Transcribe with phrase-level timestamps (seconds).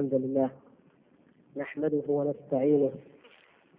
[0.00, 0.50] الحمد لله
[1.56, 2.90] نحمده ونستعينه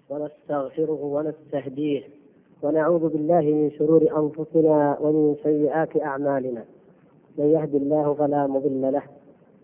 [0.10, 2.04] ونستغفره ونستهديه
[2.64, 6.64] ونعوذ بالله من شرور أنفسنا ومن سيئات أعمالنا
[7.38, 9.04] من يهد الله فلا مضل له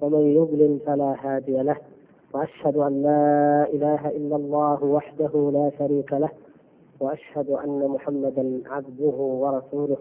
[0.01, 1.77] ومن يضلل فلا هادي له
[2.33, 6.29] وأشهد أن لا إله إلا الله وحده لا شريك له
[6.99, 9.97] وأشهد أن محمدا عبده ورسوله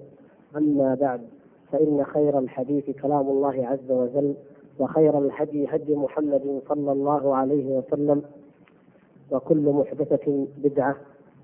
[0.57, 1.21] أما بعد
[1.73, 4.35] فإن خير الحديث كلام الله عز وجل
[4.79, 8.23] وخير الهدي هدي محمد صلى الله عليه وسلم
[9.31, 10.97] وكل محدثة بدعة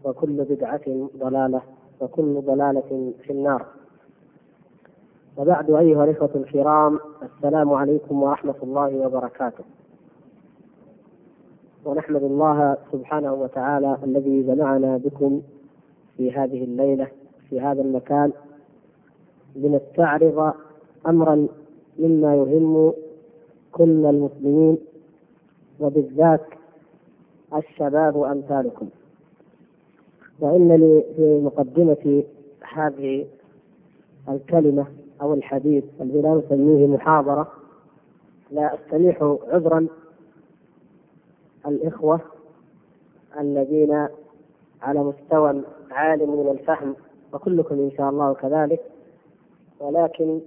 [0.04, 1.62] وكل بدعة ضلالة
[2.00, 3.66] وكل ضلالة في النار.
[5.36, 9.64] وبعد أيها الإخوة الكرام السلام عليكم ورحمة الله وبركاته.
[11.84, 15.42] ونحمد الله سبحانه وتعالى الذي جمعنا بكم
[16.16, 17.08] في هذه الليلة
[17.50, 18.32] في هذا المكان
[19.56, 20.52] لنستعرض
[21.06, 21.46] أمرا
[21.98, 22.92] مما يهم
[23.72, 24.78] كل المسلمين
[25.80, 26.40] وبالذات
[27.54, 28.88] الشباب أمثالكم
[30.40, 32.22] وإن لي في مقدمة
[32.74, 33.26] هذه
[34.28, 34.86] الكلمة
[35.22, 37.52] أو الحديث الذي لا نسميه محاضرة
[38.50, 39.86] لا أستميح عذرا
[41.66, 42.20] الإخوة
[43.40, 44.08] الذين
[44.82, 46.94] على مستوى عال من الفهم
[47.32, 48.80] وكلكم إن شاء الله كذلك
[49.80, 50.40] ولكن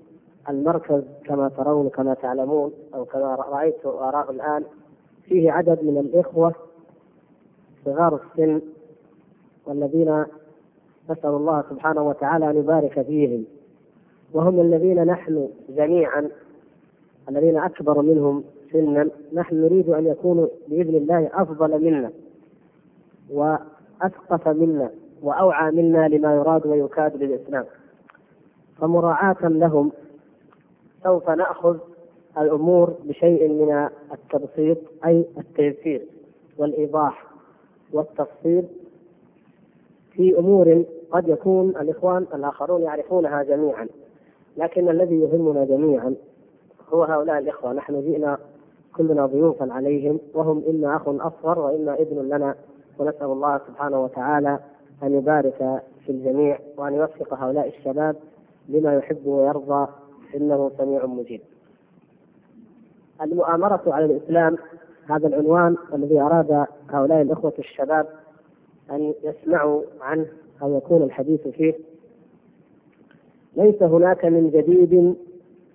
[0.49, 4.63] المركز كما ترون كما تعلمون أو كما رأيت واراه الآن
[5.23, 6.53] فيه عدد من الإخوة
[7.85, 8.61] صغار السن
[9.65, 10.25] والذين
[11.09, 13.45] نسأل الله سبحانه وتعالى أن يبارك فيهم.
[14.33, 16.29] وهم الذين نحن جميعا
[17.29, 22.11] الذين أكبر منهم سنا نحن نريد أن يكونوا بإذن الله أفضل منا
[23.31, 24.89] وأثقف منا
[25.21, 27.65] وأوعى منا لما يراد ويكاد للإسلام.
[28.81, 29.91] فمراعاة لهم
[31.05, 31.77] سوف نأخذ
[32.37, 36.01] الأمور بشيء من التبسيط أي التيسير
[36.57, 37.25] والإيضاح
[37.93, 38.65] والتفصيل
[40.11, 43.87] في أمور قد يكون الإخوان الآخرون يعرفونها جميعا.
[44.57, 46.15] لكن الذي يهمنا جميعا
[46.93, 47.73] هو هؤلاء الإخوة.
[47.73, 48.37] نحن جئنا
[48.97, 52.55] كلنا ضيوفا عليهم وهم إما أخ أصغر وإما ابن لنا
[52.99, 54.59] ونسأل الله سبحانه وتعالى
[55.03, 58.15] أن يبارك في الجميع وأن يوفق هؤلاء الشباب
[58.69, 59.87] لما يحب ويرضى
[60.35, 61.41] إنه سميع مجيب.
[63.21, 64.57] المؤامرة على الإسلام
[65.09, 68.07] هذا العنوان الذي أراد هؤلاء الإخوة الشباب
[68.91, 70.25] أن يسمعوا عنه
[70.61, 71.73] أو يكون الحديث فيه.
[73.57, 75.15] ليس هناك من جديد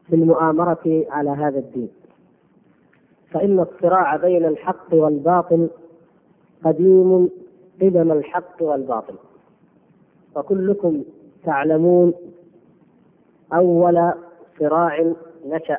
[0.06, 1.88] في المؤامرة على هذا الدين.
[3.30, 5.70] فإن الصراع بين الحق والباطل
[6.64, 7.30] قديم
[7.82, 9.14] قدم الحق والباطل.
[10.36, 11.02] وكلكم
[11.44, 12.14] تعلمون
[13.52, 14.12] أول
[14.60, 15.12] صراع
[15.46, 15.78] نشأ.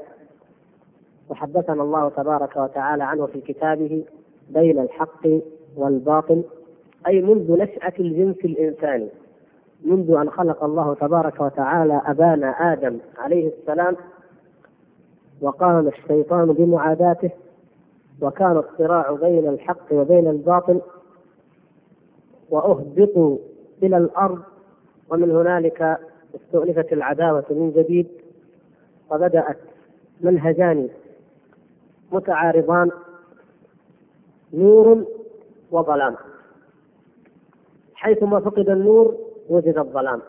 [1.30, 4.04] وحدثنا الله تبارك وتعالى عنه في كتابه
[4.50, 5.28] بين الحق
[5.76, 6.44] والباطل
[7.08, 9.08] أي منذ نشأة الجنس الإنساني
[9.86, 13.96] منذ أن خلق الله تبارك وتعالى أبانا آدم عليه السلام
[15.42, 17.30] وقام الشيطان بمعاداته
[18.22, 20.82] وكان الصراع بين الحق وبين الباطل
[22.50, 23.38] وأهبطوا
[23.84, 24.40] إلى الأرض
[25.10, 25.98] ومن هنالك
[26.36, 28.08] استؤنفت العداوة من جديد.
[29.12, 29.58] وبدأت
[30.22, 30.90] منهجان
[32.12, 32.92] متعارضان
[34.54, 35.06] نور
[35.72, 36.16] وظلام.
[37.96, 39.16] حيثما فقد النور
[39.50, 40.22] وجد الظلام.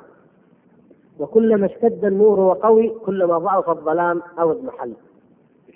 [1.19, 4.95] وكلما اشتد النور وقوي كلما ضعف الظلام أو اضمحل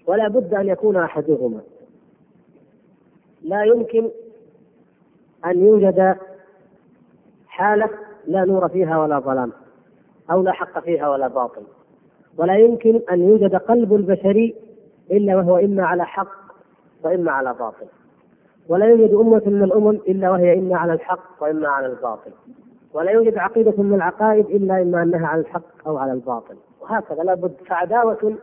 [0.06, 1.60] ولا بد أن يكون أحدهما.
[3.42, 4.10] لا يمكن
[5.44, 6.16] أن يوجد
[7.46, 7.90] حالة
[8.26, 9.52] لا نور فيها ولا ظلام
[10.30, 11.62] أو لا حق فيها ولا باطل.
[12.38, 14.54] ولا يمكن أن يوجد قلب البشري
[15.10, 16.47] إلا وهو إما على حق
[17.04, 17.86] وإما على باطل.
[18.69, 22.30] ولا يوجد أمة من الأمم إلا وهي إما على الحق وإما على الباطل.
[22.94, 26.56] ولا يوجد عقيدة من العقائد إلا إما أنها على الحق أو على الباطل.
[26.80, 28.34] وهكذا لابد فعداوة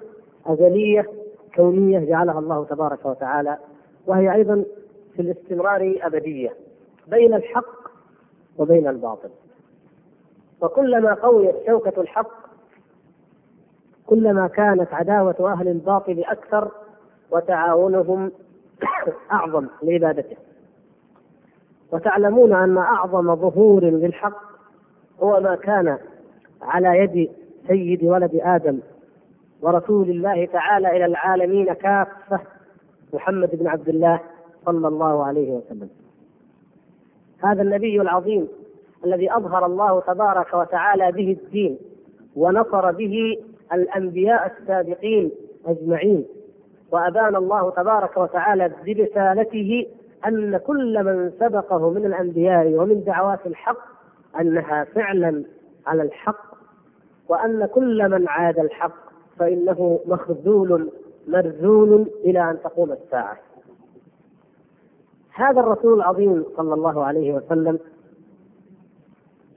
[0.45, 1.09] أزلية
[1.55, 3.57] كونية جعلها الله تبارك وتعالى
[4.07, 4.63] وهي أيضا
[5.15, 6.53] في الاستمرار أبدية
[7.07, 7.89] بين الحق
[8.57, 9.29] وبين الباطل.
[10.61, 12.42] وكلما قويت شوكة الحق
[14.07, 16.71] كلما كانت عداوة أهل الباطل أكثر
[17.31, 18.31] وتعاونهم
[19.31, 20.35] أعظم لعبادته.
[21.91, 24.37] وتعلمون أن أعظم ظهور للحق
[25.23, 25.97] هو ما كان
[26.61, 27.29] على يد
[27.67, 28.79] سيد ولد آدم
[29.61, 32.39] ورسول الله تعالى إلى العالمين كافة
[33.13, 34.19] محمد بن عبد الله
[34.65, 35.89] صلى الله عليه وسلم.
[37.43, 38.47] هذا النبي العظيم
[39.05, 41.77] الذي أظهر الله تبارك وتعالى به الدين
[42.35, 43.37] ونصر به
[43.73, 45.31] الأنبياء السابقين
[45.65, 46.25] أجمعين.
[46.91, 49.87] وأبان الله تبارك وتعالى برسالته
[50.27, 53.77] أن كل من سبقه من الأنبياء ومن دعوات الحق
[54.39, 55.43] أنها فعلا
[55.87, 56.53] على الحق
[57.29, 58.95] وأن كل من عاد الحق
[59.39, 60.91] فإنه مخذول
[61.27, 63.37] مرذول إلى أن تقوم الساعة.
[65.33, 67.79] هذا الرسول العظيم صلى الله عليه وسلم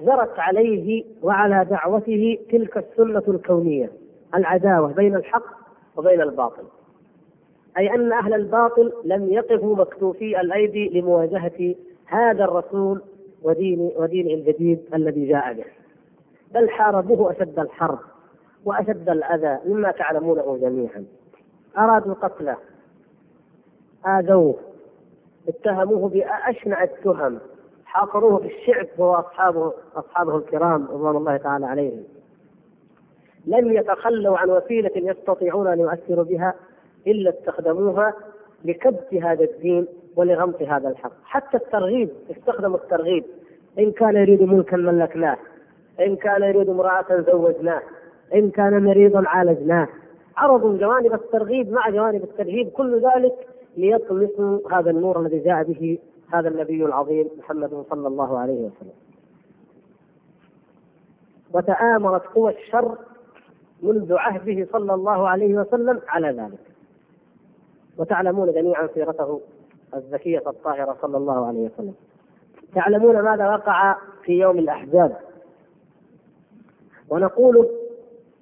[0.01, 3.91] جرت عليه وعلى دعوته تلك السنة الكونية.
[4.35, 5.45] العداوة بين الحق
[5.97, 6.63] وبين الباطل.
[7.79, 11.75] أي أن أهل الباطل لم يقفوا مكتوفي الأيدي لمواجهة
[12.07, 13.03] هذا الرسول
[13.43, 15.65] ودين ودينه الجديد الذي جاء به.
[16.55, 17.99] بل حاربوه أشد الحرب
[18.65, 21.05] وأشد الأذى مما تعلمونه جميعا.
[21.79, 22.57] أرادوا قتله
[24.07, 24.55] آذوه.
[25.49, 27.39] اتهموه بأشنع التهم.
[27.85, 32.16] حاصروه في الشعب هو أصحابه أصحابه الكرام رضوان الله تعالى عليهم.
[33.47, 36.55] لم يتخلوا عن وسيلة يستطيعون أن يؤثروا بها
[37.07, 38.15] إلا استخدموها
[38.65, 41.13] لكبت هذا الدين ولغمط هذا الحق.
[41.25, 43.25] حتى الترغيب استخدموا الترغيب.
[43.79, 45.37] إن كان يريد ملكا ملكناه
[46.01, 47.83] إن كان يريد امرأة زوجناه
[48.35, 49.89] إن كان مريضا عالجناه.
[50.37, 53.35] عرضوا جوانب الترغيب مع جوانب الترهيب كل ذلك
[53.77, 55.99] ليطمسوا هذا النور الذي جاء به
[56.33, 58.97] هذا النبي العظيم محمد صلى الله عليه وسلم.
[61.55, 62.99] وتآمرت قوى الشر
[63.83, 66.59] منذ عهده صلى الله عليه وسلم على ذلك.
[67.99, 69.41] وتعلمون جميعا سيرته
[69.95, 71.95] الزكية الطاهرة صلى الله عليه وسلم.
[72.75, 75.17] تعلمون ماذا وقع في يوم الأحزاب.
[77.09, 77.69] ونقول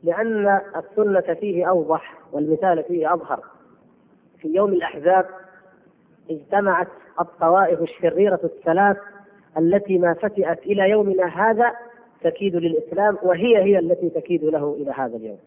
[0.02, 3.44] لأن السنة فيه أوضح والمثال فيه أظهر.
[4.38, 5.26] في يوم الأحزاب
[6.30, 6.88] اجتمعت
[7.20, 8.96] الطوائف الشريرة الثلاث
[9.58, 11.72] التي ما فتئت إلى يومنا هذا
[12.24, 15.38] تكيد للإسلام وهي هي التي تكيد له إلى هذا اليوم.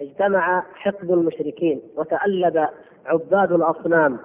[0.00, 2.68] اجتمع حقد المشركين وتألب
[3.06, 4.18] عباد الأصنام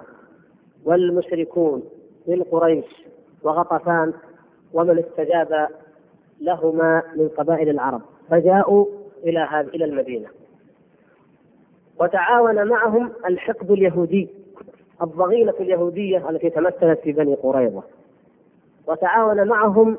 [0.84, 1.82] والمشركون
[2.26, 2.84] من قريش
[3.42, 4.12] وغطفان
[4.72, 5.68] ومن استجاب
[6.40, 8.86] لهما من قبائل العرب فجاءوا
[9.24, 10.28] إلى هذه إلى المدينة.
[12.00, 14.28] وتعاون معهم الحقد اليهودي
[15.02, 17.82] الضغينة اليهودية التي تمثلت في بني قريظة.
[18.86, 19.98] وتعاون معهم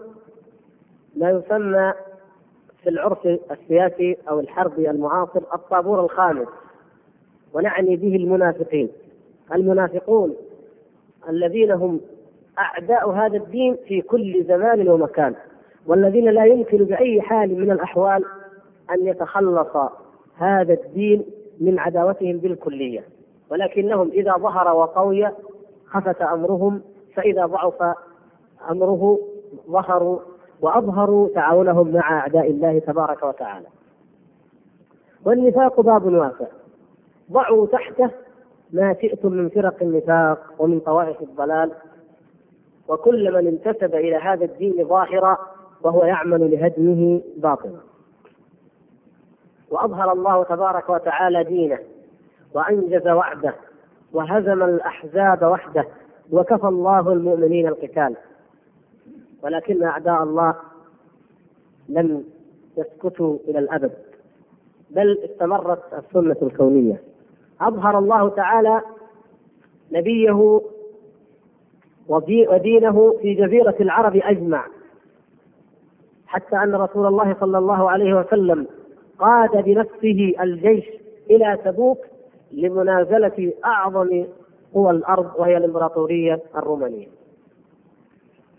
[1.20, 1.94] ما يسمى
[2.84, 6.48] في العرف السياسي أو الحربي المعاصر الطابور الخامس
[7.54, 8.90] ونعني به المنافقين.
[9.54, 10.36] المنافقون
[11.30, 12.02] الذين هم
[12.60, 15.36] أعداء هذا الدين في كل زمان ومكان
[15.88, 18.26] والذين لا يمكن بأي حال من الأحوال
[18.92, 19.76] أن يتخلص
[20.36, 21.26] هذا الدين
[21.60, 23.04] من عداوتهم بالكلية.
[23.52, 25.28] ولكنهم إذا ظهر وقوي
[25.86, 26.82] خفت أمرهم
[27.16, 27.96] فإذا ضعف
[28.72, 29.20] أمره
[29.70, 30.20] ظهروا
[30.62, 33.68] وأظهروا تعاونهم مع أعداء الله تبارك وتعالى.
[35.26, 36.46] والنفاق باب واسع
[37.32, 38.10] ضعوا تحته
[38.74, 41.72] ما شئتم من فرق النفاق ومن طوائف الضلال.
[42.88, 45.38] وكل من انتسب إلى هذا الدين ظاهرا
[45.84, 47.80] وهو يعمل لهدمه باطنا.
[49.72, 51.80] وأظهر الله تبارك وتعالى دينه
[52.54, 53.54] وأنجز وعده
[54.14, 55.86] وهزم الأحزاب وحده
[56.32, 58.16] وكفى الله المؤمنين القتال.
[59.44, 60.56] ولكن أعداء الله
[61.90, 62.24] لم
[62.78, 63.92] يسكتوا إلى الأبد
[64.90, 67.02] بل استمرت السنة الكونية.
[67.62, 68.82] أظهر الله تعالى
[69.92, 70.62] نبيه
[72.08, 74.66] ودينه في جزيرة العرب أجمع
[76.28, 78.68] حتى أن رسول الله صلى الله عليه وسلم
[79.20, 80.86] قاد بنفسه الجيش
[81.30, 81.98] إلى تبوك
[82.52, 84.26] لمنازلة أعظم
[84.74, 87.08] قوى الأرض وهي الإمبراطورية الرومانية.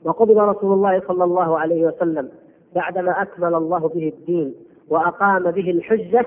[0.05, 2.28] وقبض رسول الله صلى الله عليه وسلم
[2.75, 4.55] بعدما أكمل الله به الدين
[4.88, 6.26] وأقام به الحجة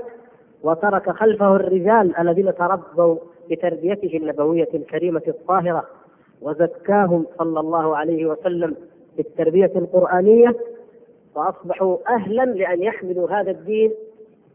[0.64, 3.18] وترك خلفه الرجال الذين تربوا
[3.52, 5.84] بتربيته النبوية الكريمة الطاهرة
[6.42, 8.76] وزكاهم صلى الله عليه وسلم
[9.18, 10.56] بالتربية القرآنية
[11.36, 13.92] فأصبحوا أهلا لأن يحملوا هذا الدين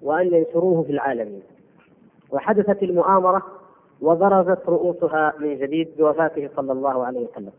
[0.03, 1.43] وأن ينشروه في العالمين.
[2.31, 3.43] وحدثت المؤامرة
[4.03, 7.53] وبرزت رؤوسها من جديد بوفاته صلى الله عليه وسلم.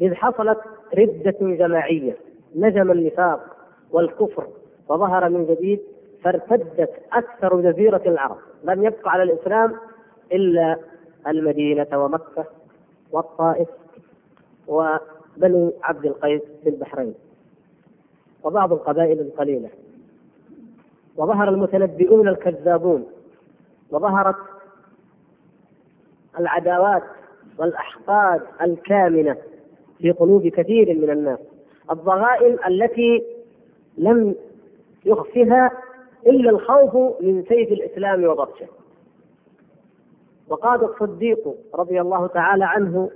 [0.00, 0.58] إذ حصلت
[0.98, 2.16] ردة جماعية
[2.56, 3.56] نجم النفاق
[3.90, 4.46] والكفر
[4.88, 5.80] وظهر من جديد
[6.22, 8.36] فارتدت أكثر جزيرة العرب.
[8.64, 9.74] لم يبقى على الإسلام
[10.32, 10.78] إلا
[11.26, 12.44] المدينة ومكة
[13.12, 13.68] والطائف
[14.68, 17.14] وبني عبد القيس في البحرين.
[18.44, 19.68] وبعض القبائل القليلة
[21.16, 23.06] وظهر المتنبئون الكذابون.
[23.90, 24.36] وظهرت
[26.38, 27.02] العداوات
[27.58, 29.36] والأحقاد الكامنة.
[29.98, 31.38] في قلوب كثير من الناس.
[31.90, 33.24] الضغائن التي
[33.98, 34.34] لم
[35.04, 35.70] يخفها
[36.26, 38.66] إلا الخوف من سيف الإسلام وبطشه
[40.48, 43.10] وقاد الصديق رضي الله تعالى عنه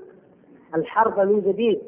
[0.74, 1.80] الحرب من جديد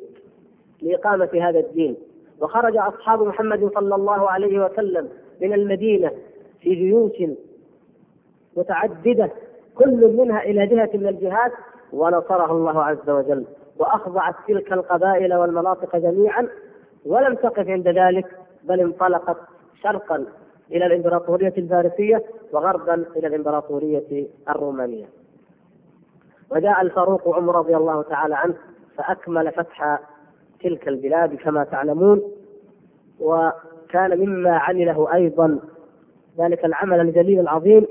[0.82, 1.97] لإقامة هذا الدين.
[2.40, 5.09] وخرج أصحاب محمد صلى الله عليه وسلم
[5.40, 6.11] من المدينة
[6.61, 7.12] في جيوش
[8.56, 9.30] متعددة
[9.75, 11.52] كل منها إلى جهة من الجهات
[11.92, 13.44] ونصرها الله عز وجل.
[13.80, 16.49] وأخضعت تلك القبائل والمناطق جميعا
[17.06, 18.26] ولم تقف عند ذلك
[18.64, 19.37] بل انطلقت
[19.82, 20.25] شرقا
[20.70, 22.22] إلى الإمبراطورية الفارسية
[22.52, 25.06] وغربا إلى الإمبراطورية الرومانية.
[26.50, 28.54] وجاء الفاروق عمر رضي الله تعالى عنه
[28.96, 29.99] فأكمل فتح
[30.62, 32.22] تلك البلاد كما تعلمون
[33.20, 35.58] وكان مما عمله أيضا
[36.38, 37.87] ذلك العمل الجليل العظيم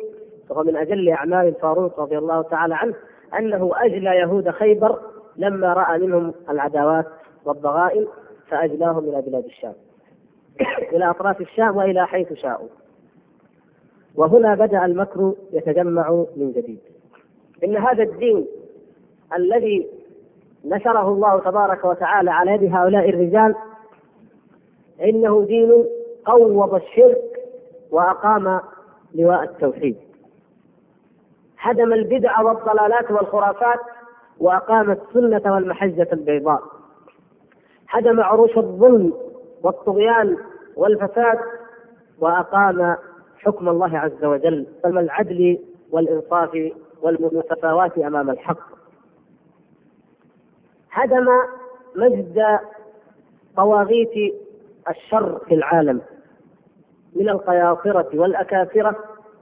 [0.49, 2.93] وهو من أجل أعمال الفاروق رضي الله تعالى عنه
[3.39, 4.99] أنه أجلى يهود خيبر
[5.39, 7.05] لما رأى منهم العداوات
[7.45, 8.07] والضغائن
[8.47, 9.73] فأجلاهم إلى بلاد الشام.
[10.93, 12.67] إلى أطراف الشام وإلى حيث شاءوا.
[14.15, 16.79] وهنا بدأ المكر يتجمع من جديد.
[17.63, 18.47] إن هذا الدين
[19.35, 19.87] الذي
[20.65, 23.55] نشره الله تبارك وتعالى على يد هؤلاء الرجال
[25.01, 25.85] إنه دين
[26.25, 27.39] قوض الشرك
[27.91, 28.61] وأقام
[29.15, 29.97] لواء التوحيد.
[31.59, 33.79] هدم البدع والضلالات والخرافات
[34.39, 36.61] وأقام السنة والمحجة البيضاء.
[37.89, 39.13] هدم عروش الظلم
[39.63, 40.37] والطغيان
[40.75, 41.39] والفساد
[42.19, 42.95] وأقام
[43.37, 44.67] حكم الله عز وجل.
[44.83, 45.59] حكم العدل
[45.91, 48.59] والإنصاف والمساواة أمام الحق؟
[50.91, 51.27] هدم
[51.95, 52.59] مجد
[53.57, 54.33] طواغيت
[54.89, 56.01] الشر في العالم
[57.15, 58.95] من القياصرة والأكاثرة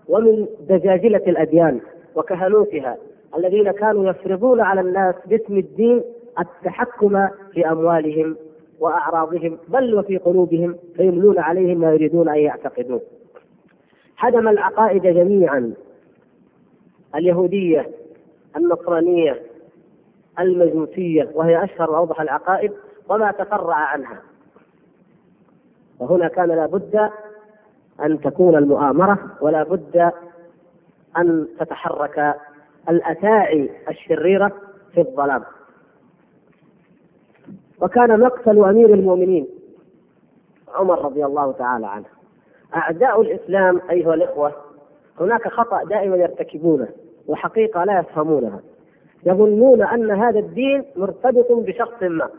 [0.07, 1.81] ومن دجاجلة الأديان
[2.15, 2.97] وكهنوتها.
[3.37, 6.03] الذين كانوا يفرضون على الناس باسم الدين
[6.39, 8.35] التحكم في أموالهم
[8.79, 13.01] وأعراضهم بل وفي قلوبهم فيملون عليهم ما يريدون أن يعتقدوه
[14.17, 15.73] هدم العقائد جميعا
[17.15, 17.89] اليهودية
[18.57, 19.41] النصرانية
[20.39, 22.71] المجوسية وهي أشهر وأوضح العقائد
[23.09, 24.21] وما تفرع عنها.
[25.99, 27.09] وهنا كان لابد
[28.03, 30.11] أن تكون المؤامرة ولا بد
[31.17, 32.35] أن تتحرك
[32.89, 34.51] الأتاعي الشريرة
[34.93, 35.43] في الظلام.
[37.81, 39.47] وكان مقتل أمير المؤمنين
[40.75, 42.05] عمر رضي الله تعالى عنه.
[42.75, 44.51] أعداء الإسلام أيها الإخوة
[45.19, 46.87] هناك خطأ دائما يرتكبونه
[47.27, 48.59] وحقيقة لا يفهمونها.
[49.25, 52.29] يظنون أن هذا الدين مرتبط بشخص ما.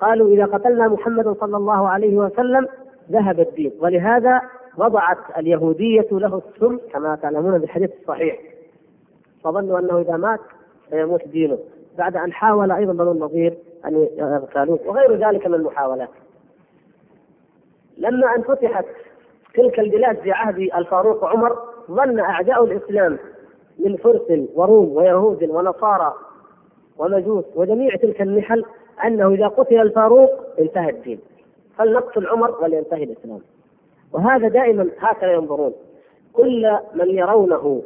[0.00, 2.68] قالوا إذا قتلنا محمدا صلى الله عليه وسلم
[3.10, 4.40] ذهب الدين ولهذا
[4.76, 8.51] وضعت اليهودية له السم كما تعلمون بالحديث الصحيح.
[9.44, 10.40] فظنوا أنه إذا مات
[10.90, 11.58] سيموت دينه.
[11.98, 16.08] بعد أن حاول أيضا بنو النظير أن يغتالوه وغير ذلك من المحاولات.
[17.98, 18.84] لما أن فتحت
[19.54, 21.58] تلك البلاد في عهد الفاروق عمر
[21.90, 23.18] ظن أعداء الإسلام
[23.78, 26.14] من فرس وروم ويهود ونصارى
[26.98, 28.64] ومجوس وجميع تلك النحل
[29.04, 31.20] أنه إذا قتل الفاروق انتهى الدين.
[31.78, 33.40] فلنقتل عمر ولينتهي الإسلام.
[34.12, 35.72] وهذا دائما هكذا ينظرون.
[36.32, 37.82] كل من يرونه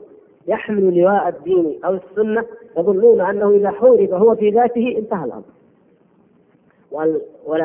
[0.49, 2.45] يحمل لواء الدين أو السنة
[2.79, 5.43] يظنون أنه إذا حورب هو في ذاته انتهى الأمر.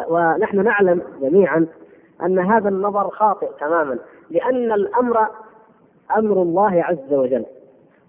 [0.10, 1.68] ونحن نعلم جميعا
[2.24, 3.98] أن هذا النظر خاطئ تماما
[4.30, 5.28] لأن الأمر
[6.18, 7.46] أمر الله عز وجل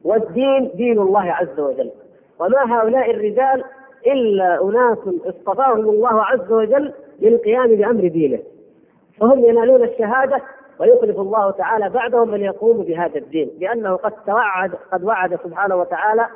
[0.05, 1.91] والدين دين الله عز وجل
[2.39, 3.65] وما هؤلاء الرجال
[4.07, 8.39] إلا أناس اصطفاهم الله عز وجل للقيام بأمر دينه
[9.21, 10.43] فهم ينالون الشهادة
[10.83, 16.27] ويخلف الله تعالى بعدهم من يقوم بهذا الدين لأنه قد توعد قد وعد سبحانه وتعالى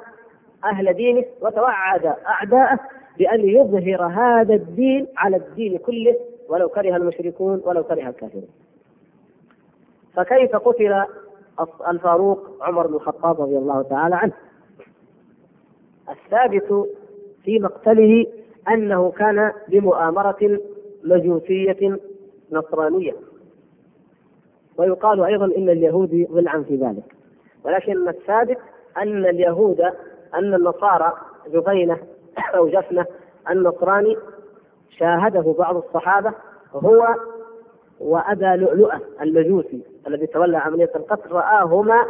[0.64, 2.78] أهل دينه وتوعد أعداءه
[3.18, 6.16] بأن يظهر هذا الدين على الدين كله
[6.48, 8.48] ولو كره المشركون ولو كره الكافرون.
[10.14, 11.04] فكيف قتل
[11.90, 14.32] الفاروق عمر بن الخطاب رضي الله تعالى عنه؟
[16.08, 16.88] الثابت
[17.44, 18.26] في مقتله
[18.68, 20.58] أنه كان بمؤامرة
[21.04, 21.98] مجوسيه
[22.52, 23.14] نصرانية
[24.78, 27.04] ويقال أيضا إن اليهود ضلعا في ذلك.
[27.64, 28.58] ولكن الثابت
[28.96, 29.80] أن اليهود
[30.34, 31.12] أن النصارى
[31.52, 31.98] جبينة
[32.54, 33.06] أو جفنة
[33.50, 34.16] النصراني
[34.98, 36.32] شاهده بعض الصحابة
[36.74, 37.06] هو
[38.00, 42.04] وأبا لؤلؤة المجوسي الذي تولى عملية القتل رآهما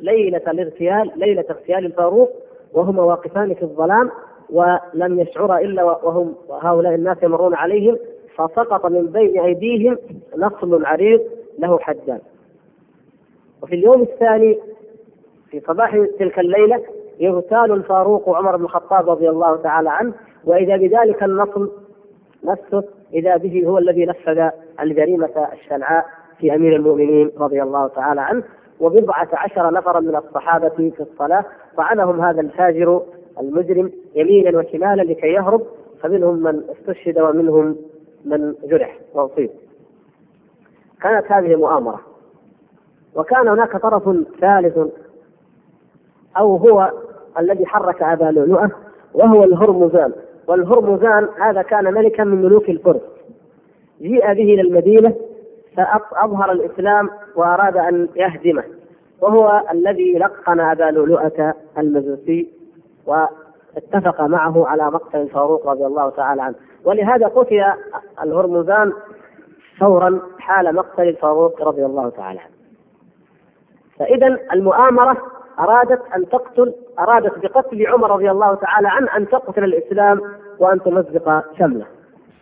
[0.00, 2.30] ليلة الاغتيال ليلة اغتيال الفاروق
[2.72, 4.10] وهما واقفان في الظلام
[4.50, 7.98] ولم يشعرا إلا وهم هؤلاء الناس يمرون عليهم
[8.36, 9.98] فسقط من بين أيديهم
[10.36, 11.20] نصل عريض
[11.60, 12.18] له حدان.
[13.62, 14.58] وفي اليوم الثاني
[15.50, 16.82] في صباح تلك الليلة
[17.20, 20.12] يغتال الفاروق عمر بن الخطاب رضي الله تعالى عنه
[20.44, 21.70] وإذا بذلك النصل
[22.44, 24.50] نفسه إذا به هو الذي نفذ
[24.80, 26.06] الجريمة الشنعاء
[26.38, 28.42] في أمير المؤمنين رضي الله تعالى عنه.
[28.80, 31.44] وبضعة عشر نفرا من الصحابة في الصلاة
[31.76, 33.02] طعنهم هذا الفاجر
[33.40, 35.66] المجرم يمينا وشمالا لكي يهرب
[36.02, 37.76] فمنهم من استشهد ومنهم
[38.24, 39.50] من جرح وأصيب.
[41.02, 42.00] كانت هذه مؤامرة.
[43.14, 44.02] وكان هناك طرف
[44.40, 44.78] ثالث
[46.38, 46.92] أو هو
[47.38, 48.70] الذي حرك أبا لؤلؤة
[49.14, 50.12] وهو الهرمزان.
[50.48, 53.00] والهرمزان هذا كان ملكا من ملوك الفرس
[54.00, 55.14] جيء به إلى المدينة
[55.76, 58.64] فأظهر الإسلام وأراد أن يهدمه.
[59.20, 62.50] وهو الذي لقن أبا لؤلؤة المجوسي
[63.06, 66.54] واتفق معه على مقتل الفاروق رضي الله تعالى عنه.
[66.84, 67.64] ولهذا قتل
[68.22, 68.92] الهرمزان
[69.80, 72.54] فورا حال مقتل الفاروق رضي الله تعالى عنه.
[73.98, 75.16] فإذا المؤامرة
[75.58, 80.20] أرادت أن تقتل أرادت بقتل عمر رضي الله تعالى عنه أن تقتل الإسلام
[80.58, 81.86] وأن تمزق شمله.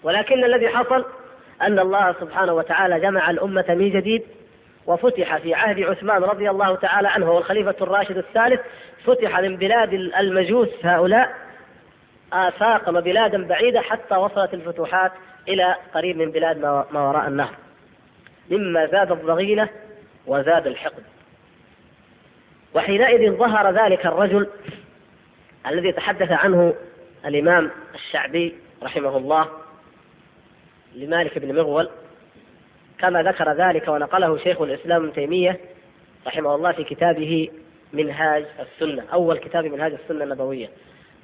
[0.02, 1.04] ولكن الذي حصل
[1.62, 4.23] أن الله سبحانه وتعالى جمع الأمة من جديد
[4.87, 8.61] وفتح في عهد عثمان رضي الله تعالى عنه هو الخليفة الراشد الثالث
[9.04, 11.35] فتح من بلاد المجوس هؤلاء
[12.33, 15.12] آفاق وبلادا بعيدة حتى وصلت الفتوحات
[15.49, 17.55] إلى قريب من بلاد ما وراء النهر.
[18.50, 19.69] مما زاد الضغينة
[20.26, 21.02] وزاد الحقد.
[22.75, 24.49] وحينئذ ظهر ذلك الرجل
[25.67, 26.75] الذي تحدث عنه
[27.26, 29.49] الإمام الشعبي رحمه الله
[30.95, 31.88] لمالك بن مغول
[32.99, 35.61] كما ذكر ذلك ونقله شيخ الإسلام ابن تيمية
[36.26, 37.50] رحمه الله في كتابه
[37.93, 40.69] منهاج السنة أول كتاب منهاج السنة النبوية.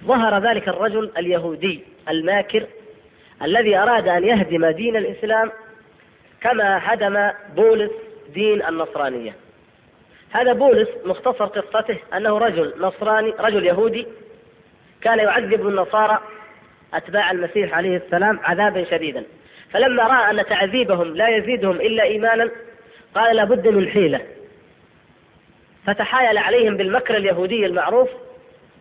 [0.05, 2.67] ظهر ذلك الرجل اليهودي الماكر
[3.43, 5.53] الذي أراد أن يهدم دين الإسلام
[6.41, 7.91] كما هدم بولس
[8.35, 9.35] دين النصرانية.
[10.31, 14.07] هذا بولس مختصر قصته أنه رجل نصراني رجل يهودي
[15.01, 16.21] كان يعذب النصارى
[16.95, 19.25] أتباع المسيح عليه السلام عذابا شديدا.
[19.71, 22.51] فلما رأى أن تعذيبهم لا يزيدهم إلا إيمانا
[23.15, 24.21] قال لابد من حيلة.
[25.87, 28.09] فتحايل عليهم بالمكر اليهودي المعروف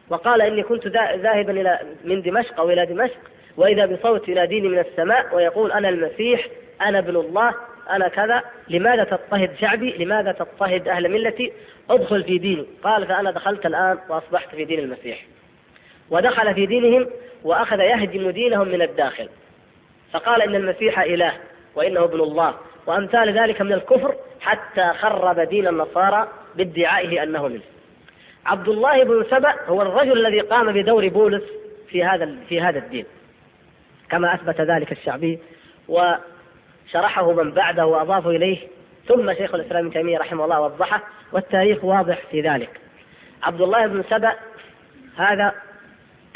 [0.09, 3.32] وقال إني كنت ذاهبا إلى من دمشق أو إلى دمشق.
[3.57, 6.47] وإذا بصوت يناديني من السماء ويقول أنا المسيح
[6.81, 7.53] أنا ابن الله
[7.89, 11.53] أنا كذا لماذا تضطهد شعبي؟ لماذا تضطهد أهل ملتي؟
[11.89, 12.65] ادخل في ديني.
[12.83, 15.25] قال فأنا دخلت الآن وأصبحت في دين المسيح.
[16.09, 17.09] ودخل في دينهم
[17.43, 19.29] وأخذ يهدم دينهم من الداخل.
[20.11, 21.33] فقال إن المسيح إله
[21.75, 22.55] وإنه ابن الله.
[22.85, 27.61] وأمثال ذلك من الكفر حتى خرب دين النصارى بادعائه أنه منه.
[28.45, 31.43] عبد الله بن سبأ هو الرجل الذي قام بدور بولس
[31.87, 33.05] في هذا في هذا الدين.
[34.13, 35.39] كما أثبت ذلك الشعبي
[35.87, 38.57] وشرحه من بعده وأضافه إليه
[39.07, 42.69] ثم شيخ الإسلام ابن تيمية رحمه الله وضحه والتاريخ واضح في ذلك.
[43.43, 44.33] عبد الله بن سبأ
[45.17, 45.53] هذا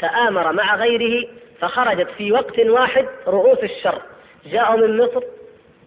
[0.00, 1.28] تآمر مع غيره
[1.60, 4.02] فخرجت في وقت واحد رؤوس الشر
[4.46, 5.22] جاءوا من مصر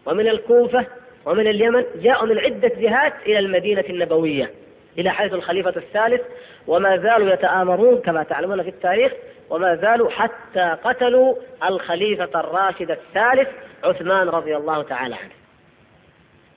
[0.05, 0.85] ومن الكوفة
[1.25, 4.51] ومن اليمن جاءوا من عدة جهات إلى المدينة النبوية
[4.97, 6.21] إلى حيث الخليفة الثالث
[6.67, 9.11] وما زالوا يتآمرون كما تعلمون في التاريخ
[9.51, 13.47] وما زالوا حتى قتلوا الخليفة الراشد الثالث
[13.83, 15.31] عثمان رضي الله تعالى عنه.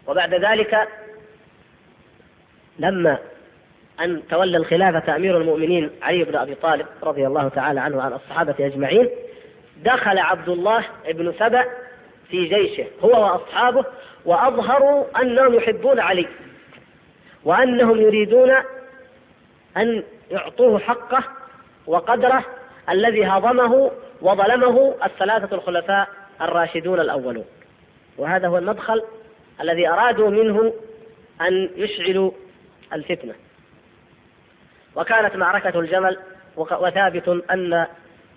[0.07, 0.89] وبعد ذلك
[2.79, 3.19] لما
[4.01, 8.55] أن تولى الخلافة أمير المؤمنين علي بن أبي طالب رضي الله تعالى عنه وعن الصحابة
[8.61, 9.09] أجمعين
[9.85, 11.65] دخل عبد الله بن سبأ
[12.31, 13.85] في جيشه هو وأصحابه
[14.25, 16.27] وأظهروا أنهم يحبون علي
[17.45, 18.51] وأنهم يريدون
[19.77, 21.25] أن يعطوه حقه
[21.87, 22.45] وقدره
[22.91, 23.91] الذي هضمه
[24.23, 26.09] وظلمه الثلاثة الخلفاء
[26.41, 27.45] الراشدون الأولون.
[28.19, 29.03] وهذا هو المدخل
[29.61, 30.75] الذي أرادوا منه
[31.41, 32.31] أن يشعلوا
[32.93, 33.35] الفتنة.
[34.97, 36.19] وكانت معركة الجمل
[36.57, 37.87] وثابت أن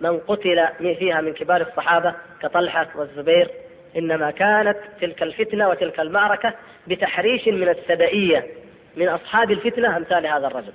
[0.01, 3.49] من قتل فيها من كبار الصحابة كطلحة والزبير
[3.97, 6.53] إنما كانت تلك الفتنة وتلك المعركة
[6.87, 8.47] بتحريش من السبئية
[8.95, 10.73] من أصحاب الفتنة أمثال هذا الرجل.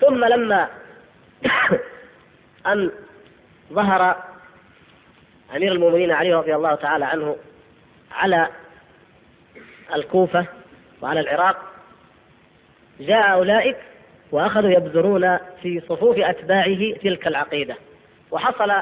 [0.00, 0.68] ثم لما
[2.66, 2.90] أن
[3.72, 4.16] ظهر
[5.56, 7.36] أمير المؤمنين علي رضي الله تعالى عنه
[8.12, 8.48] على
[9.94, 10.46] الكوفة
[11.02, 11.56] وعلى العراق
[13.00, 13.76] جاء أولئك
[14.32, 17.76] وأخذوا يبذرون في صفوف أتباعه تلك العقيدة
[18.30, 18.72] وحصل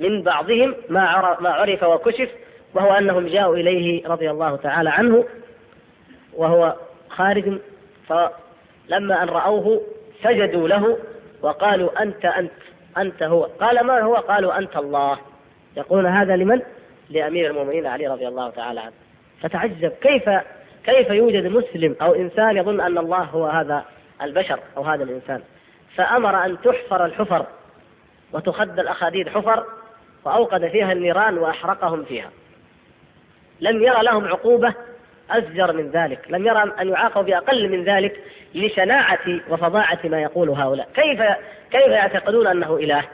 [0.00, 1.08] من بعضهم ما
[1.44, 2.28] عرف وكشف
[2.74, 5.24] وهو أنهم جاءوا إليه رضي الله تعالى عنه
[6.32, 6.76] وهو
[7.08, 7.58] خارج
[8.08, 9.82] فلما أن رأوه
[10.22, 10.98] سجدوا له
[11.42, 12.52] وقالوا أنت أنت.
[13.00, 13.42] أنت هو.
[13.42, 15.18] قال ما هو؟ قالوا أنت الله.
[15.76, 16.62] يقولون هذا لمن؟
[17.10, 18.92] لأمير المؤمنين علي رضي الله تعالى عنه.
[19.42, 19.92] فتعجب.
[20.00, 20.30] كيف
[20.84, 23.84] كيف يوجد مسلم أو إنسان يظن أن الله هو هذا
[24.22, 25.42] البشر أو هذا الإنسان؟
[25.94, 27.46] فأمر أن تحفر الحفر
[28.32, 29.64] وتخد الأخاديد حفر
[30.24, 32.30] وأوقد فيها النيران وأحرقهم فيها.
[33.60, 34.74] لم يرى لهم عقوبة
[35.30, 38.20] أزجر من ذلك لم يرى أن يعاقب بأقل من ذلك
[38.54, 40.88] لشناعة وفظاعة ما يقول هؤلاء.
[40.94, 41.22] كيف
[41.70, 43.04] كيف يعتقدون أنه إله؟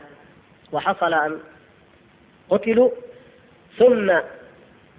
[0.72, 1.38] وحصل أن
[2.50, 2.90] قتلوا
[3.78, 4.10] ثم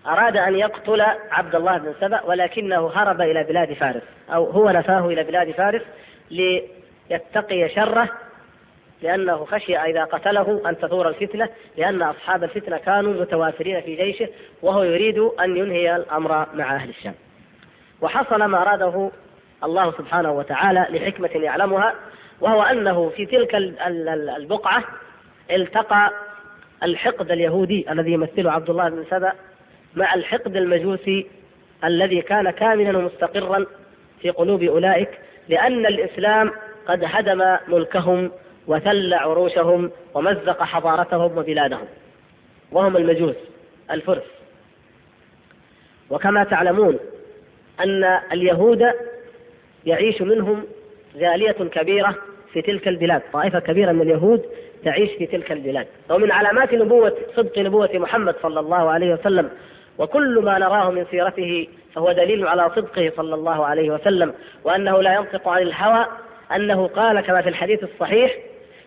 [0.07, 1.01] أراد أن يقتل
[1.31, 5.81] عبد الله بن سبأ ولكنه هرب إلى بلاد فارس أو هو نفاه إلى بلاد فارس
[6.31, 8.09] ليتقي شره
[9.05, 14.27] لأنه خشي إذا قتله أن تثور الفتنة لأن أصحاب الفتنة كانوا متوافرين في جيشه
[14.61, 17.13] وهو يريد أن ينهي الأمر مع أهل الشام.
[18.01, 19.11] وحصل ما أراده
[19.63, 21.95] الله سبحانه وتعالى لحكمة يعلمها
[22.41, 23.55] وهو أنه في تلك
[24.37, 24.83] البقعة
[25.51, 26.11] التقى
[26.83, 29.31] الحقد اليهودي الذي يمثله عبد الله بن سبأ
[29.95, 31.27] مع الحقد المجوسي
[31.83, 33.65] الذي كان كاملا ومستقرا
[34.21, 35.09] في قلوب أولئك
[35.49, 36.51] لأن الإسلام
[36.87, 38.31] قد هدم ملكهم
[38.67, 41.87] وثل عروشهم ومزق حضارتهم وبلادهم.
[42.71, 43.35] وهم المجوس
[43.91, 44.23] الفرس.
[46.09, 46.99] وكما تعلمون
[47.79, 48.83] أن اليهود
[49.85, 50.63] يعيش منهم
[51.15, 52.15] جالية كبيرة
[52.53, 54.45] في تلك البلاد طائفة كبيرة من اليهود
[54.85, 55.87] تعيش في تلك البلاد.
[56.09, 59.49] ومن علامات نبوة صدق نبوة محمد صلى الله عليه وسلم
[59.97, 65.13] وكل ما نراه من سيرته فهو دليل على صدقه صلى الله عليه وسلم وأنه لا
[65.15, 66.05] ينطق عن الهوى
[66.55, 68.35] أنه قال كما في الحديث الصحيح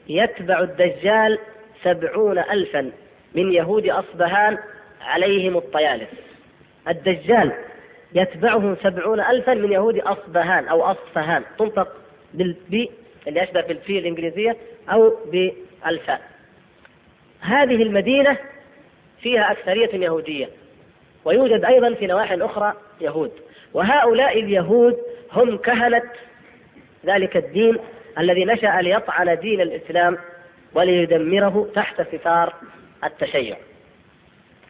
[0.08, 1.38] يتبع الدجال
[1.84, 2.92] سبعون ألفا
[3.34, 4.58] من يهود أصبهان
[5.00, 6.08] عليهم الطيالس.
[6.88, 7.52] الدجال
[8.14, 11.42] يتبعهم سبعون ألفا من يهود أصبهان أو أصفهان.
[11.58, 11.88] تنطق
[12.34, 12.90] بال P
[13.26, 14.56] اللي أشبه بال V الإنجليزية
[14.88, 16.20] أو بالفاء.
[17.40, 18.36] هذه المدينة
[19.22, 20.48] فيها أكثرية يهودية
[21.24, 23.32] ويوجد أيضا في نواحي أخرى يهود.
[23.74, 24.96] وهؤلاء اليهود
[25.32, 26.02] هم كهنة
[27.06, 27.78] ذلك الدين
[28.18, 30.18] الذي نشأ ليطعن دين الإسلام
[30.74, 32.54] وليدمره تحت ستار
[33.04, 33.57] التشيع.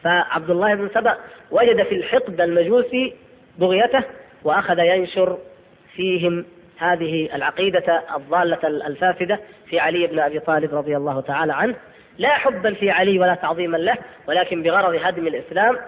[0.02, 1.16] فعبد الله بن سبأ
[1.50, 3.14] وجد في الحقد المجوسي
[3.58, 4.02] بغيته
[4.44, 5.38] وأخذ ينشر
[5.94, 6.44] فيهم
[6.78, 11.74] هذه العقيدة الضالة الفاسدة في علي بن أبي طالب رضي الله تعالى عنه.
[12.18, 13.96] لا حبا في علي ولا تعظيما له
[14.28, 15.78] ولكن بغرض هدم الإسلام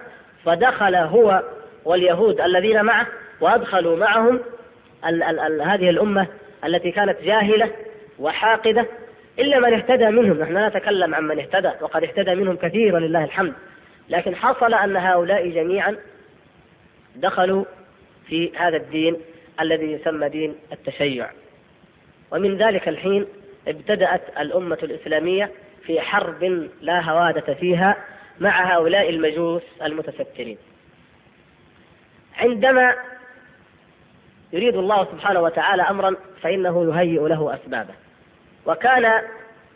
[0.45, 1.43] فدخل هو
[1.85, 3.07] واليهود الذين معه
[3.41, 4.39] وأدخلوا معهم
[5.63, 6.27] هذه الأمة
[6.65, 7.71] التي كانت جاهلة
[8.19, 8.85] وحاقدة
[9.39, 10.39] إلا من اهتدى منهم.
[10.39, 13.53] نحن لا نتكلم عن من اهتدى وقد اهتدى منهم كثير ولله الحمد.
[14.09, 15.97] لكن حصل أن هؤلاء جميعا
[17.15, 17.65] دخلوا
[18.27, 19.17] في هذا الدين
[19.61, 21.29] الذي يسمى دين التشيع.
[22.31, 23.25] ومن ذلك الحين
[23.67, 25.51] ابتدأت الأمة الإسلامية
[25.85, 27.97] في حرب لا هوادة فيها
[28.39, 30.57] مع هؤلاء المجوس المتسترين.
[32.37, 32.95] عندما
[34.53, 37.93] يريد الله سبحانه وتعالى أمرا فإنه يهيئ له أسبابه.
[38.65, 39.21] وكان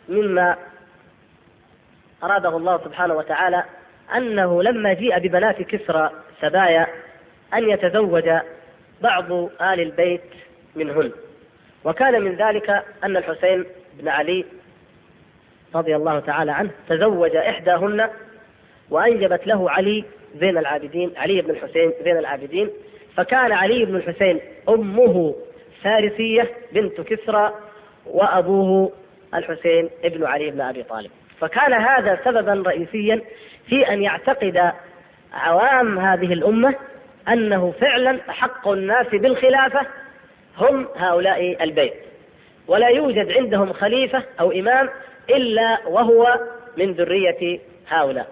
[0.08, 0.56] مما
[2.22, 3.64] أراده الله سبحانه وتعالى
[4.16, 6.10] أنه لما جيء ببنات كسرى
[6.40, 6.86] سبايا
[7.54, 8.30] أن يتزوج
[9.02, 10.30] بعض آل البيت
[10.76, 11.12] منهن.
[11.84, 14.44] وكان من ذلك أن الحسين بن علي
[15.74, 18.08] رضي الله تعالى عنه تزوج إحداهن
[18.90, 20.04] وأنجبت له علي
[20.40, 22.70] زين العابدين علي بن الحسين زين العابدين
[23.16, 25.34] فكان علي بن الحسين أمه
[25.82, 27.54] فارسية بنت كسرى
[28.06, 28.92] وأبوه
[29.34, 31.10] الحسين ابن علي بن أبي طالب.
[31.40, 33.20] فكان هذا سببا رئيسيا
[33.66, 34.72] في أن يعتقد
[35.32, 36.74] عوام هذه الأمة
[37.28, 39.86] أنه فعلا أحق الناس بالخلافة
[40.58, 41.94] هم هؤلاء البيت.
[42.68, 44.88] ولا يوجد عندهم خليفة أو إمام
[45.30, 46.40] إلا وهو
[46.76, 48.26] من ذرية هؤلاء.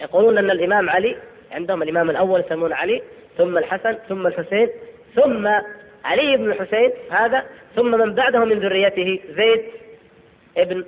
[0.00, 1.16] يقولون أن الإمام علي
[1.52, 3.02] عندهم الإمام الأول يسمون علي
[3.38, 4.68] ثم الحسن ثم الحسين
[5.14, 5.48] ثم
[6.04, 7.44] علي بن الحسين هذا
[7.76, 9.64] ثم من بعده من ذريته زيد
[10.56, 10.84] ابن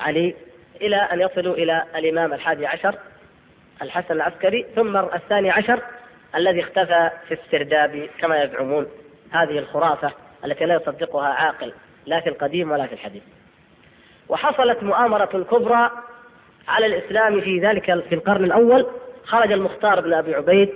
[0.00, 0.34] علي
[0.80, 2.94] إلى أن يصلوا إلى الإمام الحادي عشر
[3.82, 5.80] الحسن العسكري ثم الثاني عشر
[6.34, 8.86] الذي اختفى في السرداب كما يزعمون.
[9.30, 10.12] هذه الخرافة
[10.44, 11.72] التي لا يصدقها عاقل
[12.06, 13.22] لا في القديم ولا في الحديث.
[14.28, 15.90] وحصلت مؤامرة كبرى
[16.68, 18.86] على الإسلام في ذلك في القرن الأول
[19.24, 20.70] خرج المختار بن أبي عبيد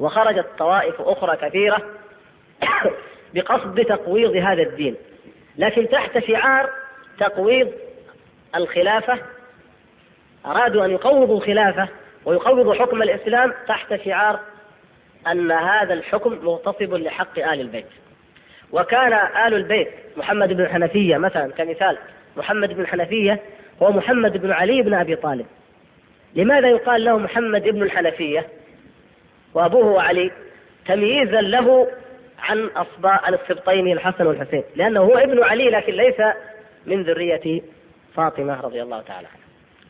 [0.00, 1.82] وخرجت طوائف أخرى كثيرة
[3.34, 4.96] بقصد تقويض هذا الدين.
[5.58, 6.70] لكن تحت شعار
[7.18, 7.72] تقويض
[8.56, 9.18] الخلافة
[10.46, 11.88] أرادوا أن يقوضوا الخلافة
[12.24, 14.40] ويقوضوا حكم الإسلام تحت شعار
[15.26, 17.86] أن هذا الحكم مغتصب لحق آل البيت.
[18.72, 19.12] وكان
[19.46, 21.98] آل البيت محمد بن الحنفية مثلا كمثال
[22.36, 23.40] محمد بن الحنفية
[23.82, 25.46] هو محمد بن علي بن أبي طالب.
[26.34, 28.46] لماذا يقال له محمد بن الحنفية؟
[29.54, 30.30] وأبوه علي
[30.86, 31.88] تمييزا له
[32.38, 36.20] عن أصباء السبطين الحسن والحسين لأنه هو ابن علي لكن ليس
[36.86, 37.62] من ذرية
[38.14, 39.40] فاطمة رضي الله تعالى عنها.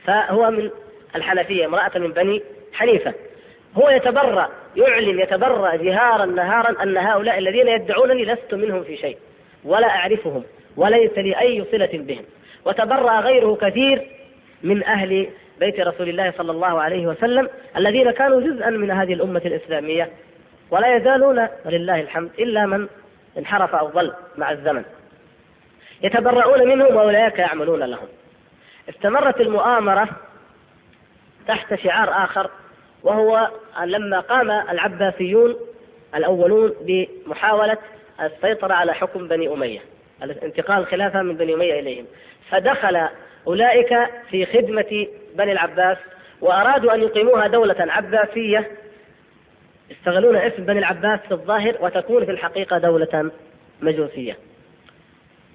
[0.04, 0.70] فهو من
[1.16, 2.42] الحنفية امرأة من بني
[2.72, 3.14] حنيفة.
[3.74, 9.18] هو يتبرأ يعلن يتبرأ جهارا نهارا أن هؤلاء الذين يدعونني لست منهم في شيء
[9.64, 10.42] ولا أعرفهم
[10.76, 12.24] وليس لي أي صلة بهم.
[12.64, 14.08] وتبرأ غيره كثير
[14.62, 15.28] من أهل
[15.60, 20.10] بيت رسول الله صلى الله عليه وسلم الذين كانوا جزءا من هذه الأمة الإسلامية.
[20.70, 22.88] ولا يزالون ولله الحمد إلا من
[23.38, 24.82] انحرف أو ضل مع الزمن.
[26.02, 28.08] يتبرؤون منهم وأولئك يعملون لهم.
[28.88, 30.08] استمرت المؤامرة
[31.48, 32.50] تحت شعار آخر
[33.02, 33.50] وهو
[33.84, 35.56] لما قام العباسيون
[36.14, 37.78] الأولون بمحاولة
[38.22, 39.80] السيطرة على حكم بني أمية
[40.22, 42.06] انتقال الخلافة من بني أمية إليهم.
[42.50, 43.08] فدخل
[43.46, 43.98] أولئك
[44.30, 45.98] في خدمة بني العباس
[46.40, 48.70] وأرادوا أن يقيموها دولة عباسية.
[49.90, 53.30] يستغلون اسم بني العباس في الظاهر وتكون في الحقيقة دولة
[53.80, 54.38] مجوسية.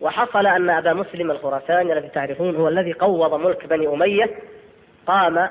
[0.01, 4.29] وحصل أن أبا مسلم الخراساني الذي تعرفون هو الذي قوض ملك بني أمية
[5.07, 5.49] قام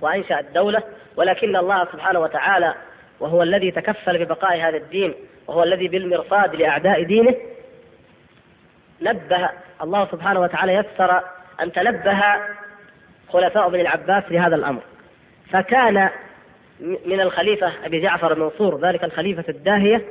[0.00, 0.82] وأنشأ الدولة.
[1.16, 2.74] ولكن الله سبحانه وتعالى
[3.20, 5.14] وهو الذي تكفل ببقاء هذا الدين
[5.46, 7.34] وهو الذي بالمرصاد لأعداء دينه
[9.00, 9.50] نبه.
[9.82, 11.20] الله سبحانه وتعالى يسر
[11.60, 12.22] أن تنبه
[13.28, 14.82] خلفاء بن العباس لهذا الأمر.
[15.50, 16.10] فكان
[16.80, 20.04] من الخليفة أبي جعفر المنصور ذلك الخليفة الداهية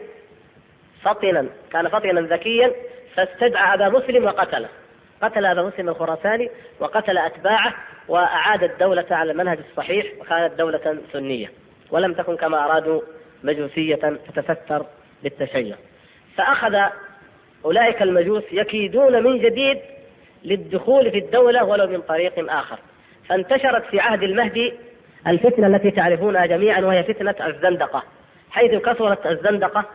[1.01, 2.71] فطنا كان فطنا ذكيا
[3.15, 4.69] فاستدعى أبا مسلم وقتله.
[5.21, 6.49] قتل أبا مسلم الخراساني
[6.79, 7.73] وقتل أتباعه
[8.07, 11.51] وأعاد الدولة على المنهج الصحيح وكانت دولة سنية
[11.91, 13.01] ولم تكن كما أرادوا
[13.43, 14.85] مجوسية تتستر
[15.23, 15.75] بالتشيع
[16.37, 16.75] فأخذ
[17.65, 19.77] أولئك المجوس يكيدون من جديد
[20.43, 22.79] للدخول في الدولة ولو من طريق آخر.
[23.29, 24.73] فانتشرت في عهد المهدي
[25.27, 28.03] الفتنة التي تعرفونها جميعا وهي فتنة الزندقة.
[28.51, 29.85] حيث كثرت الزندقة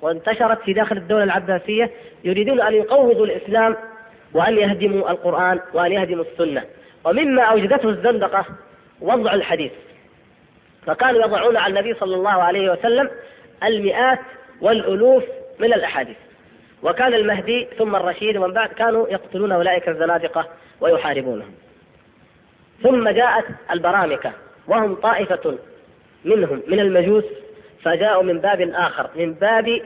[0.00, 1.90] وانتشرت في داخل الدولة العباسية
[2.24, 3.76] يريدون أن يقوضوا الإسلام
[4.34, 6.64] وأن يهدموا القرآن وأن يهدموا السنة.
[7.04, 8.44] ومما أوجدته الزندقة
[9.00, 9.72] وضع الحديث.
[10.86, 13.10] فكانوا يضعون على النبي صلى الله عليه وسلم
[13.64, 14.18] المئات
[14.60, 15.24] والألوف
[15.58, 16.16] من الأحاديث.
[16.82, 20.48] وكان المهدي ثم الرشيد ومن بعد كانوا يقتلون أولئك الزنادقة
[20.80, 21.54] ويحاربونهم.
[22.82, 24.32] ثم جاءت البرامكة
[24.68, 25.58] وهم طائفة
[26.24, 27.24] منهم من المجوس
[27.82, 29.80] فجاءوا من باب آخر من باب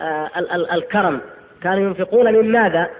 [0.00, 0.30] آه
[0.74, 1.20] الكرم.
[1.62, 2.90] كانوا ينفقون من ماذا؟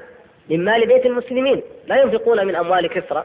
[0.50, 1.62] من مال بيت المسلمين.
[1.86, 3.24] لا ينفقون من أموال كسرى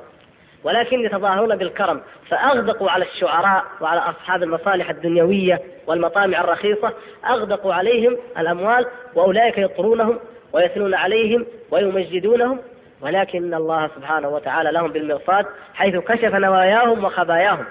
[0.63, 2.01] ولكن يتظاهرون بالكرم.
[2.29, 6.93] فأغدقوا على الشعراء وعلى أصحاب المصالح الدنيوية والمطامع الرخيصة
[7.29, 10.19] أغدقوا عليهم الأموال وأولئك يطرونهم
[10.53, 12.59] ويثنون عليهم ويمجدونهم
[13.01, 17.65] ولكن الله سبحانه وتعالى لهم بالمرصاد حيث كشف نواياهم وخباياهم.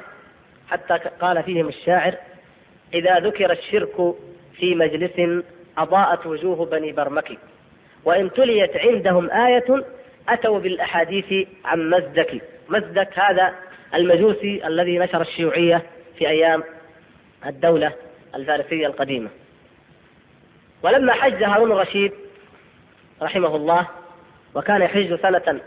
[0.68, 2.14] حتى قال فيهم الشاعر
[2.94, 4.14] إذا ذكر الشرك
[4.54, 5.44] في مجلس
[5.78, 7.38] أضاءت وجوه بني برمك
[8.04, 9.84] وإن تليت عندهم آية
[10.28, 12.42] أتوا بالأحاديث عن مزدك.
[12.68, 13.54] مزدك هذا
[13.94, 15.82] المجوسي الذي نشر الشيوعية
[16.18, 16.62] في أيام
[17.46, 17.92] الدولة
[18.34, 19.28] الفارسية القديمة.
[20.82, 22.12] ولما حج هارون الرشيد
[23.22, 23.88] رحمه الله
[24.54, 25.60] وكان يحج سنة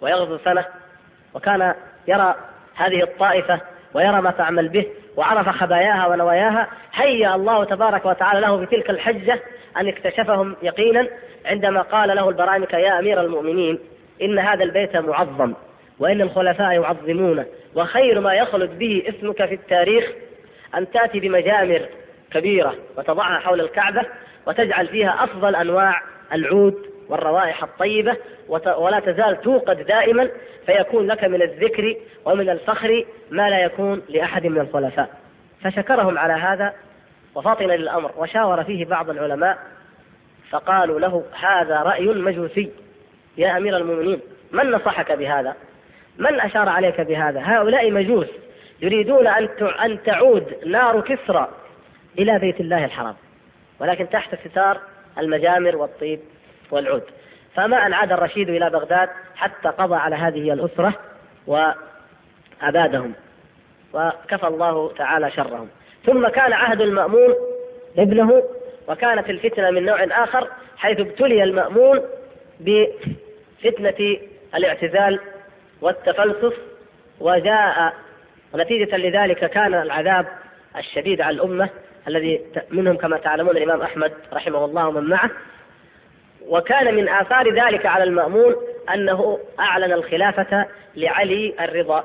[0.00, 0.64] ويغزو سنة
[1.34, 1.74] وكان
[2.08, 2.34] يرى
[2.74, 3.60] هذه الطائفة
[3.94, 9.40] ويرى ما تعمل به وعرف خباياها ونواياها هيأ الله تبارك وتعالى له في تلك الحجة
[9.76, 11.08] أن اكتشفهم يقينا
[11.46, 13.78] عندما قال له البرامكة يا أمير المؤمنين
[14.22, 15.54] إن هذا البيت معظم
[15.98, 20.04] وإن الخلفاء يعظمونه وخير ما يخلد به اسمك في التاريخ
[20.74, 21.88] أن تأتي بمجامر
[22.32, 24.02] كبيرة وتضعها حول الكعبة
[24.46, 28.16] وتجعل فيها أفضل أنواع العود والروائح الطيبة
[28.78, 30.28] ولا تزال توقد دائما
[30.66, 35.10] فيكون لك من الذكر ومن الفخر ما لا يكون لأحد من الخلفاء.
[35.62, 36.72] فشكرهم على هذا
[37.34, 39.58] وفطن للأمر وشاور فيه بعض العلماء
[40.50, 42.70] فقالوا له هذا رأي مجوسي.
[43.36, 44.20] يا أمير المؤمنين
[44.52, 45.56] من نصحك بهذا؟
[46.18, 48.26] من أشار عليك بهذا؟ هؤلاء مجوس
[48.82, 49.48] يريدون أن
[49.84, 51.48] أن تعود نار كسرى
[52.18, 53.14] إلى بيت الله الحرام.
[53.80, 54.80] ولكن تحت ستار
[55.18, 56.20] المجامر والطيب.
[56.74, 57.02] والعود.
[57.54, 60.94] فما أن عاد الرشيد إلى بغداد حتى قضى على هذه الأسرة
[61.46, 63.12] وأبادهم
[63.92, 65.68] وكفى الله تعالى شرهم.
[66.06, 67.34] ثم كان عهد المأمون
[67.98, 68.42] ابنه
[68.88, 72.00] وكانت الفتنة من نوع آخر حيث ابتلي المأمون
[72.60, 74.16] بفتنة
[74.54, 75.20] الاعتزال
[75.80, 76.54] والتفلسف
[77.20, 77.94] وجاء
[78.54, 80.26] نتيجة لذلك كان العذاب
[80.76, 81.68] الشديد على الأمة
[82.08, 85.30] الذي منهم كما تعلمون الإمام أحمد رحمه الله ومن معه.
[86.48, 88.54] وكان من آثار ذلك على المأمون
[88.94, 92.04] أنه أعلن الخلافة لعلي الرضا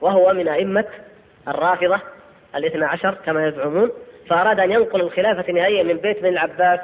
[0.00, 0.84] وهو من أئمة
[1.48, 2.00] الرافضة
[2.56, 3.90] الاثنى عشر كما يزعمون
[4.28, 6.80] فأراد أن ينقل الخلافة نهائيا من بيت بن العباس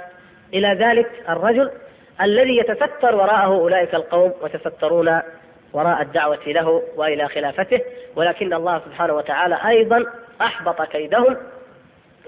[0.55, 1.71] إلى ذلك الرجل
[2.23, 5.21] الذي يتستر وراءه أولئك القوم ويتسترون
[5.73, 7.81] وراء الدعوة له وإلى خلافته
[8.17, 10.05] ولكن الله سبحانه وتعالى أيضا
[10.41, 11.37] أحبط كيدهم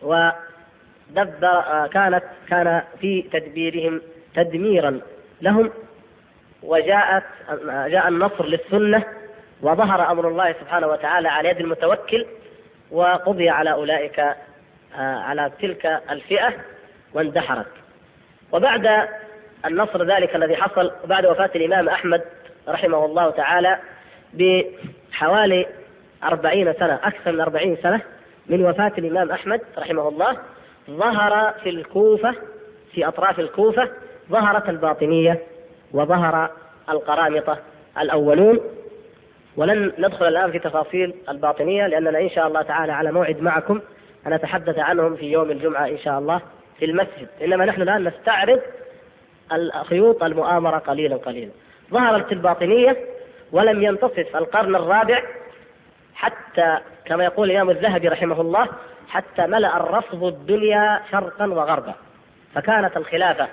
[0.03, 4.01] ودبر كانت كان في تدبيرهم
[4.37, 5.01] تدميرا
[5.43, 5.71] لهم
[6.63, 7.25] وجاءت
[7.69, 9.05] جاء النصر للسنة
[9.63, 12.27] وظهر أمر الله سبحانه وتعالى على يد المتوكل
[12.91, 14.35] وقضي على أولئك آه،
[14.99, 16.55] على تلك الفئة
[17.15, 17.67] واندحرت.
[18.53, 19.09] وبعد
[19.67, 22.23] النصر ذلك الذي حصل بعد وفاة الإمام أحمد
[22.69, 23.79] رحمه الله تعالى
[24.35, 25.67] بحوالي
[26.25, 28.01] أربعين سنة أكثر من أربعين سنة
[28.47, 30.37] من وفاة الإمام أحمد رحمه الله
[30.91, 32.35] ظهر في الكوفة
[32.93, 33.91] في أطراف الكوفة
[34.31, 35.43] ظهرت الباطنية
[35.93, 36.51] وظهر
[36.91, 37.59] القرامطة
[37.99, 38.61] الأولون.
[39.57, 43.81] ولن ندخل الآن في تفاصيل الباطنية لأننا إن شاء الله تعالى على موعد معكم.
[44.27, 46.41] أن نتحدث عنهم في يوم الجمعة إن شاء الله
[46.79, 47.29] في المسجد.
[47.43, 48.61] إنما نحن الآن نستعرض
[49.53, 51.51] الخيوط المؤامرة قليلا قليلا.
[51.91, 52.97] ظهرت الباطنية
[53.53, 55.23] ولم ينتصف القرن الرابع
[56.15, 58.69] حتى كما يقول الإمام الذهبي رحمه الله
[59.09, 61.95] حتى ملأ الرفض الدنيا شرقا وغربا.
[62.55, 63.49] فكانت الخلافة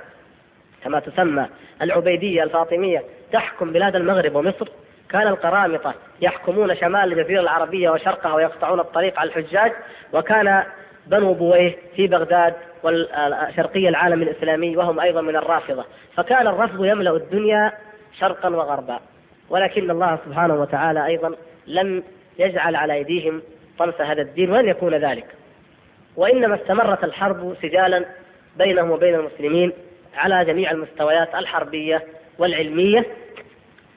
[0.84, 1.48] كما تسمى
[1.82, 4.68] العبيدية الفاطمية تحكم بلاد المغرب ومصر.
[5.10, 9.72] كان القرامطة يحكمون شمال الجزيرة العربية وشرقها ويقطعون الطريق على الحجاج.
[10.14, 10.64] وكان
[11.08, 15.86] بنو بويه في بغداد وشرقي العالم الإسلامي وهم أيضا من الرافضة.
[16.16, 17.72] فكان الرفض يملأ الدنيا
[18.20, 19.00] شرقا وغربا.
[19.50, 21.36] ولكن الله سبحانه وتعالى أيضا
[21.68, 22.04] لم
[22.40, 23.42] يجعل على أيديهم
[23.80, 25.26] طمس هذا الدين ولن يكون ذلك.
[26.16, 28.06] وإنما استمرت الحرب سجالا
[28.58, 29.72] بينهم وبين المسلمين.
[30.16, 32.04] على جميع المستويات الحربية
[32.38, 33.06] والعلمية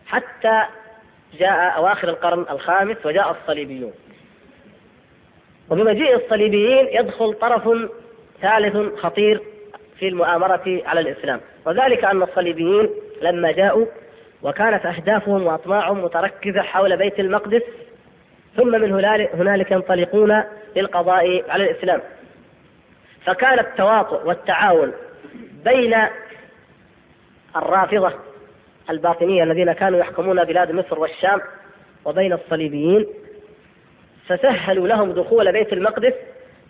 [0.07, 0.62] حتى
[1.38, 3.92] جاء أواخر القرن الخامس وجاء الصليبيون.
[5.70, 7.90] وبمجيء الصليبيين يدخل طرف
[8.42, 9.42] ثالث خطير
[9.98, 11.40] في المؤامرة على الإسلام.
[11.66, 12.90] وذلك أن الصليبيين
[13.22, 13.87] لما جاءوا
[14.42, 17.62] وكانت أهدافهم وأطماعهم متركزة حول بيت المقدس
[18.57, 18.92] ثم من
[19.35, 20.42] هنالك ينطلقون
[20.76, 22.00] للقضاء على الإسلام.
[23.24, 24.92] فكان التواطؤ والتعاون
[25.66, 25.94] بين
[27.57, 28.12] الرافضة
[28.90, 31.40] الباطنية الذين كانوا يحكمون بلاد مصر والشام
[32.05, 33.07] وبين الصليبيين
[34.26, 36.12] فسهلوا لهم دخول بيت المقدس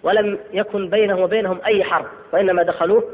[0.02, 3.04] ولم يكن بينهم وبينهم أي حرب وإنما دخلوه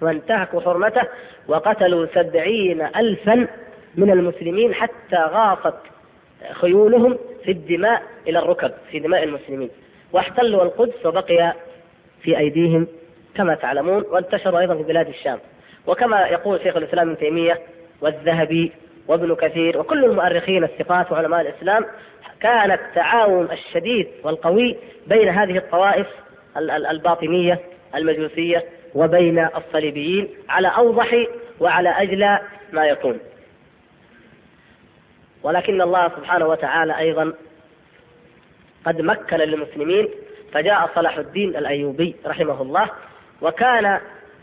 [0.00, 1.02] وانتهكوا حرمته
[1.48, 3.46] وقتلوا سبعين ألفا
[3.94, 5.78] من المسلمين حتى غاصت
[6.52, 9.70] خيولهم في الدماء إلى الركب في دماء المسلمين
[10.12, 11.54] واحتلوا القدس وبقي
[12.22, 12.86] في أيديهم
[13.38, 15.38] كما تعلمون وانتشروا أيضا في بلاد الشام.
[15.86, 17.60] وكما يقول شيخ الإسلام ابن تيمية
[18.00, 18.72] والذهبي
[19.08, 21.86] وابن كثير وكل المؤرخين الثقات وعلماء الإسلام
[22.40, 26.06] كان التعاون الشديد والقوي بين هذه الطوائف
[26.90, 27.60] الباطنية
[27.94, 31.26] المجوسية وبين الصليبيين على أوضح
[31.60, 32.40] وعلى أجلى
[32.72, 33.18] ما يكون.
[35.42, 37.32] ولكن الله سبحانه وتعالى أيضا
[38.86, 40.08] قد مكن للمسلمين
[40.52, 42.90] فجاء صلاح الدين الأيوبي رحمه الله
[43.42, 44.00] وكان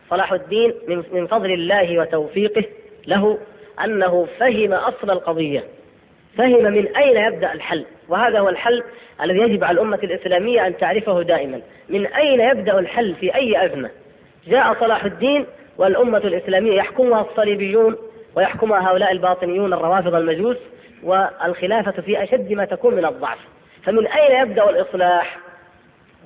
[0.10, 2.64] صلاح الدين من فضل الله وتوفيقه
[3.08, 3.38] له
[3.84, 5.64] أنه فهم أصل القضية
[6.38, 8.84] فهم من أين يبدأ الحل؟ وهذا هو الحل
[9.22, 11.62] الذي يجب على الأمة الإسلامية أن تعرفه دائما.
[11.90, 13.90] من أين يبدأ الحل في أي أزمة؟
[14.48, 15.46] جاء صلاح الدين
[15.78, 17.96] والأمة الإسلامية يحكمها الصليبيون
[18.36, 20.58] ويحكمها هؤلاء الباطنيون الروافض المجوس
[21.04, 23.38] والخلافة في أشد ما تكون من الضعف.
[23.84, 25.38] فمن أين يبدأ الإصلاح؟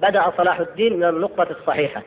[0.01, 2.01] بدأ صلاح الدين من النقطة الصحيحة.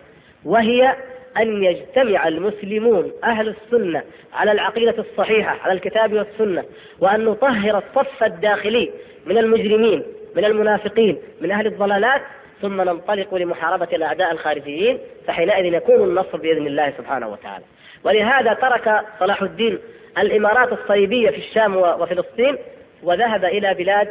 [0.44, 0.96] وهي
[1.37, 4.02] أن يجتمع المسلمون أهل السنة
[4.33, 6.64] على العقيدة الصحيحة على الكتاب والسنة
[7.00, 8.90] وأن نطهر الصف الداخلي
[9.26, 10.02] من المجرمين
[10.37, 12.22] من المنافقين من أهل الضلالات
[12.62, 17.64] ثم ننطلق لمحاربة الأعداء الخارجيين فحينئذ يكون النصر بإذن الله سبحانه وتعالى.
[18.05, 19.78] ولهذا ترك صلاح الدين
[20.18, 22.57] الإمارات الصليبية في الشام وفلسطين
[23.02, 24.09] وذهب إلى بلاد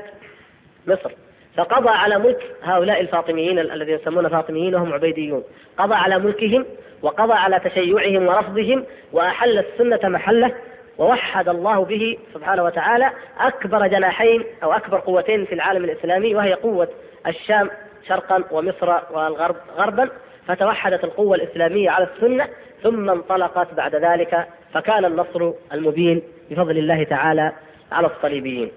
[0.87, 1.11] مصر.
[1.57, 5.43] فقضى على ملك هؤلاء الفاطميين الذين يسمون فاطميين وهم عبيديون.
[5.77, 6.65] قضى على ملكهم
[7.01, 10.55] وقضى على تشيعهم ورفضهم وأحل السنة محله
[10.97, 16.87] ووحد الله به سبحانه وتعالى أكبر جناحين أو أكبر قوتين في العالم الإسلامي وهي قوة
[17.27, 17.69] الشام
[18.07, 20.09] شرقا ومصر والغرب غربا.
[20.47, 22.47] فتوحدت القوة الإسلامية على السنة
[22.83, 27.51] ثم انطلقت بعد ذلك فكان النصر المبين بفضل الله تعالى
[27.91, 28.71] على الصليبيين.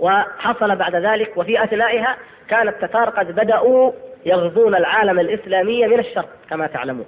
[0.00, 2.16] وحصل بعد ذلك وفي أثنائها
[2.48, 3.92] كان التتار قد بدأوا
[4.26, 7.06] يغزون العالم الإسلامي من الشرق كما تعلمون.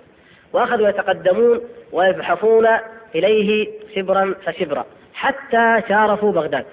[0.53, 1.61] وأخذوا يتقدمون
[1.93, 2.69] ويزحفون
[3.15, 4.85] إليه شبرا فشبرا
[5.15, 6.65] حتى شارفوا بغداد.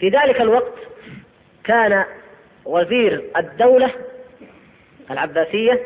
[0.00, 0.74] في ذلك الوقت
[1.64, 2.04] كان
[2.64, 3.90] وزير الدولة
[5.10, 5.82] العباسية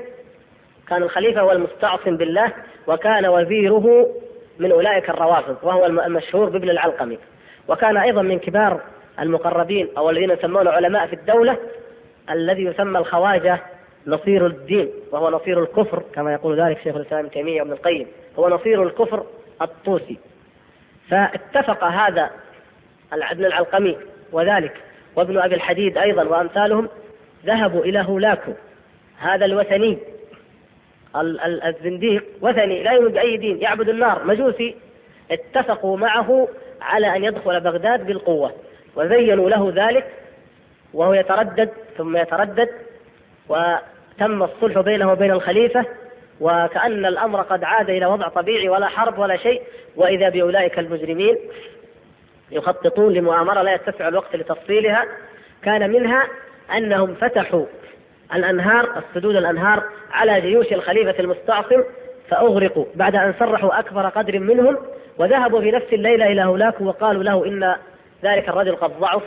[0.88, 2.52] كان الخليفة هو المستعصم بالله
[2.86, 4.14] وكان وزيره
[4.58, 7.18] من أولئك الروافض وهو المشهور بابن العلقمي.
[7.68, 8.80] وكان أيضا من كبار
[9.20, 11.56] المقربين أو الذين يسمون علماء في الدولة
[12.30, 13.60] الذي يسمى الخواجة
[14.06, 18.06] نصير الدين وهو نصير الكفر كما يقول ذلك شيخ الإسلام ابن تيمية وابن القيم
[18.38, 19.26] هو نصير الكفر
[19.62, 20.18] الطوسي.
[21.10, 22.30] فاتفق هذا
[23.12, 23.96] ابن العلقمي
[24.32, 24.76] وذلك
[25.16, 26.88] وابن أبي الحديد أيضا وأمثالهم
[27.46, 28.52] ذهبوا إلى هولاكو
[29.18, 29.98] هذا الوثني
[31.64, 34.76] الزنديق وثني لا يؤمن بأي دين يعبد النار مجوسي
[35.30, 36.48] اتفقوا معه
[36.82, 38.52] على أن يدخل بغداد بالقوة.
[38.96, 40.06] وزينوا له ذلك
[40.94, 42.68] وهو يتردد ثم يتردد
[43.48, 45.84] وتم الصلح بينه وبين الخليفة
[46.40, 49.62] وكأن الأمر قد عاد إلى وضع طبيعي ولا حرب ولا شيء.
[49.96, 51.38] وإذا بأولئك المجرمين
[52.50, 55.04] يخططون لمؤامرة لا يتسع الوقت لتفصيلها.
[55.62, 56.28] كان منها
[56.76, 57.66] أنهم فتحوا
[58.34, 61.82] الأنهار السدود الأنهار على جيوش الخليفة المستعصم
[62.28, 64.78] فأغرقوا بعد أن صرحوا أكبر قدر منهم.
[65.18, 67.74] وذهبوا في نفس الليلة إلى هناك وقالوا له إن
[68.24, 69.22] ذلك الرجل قد ضعف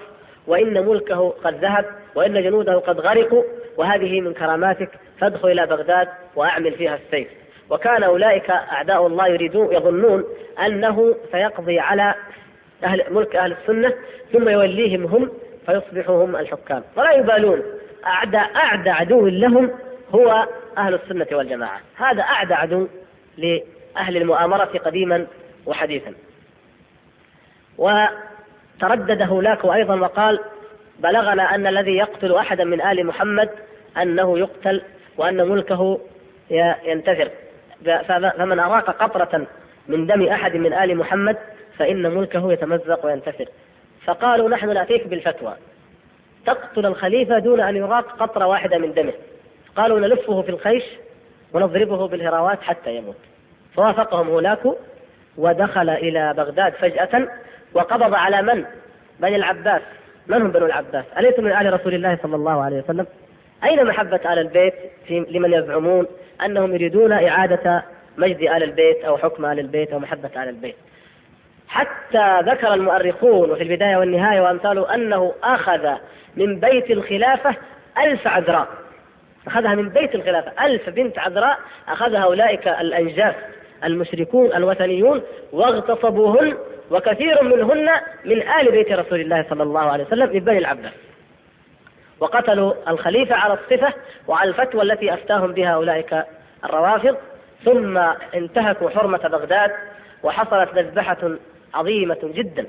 [0.47, 3.43] وإن ملكه قد ذهب وإن جنوده قد غرقوا
[3.77, 7.27] وهذه من كراماتك فادخل إلى بغداد وأعمل فيها السيف.
[7.69, 10.23] وكان أولئك أعداء الله يريدون يظنون
[10.65, 12.15] أنه سيقضي على
[12.83, 13.93] أهل ملك أهل السنة
[14.33, 15.31] ثم يوليهم هم
[15.65, 16.83] فيصبحوا هم الحكام.
[16.95, 17.61] ولا يبالون.
[18.05, 19.71] أعدى أعدى عدو لهم
[20.15, 21.79] هو أهل السنة والجماعة.
[21.95, 22.87] هذا أعدى عدو
[23.37, 25.25] لأهل المؤامرة قديما
[25.65, 26.13] وحديثا.
[27.77, 30.39] وتردد هولاك أيضا وقال
[30.99, 33.49] بلغنا أن الذي يقتل أحدا من آل محمد
[34.01, 34.81] أنه يقتل
[35.17, 35.99] وأن ملكه
[36.85, 37.29] ينتثر.
[38.07, 39.47] فمن أراق قطرة
[39.87, 41.37] من دم أحد من آل محمد
[41.77, 43.45] فإن ملكه يتمزق وينتثر.
[44.05, 45.53] فقالوا نحن نأتيك بالفتوى.
[46.45, 49.13] تقتل الخليفة دون أن يراق قطرة واحدة من دمه.
[49.75, 50.83] قالوا نلفه في الخيش
[51.53, 53.17] ونضربه بالهراوات حتى يموت.
[53.75, 54.75] فوافقهم هولاكو
[55.37, 57.27] ودخل إلى بغداد فجأة
[57.73, 58.65] وقبض على من؟
[59.19, 59.81] بني العباس
[60.27, 63.05] من هم بنو العباس؟ أليسوا من آل رسول الله صلى الله عليه وسلم؟
[63.63, 64.73] أين محبة آل البيت
[65.07, 66.07] في لمن يزعمون
[66.45, 67.83] أنهم يريدون إعادة
[68.17, 70.75] مجد آل البيت أو حكم آل البيت أو محبة آل البيت
[71.67, 75.89] حتى ذكر المؤرخون وفي البداية والنهاية وأمثاله أنه أخذ
[76.35, 77.55] من بيت الخلافة
[77.97, 78.67] ألف عذراء
[79.47, 81.57] أخذها من بيت الخلافة ألف بنت عذراء
[81.87, 83.35] أخذها أولئك الأنجاس
[83.83, 85.21] المشركون الوثنيون
[85.51, 86.57] واغتصبوهن
[86.91, 87.89] وكثير منهن
[88.25, 90.91] من آل بيت رسول الله صلى الله عليه وسلم من بني العباس.
[92.19, 93.93] وقتلوا الخليفة على الصفة
[94.27, 96.23] وعلى الفتوى التي أفتاهم بها أولئك
[96.65, 97.17] الروافض.
[97.65, 97.97] ثم
[98.35, 99.71] انتهكوا حرمة بغداد
[100.23, 101.31] وحصلت مذبحة
[101.73, 102.67] عظيمة جدا.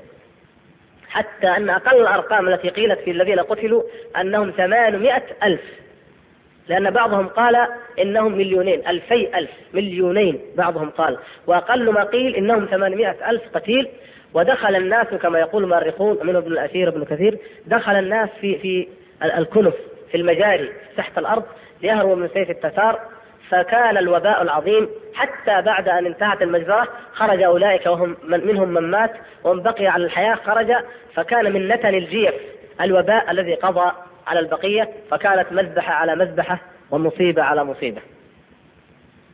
[1.09, 3.83] حتى أن أقل الأرقام التي قيلت في الذين قتلوا
[4.21, 5.61] أنهم ثمانمائة ألف.
[6.69, 7.67] لأن بعضهم قال
[7.99, 11.17] إنهم مليونين ألفي ألف مليونين بعضهم قال.
[11.47, 13.87] وأقل ما قيل إنهم ثمانمائة ألف قتيل.
[14.33, 18.87] ودخل الناس كما يقول المؤرخون منهم ابن الأثير ابن كثير دخل الناس في في
[19.23, 19.73] الكنف
[20.11, 21.43] في المجاري تحت الأرض
[21.81, 22.99] ليهربوا من سيف التتار.
[23.49, 29.13] فكان الوباء العظيم حتى بعد أن انتهت المجزرة خرج أولئك وهم من منهم من مات
[29.43, 30.73] ومن بقي على الحياة خرج.
[31.15, 32.33] فكان من نتن الجيف
[32.81, 33.91] الوباء الذي قضى
[34.27, 36.59] على البقية فكانت مذبحة على مذبحة
[36.91, 38.01] ومصيبة على مصيبة.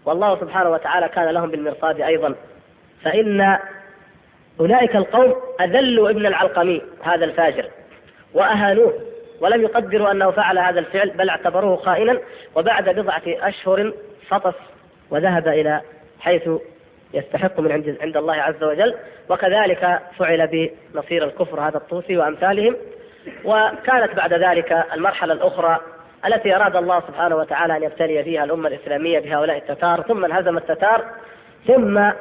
[0.05, 2.35] والله سبحانه وتعالى كان لهم بالمرصاد أيضا.
[3.03, 3.57] فإن
[4.59, 7.65] أولئك القوم أذلوا ابن العلقمي هذا الفاجر
[8.33, 8.93] وأهانوه
[9.39, 12.19] ولم يقدروا أنه فعل هذا الفعل بل اعتبروه خائنا.
[12.55, 13.93] وبعد بضعة أشهر
[14.27, 14.55] فطس
[15.09, 15.81] وذهب إلى
[16.19, 16.49] حيث
[17.13, 18.95] يستحق من عند عند الله عز وجل.
[19.29, 22.75] وكذلك فعل بنصير الكفر هذا الطوسي وأمثالهم.
[23.45, 25.79] وكانت بعد ذلك المرحلة الأخرى
[26.25, 31.05] التي أراد الله سبحانه وتعالى أن يبتلي فيها الأمة الإسلامية بهؤلاء التتار ثم انهزم التتار
[31.67, 32.11] ثم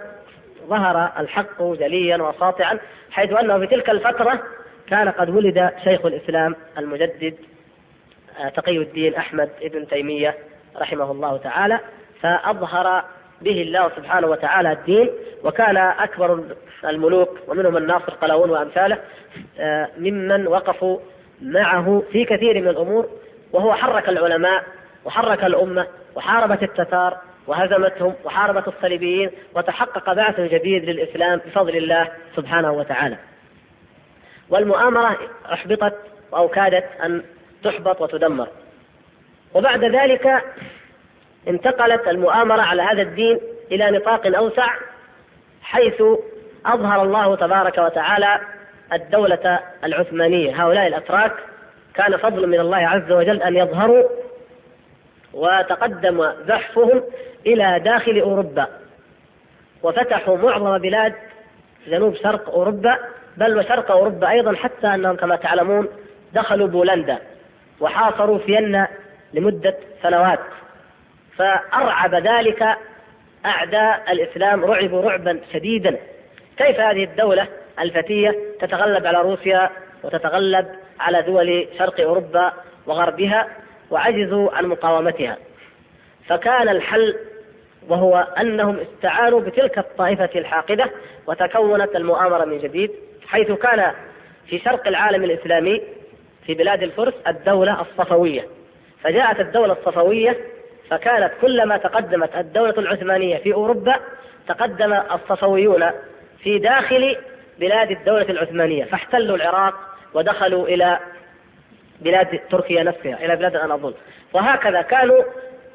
[0.69, 2.79] ظهر الحق جليا وساطعا
[3.11, 4.43] حيث أنه في تلك الفترة
[4.89, 7.35] كان قد ولد شيخ الإسلام المجدد
[8.41, 10.35] آه، تقي الدين أحمد ابن تيمية
[10.81, 11.81] رحمه الله تعالى
[12.21, 13.05] فأظهر
[13.43, 15.11] به الله سبحانه وتعالى الدين
[15.45, 16.45] وكان أكبر
[16.85, 18.99] الملوك ومنهم الناصر قلاوون وأمثاله
[19.59, 20.99] آه، ممن وقفوا
[21.43, 23.09] معه في كثير من الأمور
[23.53, 24.65] وهو حرك العلماء
[25.05, 33.17] وحرك الأمة وحاربت التتار وهزمتهم وحاربت الصليبيين وتحقق بعث جديد للإسلام بفضل الله سبحانه وتعالى.
[34.51, 35.19] والمؤامرة
[35.53, 35.95] أحبطت
[36.35, 37.23] أو كادت أن
[37.65, 38.49] تحبط وتدمر.
[39.55, 40.43] وبعد ذلك
[41.49, 43.41] انتقلت المؤامرة على هذا الدين
[43.73, 44.75] إلى نطاق أوسع
[45.63, 46.03] حيث
[46.67, 48.41] أظهر الله تبارك وتعالى
[48.93, 50.63] الدولة العثمانية.
[50.65, 51.33] هؤلاء الأتراك
[51.95, 54.09] كان فضل من الله عز وجل أن يظهروا
[55.35, 57.03] وتقدم زحفهم
[57.47, 58.67] إلى داخل أوروبا
[59.83, 61.15] وفتحوا معظم بلاد
[61.87, 62.99] جنوب شرق أوروبا
[63.37, 65.89] بل وشرق أوروبا أيضا حتى أنهم كما تعلمون
[66.35, 67.19] دخلوا بولندا
[67.81, 68.89] وحاصروا فيينا
[69.35, 70.41] لمدة سنوات.
[71.37, 72.77] فأرعب ذلك
[73.47, 75.97] أعداء الإسلام رعبوا رعبا شديدا.
[76.57, 77.49] كيف هذه الدولة
[77.81, 79.71] الفتية تتغلب على روسيا
[80.03, 80.67] وتتغلب
[81.01, 82.53] على دول شرق أوروبا
[82.87, 83.49] وغربها
[83.91, 85.37] وعجزوا عن مقاومتها؟
[86.29, 87.17] فكان الحل
[87.89, 90.91] وهو أنهم استعانوا بتلك الطائفة الحاقدة
[91.27, 92.91] وتكونت المؤامرة من جديد
[93.27, 93.93] حيث كان
[94.47, 95.83] في شرق العالم الإسلامي
[96.47, 98.47] في بلاد الفرس الدولة الصفوية.
[99.03, 100.37] فجاءت الدولة الصفوية
[100.93, 103.97] فكانت كلما تقدمت الدولة العثمانية في أوروبا
[104.49, 105.91] تقدم الصفويون
[106.43, 107.17] في داخل
[107.61, 109.75] بلاد الدولة العثمانية فاحتلوا العراق
[110.15, 110.99] ودخلوا إلى
[112.01, 113.95] بلاد تركيا نفسها إلى بلاد الأناضول
[114.33, 115.23] وهكذا كانوا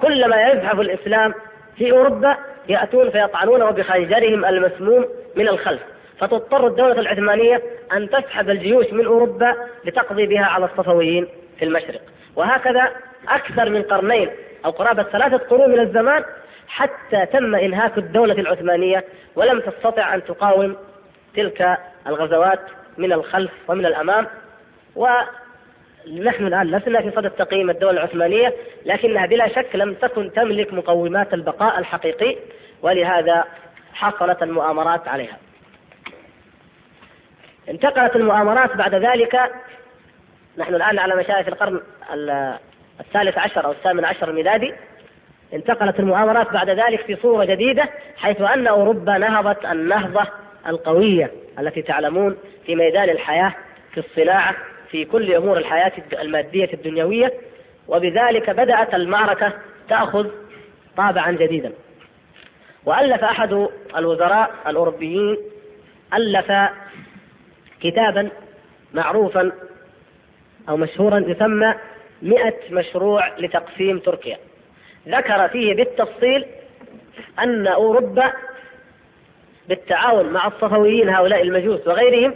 [0.02, 1.34] كلما يزحف الإسلام
[1.78, 2.38] في أوروبا
[2.70, 5.06] يأتون فيطعنونه بخنجرهم المسموم
[5.36, 5.82] من الخلف.
[6.20, 7.62] فتضطر الدولة العثمانية
[7.94, 9.56] أن تسحب الجيوش من أوروبا
[9.86, 11.28] لتقضي بها على الصفويين
[11.60, 12.02] في المشرق.
[12.36, 12.92] وهكذا
[13.30, 14.30] أكثر من قرنين
[14.66, 16.24] أو قرابة ثلاثة قرون من الزمان
[16.68, 19.06] حتى تم إنهاك الدولة العثمانية
[19.36, 20.78] ولم تستطع أن تقاوم
[21.36, 21.78] تلك
[22.08, 22.60] الغزوات
[22.98, 24.28] من الخلف ومن الأمام.
[24.96, 28.54] ونحن الآن لسنا في صدد تقييم الدولة العثمانية
[28.86, 32.36] لكنها بلا شك لم تكن تملك مقومات البقاء الحقيقي
[32.82, 33.44] ولهذا
[33.94, 35.38] حصلت المؤامرات عليها.
[37.70, 39.52] انتقلت المؤامرات بعد ذلك.
[40.58, 41.82] نحن الآن على مشارف القرن
[43.00, 44.74] الثالث عشر أو الثامن عشر الميلادي
[45.54, 50.28] انتقلت المؤامرات بعد ذلك في صورة جديدة حيث أن أوروبا نهضت النهضة
[50.68, 53.54] القوية التي تعلمون في ميدان الحياة
[53.92, 54.56] في الصناعة
[54.92, 55.92] في كل أمور الحياة
[56.22, 57.34] المادية الدنيوية
[57.88, 59.54] وبذلك بدأت المعركة
[59.90, 60.28] تأخذ
[60.98, 61.74] طابعا جديدا.
[62.86, 63.68] وألف أحد
[63.98, 65.38] الوزراء الأوروبيين
[66.14, 66.52] ألف
[67.82, 68.30] كتابا
[68.94, 69.52] معروفا
[70.70, 71.74] أو مشهورا يسمى
[72.22, 74.38] مئة مشروع لتقسيم تركيا.
[75.08, 76.46] ذكر فيه بالتفصيل
[77.40, 78.34] أن أوروبا
[79.70, 82.34] بالتعاون مع الصفويين هؤلاء المجوس وغيرهم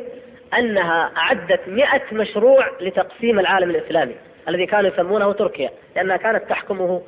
[0.57, 4.15] أنها أعدت مئة مشروع لتقسيم العالم الإسلامي
[4.47, 7.01] الذي كانوا يسمونه تركيا لأنها كانت تحكمه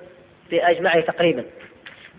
[0.51, 1.43] بأجمعه تقريبا.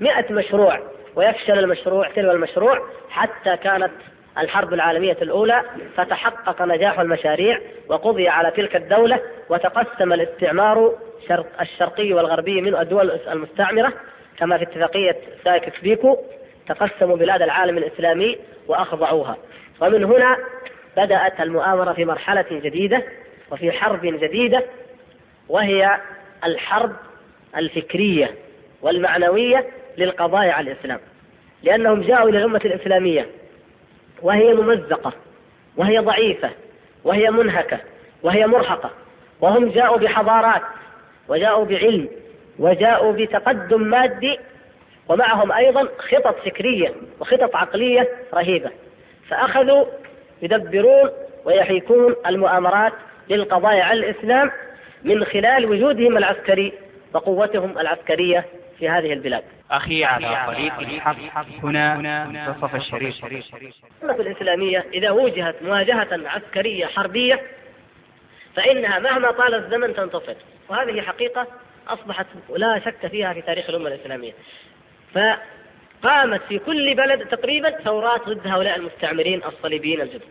[0.00, 0.80] مئة مشروع
[1.16, 3.92] ويفشل المشروع تلو المشروع حتى كانت
[4.38, 5.62] الحرب العالمية الأولى
[5.96, 10.94] فتحقق نجاح المشاريع وقضي على تلك الدولة وتقسم الاستعمار
[11.60, 13.92] الشرقي والغربي من الدول المستعمرة
[14.38, 16.18] كما في اتفاقية سايكس بيكو
[16.68, 18.38] تقسموا بلاد العالم الإسلامي
[18.68, 19.36] وأخضعوها.
[19.80, 20.36] ومن هنا
[20.96, 23.02] بدأت المؤامرة في مرحلة جديدة
[23.50, 24.64] وفي حرب جديدة
[25.48, 26.00] وهي
[26.44, 26.92] الحرب
[27.56, 28.34] الفكرية
[28.82, 29.66] والمعنوية
[29.98, 31.00] للقضاء على الإسلام.
[31.62, 33.26] لأنهم جاءوا إلى الأمة الإسلامية
[34.22, 35.12] وهي ممزقة
[35.76, 36.50] وهي ضعيفة
[37.04, 37.78] وهي منهكة
[38.22, 38.90] وهي مرهقة.
[39.44, 40.62] وهم جاءوا بحضارات
[41.28, 42.08] وجاءوا بعلم
[42.58, 44.38] وجاءوا بتقدم مادي
[45.08, 48.70] ومعهم أيضا خطط فكرية وخطط عقلية رهيبة.
[49.28, 49.84] فأخذوا
[50.42, 51.10] يدبرون
[51.44, 52.92] ويحيكون المؤامرات
[53.28, 54.50] للقضاء على الإسلام
[55.04, 56.72] من خلال وجودهم العسكري
[57.14, 58.44] وقوتهم العسكرية
[58.78, 59.42] في هذه البلاد.
[59.70, 63.24] أخي على طريق الحق هنا منتصف الشريف
[64.02, 67.40] الأمة الإسلامية إذا واجهت مواجهة عسكرية حربية
[68.56, 70.34] فإنها مهما طال الزمن تنتصر.
[70.68, 71.46] وهذه حقيقة
[71.88, 72.26] أصبحت
[72.56, 74.32] لا شك فيها في تاريخ الأمة الإسلامية.
[75.14, 80.22] فقامت في كل بلد تقريبا ثورات ضد هؤلاء المستعمرين الصليبيين الجدد.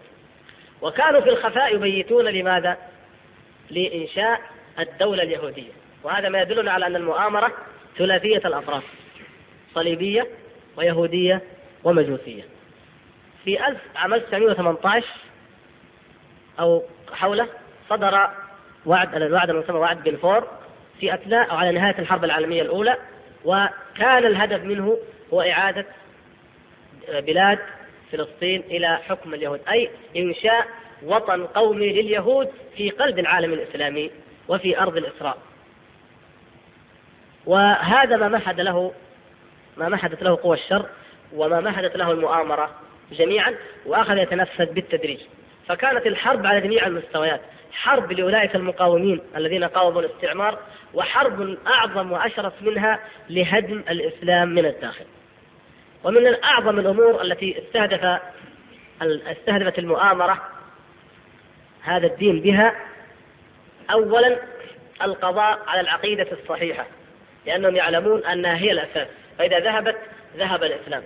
[0.81, 2.77] وكانوا في الخفاء يبيتون لماذا؟
[3.69, 4.41] لإنشاء
[4.79, 5.71] الدولة اليهودية.
[6.03, 7.53] وهذا ما يدلنا على أن المؤامرة
[7.97, 8.83] ثلاثية الأطراف
[9.75, 10.27] صليبية
[10.77, 11.41] ويهودية
[11.83, 12.43] ومجوسية.
[13.45, 15.07] في 1000 عام 1918
[16.59, 17.47] أو حوله
[17.89, 18.29] صدر
[18.85, 20.47] وعد الوعد المسمى وعد بلفور
[20.99, 22.97] في أثناء أو على نهاية الحرب العالمية الأولى
[23.45, 24.97] وكان الهدف منه
[25.33, 25.85] هو إعادة
[27.09, 27.59] بلاد
[28.11, 30.67] فلسطين إلى حكم اليهود أي إنشاء
[31.03, 34.11] وطن قومي لليهود في قلب العالم الإسلامي
[34.47, 35.37] وفي أرض الإسراء.
[37.45, 38.93] وهذا ما مهد له
[39.77, 40.85] ما مهدت له قوى الشر
[41.33, 42.71] وما مهدت له المؤامرة
[43.11, 43.55] جميعا
[43.85, 45.19] وأخذ يتنفذ بالتدريج.
[45.67, 47.41] فكانت الحرب على جميع المستويات.
[47.73, 50.59] حرب لأولئك المقاومين الذين قاوموا الاستعمار
[50.93, 52.99] وحرب أعظم وأشرف منها
[53.29, 55.05] لهدم الإسلام من الداخل.
[56.03, 58.21] ومن أعظم الأمور التي استهدف
[59.01, 60.41] استهدفت المؤامرة
[61.81, 62.75] هذا الدين بها
[63.91, 64.39] أولا
[65.01, 66.85] القضاء على العقيدة الصحيحة
[67.45, 69.07] لأنهم يعلمون أنها هي الأساس.
[69.37, 69.97] فإذا ذهبت
[70.37, 71.03] ذهب الإسلام.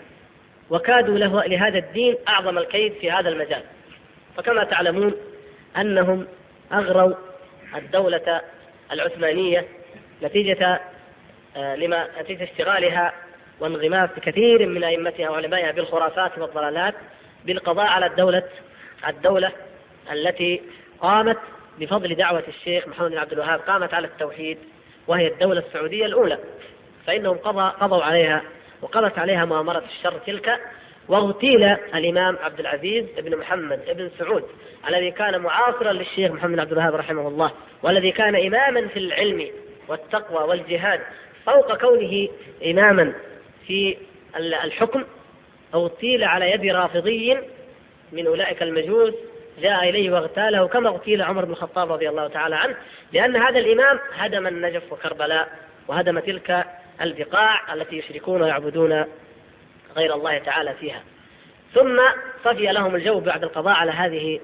[0.70, 3.64] وكادوا له لهذا الدين أعظم الكيد في هذا المجال.
[4.38, 5.14] فكما تعلمون
[5.78, 6.28] أنهم
[6.74, 7.14] أغروا
[7.76, 8.42] الدولة
[8.92, 9.68] العثمانية
[10.24, 10.82] نتيجة
[11.58, 13.14] آه، لما نتيجة اشتغالها
[13.60, 16.94] وانغماس كثير من أئمتها وعلمائها بالخرافات والضلالات
[17.46, 18.44] بالقضاء على الدولة
[19.08, 19.52] الدولة
[20.12, 20.62] التي
[21.02, 21.38] قامت
[21.80, 24.58] بفضل دعوة الشيخ محمد بن عبد الوهاب قامت على التوحيد
[25.08, 26.38] وهي الدولة السعودية الأولى.
[27.08, 28.44] فإنهم قضى قضوا عليها
[28.82, 30.60] وقضت عليها مؤامرة الشر تلك
[31.08, 31.64] واغتيل
[31.96, 34.44] الإمام عبد العزيز بن محمد بن سعود
[34.88, 37.52] الذي كان معاصرا للشيخ محمد عبد الوهاب رحمه الله
[37.84, 39.48] والذي كان إماما في العلم
[39.88, 41.02] والتقوى والجهاد
[41.46, 42.28] فوق كونه
[42.66, 43.14] إماما
[43.68, 43.98] في
[44.38, 45.04] الحكم
[45.76, 47.38] اغتيل على يد رافضي
[48.12, 49.14] من أولئك المجوس
[49.62, 52.76] جاء إليه واغتاله كما اغتيل عمر بن الخطاب رضي الله تعالى عنه
[53.14, 55.50] لأن هذا الإمام هدم النجف وكربلاء
[55.88, 56.66] وهدم تلك
[57.02, 59.06] البقاع التي يشركون ويعبدون
[59.98, 61.04] غير الله تعالى فيها.
[61.74, 62.00] ثم
[62.46, 64.40] صفي لهم الجو بعد القضاء على هذه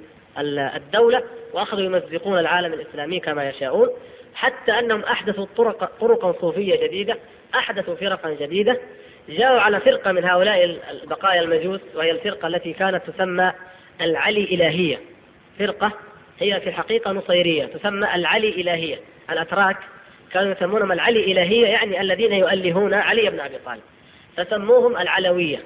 [0.75, 1.23] الدولة
[1.53, 3.89] وأخذوا يمزقون العالم الإسلامي كما يشاءون
[4.35, 7.17] حتى أنهم أحدثوا طرق طرقا صوفية جديدة
[7.55, 8.79] أحدثوا فرقا جديدة
[9.29, 13.53] جاءوا على فرقة من هؤلاء بقايا المجوس وهي الفرقة التي كانت تسمى
[14.01, 14.99] العلي إلهية.
[15.59, 15.91] فرقة
[16.39, 18.99] هي في الحقيقة نصيرية تسمى العلي إلهية.
[19.29, 19.77] الأتراك
[20.33, 23.81] كانوا يسمونهم العلي إلهية يعني الذين يؤلهون علي بن أبي طالب.
[24.37, 25.59] فسموهم العلوية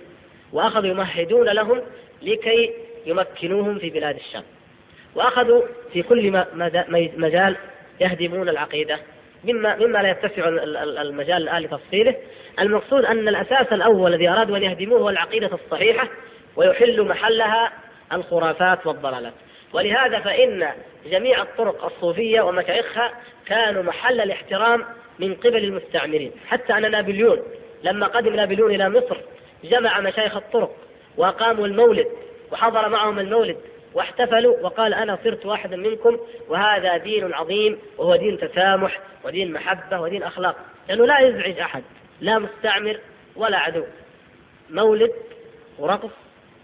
[0.54, 1.82] وأخذوا يمهدون لهم
[2.22, 2.74] لكي
[3.06, 4.44] يمكنوهم في بلاد الشام.
[5.16, 5.62] وأخذوا
[5.94, 6.44] في كل
[7.18, 7.58] مجال
[8.02, 9.00] يهدمون العقيدة.
[9.44, 10.48] مما مما لا يتسع
[11.02, 12.16] المجال الآن لتفصيله.
[12.60, 16.08] المقصود أن الأساس الأول الذي أرادوا أن يهدموه هو العقيدة الصحيحة
[16.56, 17.72] ويحلوا محلها
[18.14, 19.34] الخرافات والضلالات.
[19.74, 20.68] ولهذا فإن
[21.12, 23.12] جميع الطرق الصوفية ومشايخها
[23.46, 24.86] كانوا محل الاحترام
[25.20, 26.32] من قبل المستعمرين.
[26.48, 27.40] حتى أن نابليون
[27.88, 29.18] لما قدم نابليون إلى مصر
[29.64, 30.76] جمع مشايخ الطرق
[31.18, 32.08] وأقاموا المولد
[32.52, 33.58] وحضر معهم المولد
[33.94, 36.18] واحتفلوا وقال أنا صرت واحدا منكم
[36.50, 40.56] وهذا دين عظيم وهو دين تسامح ودين محبة ودين أخلاق.
[40.90, 41.84] لأنه لا يزعج أحد
[42.22, 43.00] لا مستعمر
[43.36, 43.84] ولا عدو.
[44.70, 45.12] مولد
[45.80, 46.12] ورقص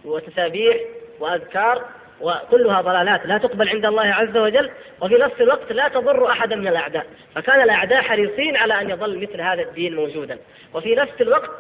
[0.06, 0.78] وتسابيح
[1.20, 1.86] وأذكار
[2.22, 4.70] وكلها ضلالات لا تقبل عند الله عز وجل
[5.02, 7.06] وفي نفس الوقت لا تضر أحدا من الأعداء.
[7.36, 10.38] فكان الأعداء حريصين على أن يظل مثل هذا الدين موجودا.
[10.74, 11.52] وفي نفس الوقت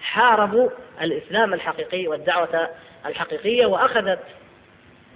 [0.00, 0.70] حاربوا
[1.02, 2.68] الإسلام الحقيقي والدعوة
[3.06, 4.18] الحقيقية وأخذت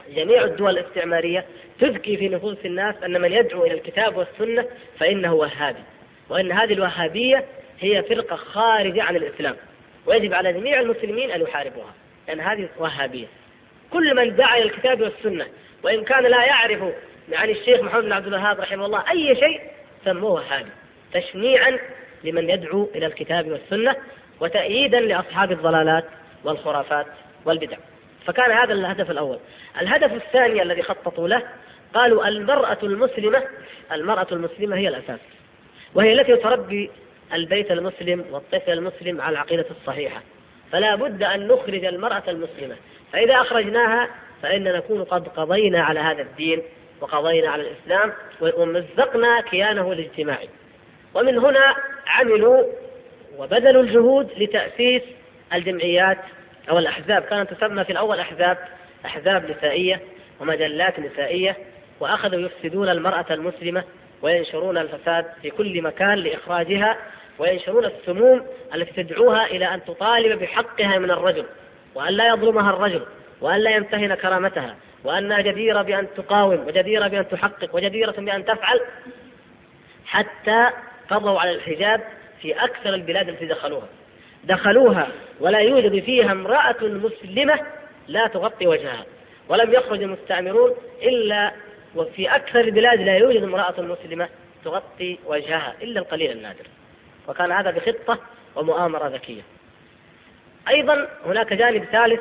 [0.08, 1.44] جميع الدول الاستعمارية
[1.80, 4.66] تذكي في نفوس الناس أن من يدعو إلى الكتاب والسنة
[4.98, 5.82] فإنه وهابي.
[6.28, 7.44] وأن هذه الوهابية
[7.80, 9.56] هي فرقة خارجة عن الإسلام.
[10.06, 11.94] ويجب على جميع المسلمين أن يحاربوها
[12.28, 13.26] لأن هذه وهابية.
[13.92, 15.46] كل من دعا إلى الكتاب والسنة
[15.82, 16.82] وإن كان لا يعرف
[17.32, 19.60] عن الشيخ محمد بن عبد الوهاب رحمه الله أي شيء
[20.04, 20.70] سموه وهابي
[21.12, 21.78] تشنيعا
[22.24, 23.96] لمن يدعو إلى الكتاب والسنة
[24.40, 26.04] وتأييدا لأصحاب الضلالات
[26.44, 27.06] والخرافات
[27.44, 27.76] والبدع.
[28.26, 29.38] فكان هذا الهدف الأول.
[29.80, 31.42] الهدف الثاني الذي خططوا له
[31.94, 33.42] قالوا المرأة المسلمة
[33.92, 35.20] المرأة المسلمة هي الأساس
[35.94, 36.90] وهي التي تربي
[37.32, 40.22] البيت المسلم والطفل المسلم على العقيدة الصحيحة.
[40.72, 42.76] فلا بد أن نخرج المرأة المسلمة
[43.12, 44.08] فإذا أخرجناها
[44.42, 46.62] فإن نكون قد قضينا على هذا الدين
[47.00, 50.48] وقضينا على الإسلام ومزقنا كيانه الاجتماعي
[51.14, 51.74] ومن هنا
[52.06, 52.64] عملوا
[53.38, 55.02] وبذلوا الجهود لتأسيس
[55.54, 56.18] الجمعيات
[56.70, 57.22] أو الأحزاب.
[57.22, 58.58] كانت تسمى في الأول أحزاب
[59.06, 60.00] أحزاب نسائية
[60.40, 61.56] ومجلات نسائية
[62.00, 63.84] وأخذوا يفسدون المرأة المسلمة
[64.22, 66.96] وينشرون الفساد في كل مكان لإخراجها
[67.38, 71.44] وينشرون السموم التي تدعوها إلى أن تطالب بحقها من الرجل.
[71.94, 73.02] وأن لا يظلمها الرجل
[73.40, 78.80] وأن لا يمتهن كرامتها وأنها جديرة بأن تقاوم وجديرة بأن تحقق وجديرة بأن تفعل
[80.06, 80.70] حتى
[81.10, 82.00] قضوا على الحجاب
[82.42, 83.88] في أكثر البلاد التي دخلوها.
[84.44, 85.08] دخلوها
[85.40, 87.60] ولا يوجد فيها امرأة مسلمة
[88.08, 89.04] لا تغطي وجهها
[89.48, 91.52] ولم يخرج المستعمرون إلا
[91.94, 94.28] وفي أكثر البلاد لا يوجد امرأة مسلمة
[94.64, 96.66] تغطي وجهها إلا القليل النادر.
[97.28, 98.18] وكان هذا بخطة
[98.56, 99.42] ومؤامرة ذكية.
[100.68, 102.20] أيضا هناك جانب ثالث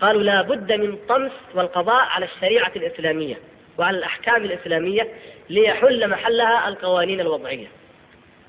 [0.00, 3.38] قالوا لا بد من طمس والقضاء على الشريعة الإسلامية
[3.78, 5.08] وعلى الأحكام الإسلامية
[5.50, 7.66] ليحل محلها القوانين الوضعية.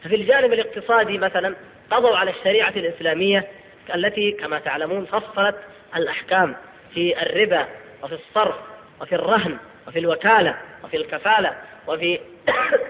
[0.03, 1.55] ففي الجانب الاقتصادي مثلا
[1.91, 3.47] قضوا على الشريعة الإسلامية
[3.95, 5.55] التي كما تعلمون فصلت
[5.95, 6.55] الأحكام
[6.93, 7.67] في الربا
[8.03, 8.55] وفي الصرف
[9.01, 9.57] وفي الرهن
[9.87, 11.55] وفي الوكالة وفي الكفالة
[11.87, 12.19] وفي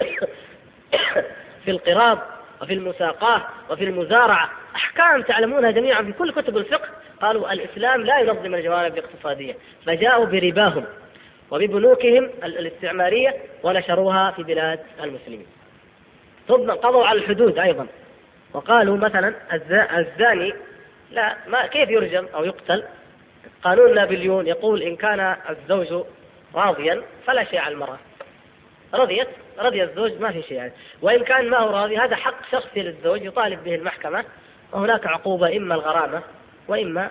[1.65, 2.19] في القراض
[2.61, 4.49] وفي المساقاة وفي المزارعة.
[4.75, 6.87] أحكام تعلمونها جميعا في كل كتب الفقه.
[7.21, 10.85] قالوا الإسلام لا ينظم الجوانب الاقتصادية فجاءوا برباهم
[11.51, 15.45] وببنوكهم الاستعمارية ونشروها في بلاد المسلمين.
[16.47, 17.87] ثم قضوا على الحدود أيضا.
[18.53, 19.33] وقالوا مثلا
[19.99, 20.53] الزاني
[21.11, 22.83] لا ما كيف يرجم أو يقتل؟
[23.63, 26.05] قانون نابليون يقول إن كان الزوج
[26.55, 27.99] راضيا فلا شيء على المرأة.
[28.93, 29.27] رضيت؟
[29.59, 30.71] رضي الزوج ما في شيء يعني.
[31.01, 34.25] وإن كان ما هو راضي هذا حق شخصي للزوج يطالب به المحكمة.
[34.73, 36.21] وهناك عقوبة إما الغرامة
[36.67, 37.09] وإما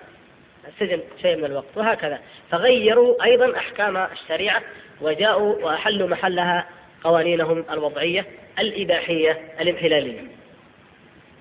[0.67, 2.19] السجن شيء من الوقت وهكذا.
[2.51, 4.61] فغيروا أيضا أحكام الشريعة
[5.01, 6.67] وجاءوا وأحلوا محلها
[7.03, 8.25] قوانينهم الوضعية
[8.59, 10.21] الإباحية الانحلالية.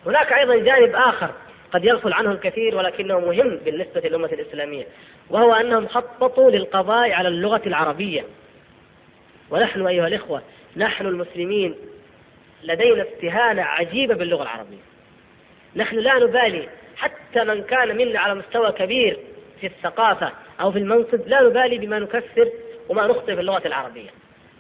[0.07, 1.31] هناك أيضا جانب آخر
[1.73, 4.87] قد يغفل عنه الكثير ولكنه مهم بالنسبة للأمة الإسلامية
[5.31, 8.25] وهو أنهم خططوا للقضاء على اللغة العربية.
[9.51, 10.43] ونحن أيها الإخوة
[10.77, 11.75] نحن المسلمين
[12.63, 14.91] لدينا استهانة عجيبة باللغة العربية.
[15.77, 19.19] نحن لا نبالي حتى من كان منا على مستوى كبير
[19.61, 22.51] في الثقافة أو في المنصب لا نبالي بما نكسر
[22.89, 24.11] وما نخطئ في اللغة العربية.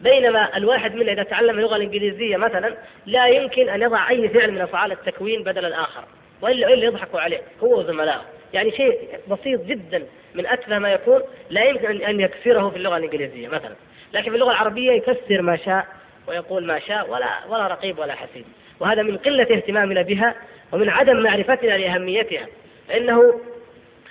[0.00, 4.60] بينما الواحد منا إذا تعلم اللغة الإنجليزية مثلا لا يمكن أن يضع أي فعل من
[4.60, 6.04] أفعال التكوين بدل الآخر.
[6.42, 8.24] وإلا إلا يضحكوا عليه هو وزملائه.
[8.52, 8.98] يعني شيء
[9.30, 13.74] بسيط جدا من أتفه ما يكون لا يمكن أن يكسره في اللغة الإنجليزية مثلا.
[14.12, 15.99] لكن في اللغة العربية يكسر ما شاء
[16.30, 18.44] ويقول ما شاء ولا ولا رقيب ولا حسيب.
[18.80, 20.34] وهذا من قلة اهتمامنا بها
[20.72, 22.46] ومن عدم معرفتنا لأهميتها.
[22.88, 23.40] فإنه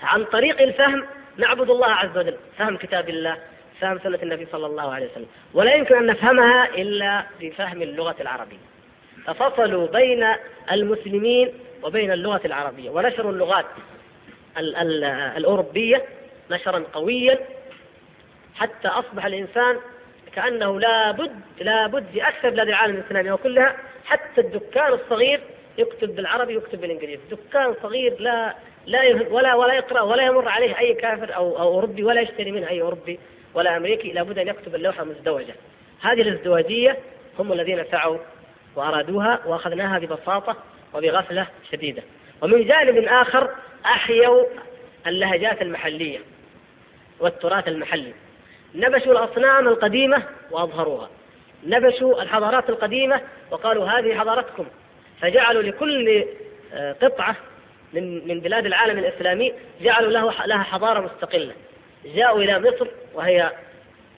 [0.03, 1.05] عن طريق الفهم
[1.38, 2.38] نعبد الله عز وجل.
[2.57, 3.38] فهم كتاب الله
[3.82, 5.28] فهم سنة النبي صلى الله عليه وسلم.
[5.53, 8.57] ولا يمكن أن نفهمها إلا بفهم اللغة العربية.
[9.26, 10.26] ففصلوا بين
[10.72, 11.53] المسلمين
[11.84, 12.89] وبين اللغة العربية.
[12.89, 13.65] ونشروا اللغات
[14.57, 15.03] ال ال
[15.38, 16.05] الأوروبية
[16.51, 17.39] نشرا قويا
[18.55, 19.78] حتى أصبح الإنسان
[20.36, 23.76] كأنه لابد لابد في أكثر بلاد العالم الإسلامي وكلها
[24.06, 25.42] حتى الدكان الصغير
[25.78, 27.22] يكتب بالعربي يكتب بالإنجليزي.
[27.32, 28.56] دكان صغير لا
[28.86, 32.70] لا ولا ولا يقرأ ولا يمر عليه أي كافر أو أو أوروبي ولا يشتري منه
[32.70, 33.20] أي أوروبي
[33.54, 34.12] ولا أمريكي.
[34.12, 35.56] لابد أن يكتب اللوحة مزدوجة.
[36.02, 36.98] هذه الازدواجية
[37.40, 38.18] هم الذين سعوا
[38.76, 40.58] وأرادوها وأخذناها ببساطة
[40.94, 42.04] وبغفلة شديدة.
[42.42, 43.50] ومن جانب آخر
[43.86, 44.46] أحيوا
[45.08, 46.20] اللهجات المحلية
[47.20, 48.14] والتراث المحلي.
[48.76, 51.09] نبشوا الأصنام القديمة وأظهروها.
[51.65, 54.65] نبشوا الحضارات القديمة وقالوا هذه حضارتكم.
[55.22, 56.26] فجعلوا لكل
[56.74, 57.36] آه، قطعة
[57.93, 61.53] من من بلاد العالم الإسلامي جعلوا له لها حضارة مستقلة.
[62.05, 63.51] جاءوا إلى مصر وهي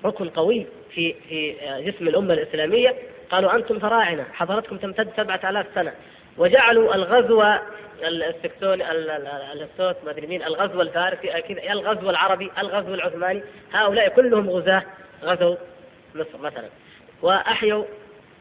[0.06, 2.96] ركن قوي في في آه، جسم الأمة الإسلامية.
[3.32, 5.94] قالوا أنتم فراعنة حضارتكم تمتد سبعة آلاف سنة.
[6.38, 7.44] وجعلوا الغزو
[8.04, 13.44] السكتون السوت ما أدري مين الغزو الفارسي كذا الغزو العربي الغزو العثماني
[13.74, 14.84] هؤلاء كلهم غزاة
[15.24, 15.56] غزوا
[16.16, 16.70] مصر مثلا.
[17.22, 17.84] وأحيوا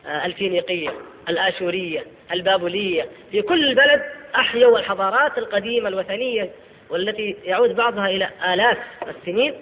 [0.06, 0.90] آه، الفينيقية
[1.28, 4.02] الآشورية البابلية في كل بلد
[4.34, 6.50] أحيوا الحضارات القديمة الوثنية
[6.90, 9.54] والتي يعود بعضها إلى آلاف السنين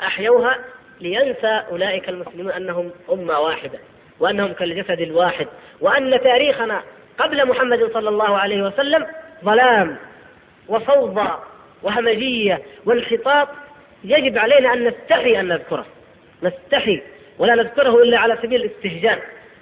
[0.00, 0.58] أحيوها
[1.00, 3.78] لينسى أولئك المسلمون أنهم أمة واحدة
[4.20, 5.46] وأنهم كالجسد الواحد
[5.80, 6.82] وأن تاريخنا
[7.18, 9.06] قبل محمد صلى الله عليه وسلم
[9.44, 9.96] ظلام
[10.68, 11.30] وفوضى
[11.82, 13.48] وهمجية وانحطاط
[14.04, 15.86] يجب علينا أن نستحي أن نذكره.
[16.42, 17.02] نستحي
[17.38, 19.18] ولا نذكره إلا على سبيل الاستهجان.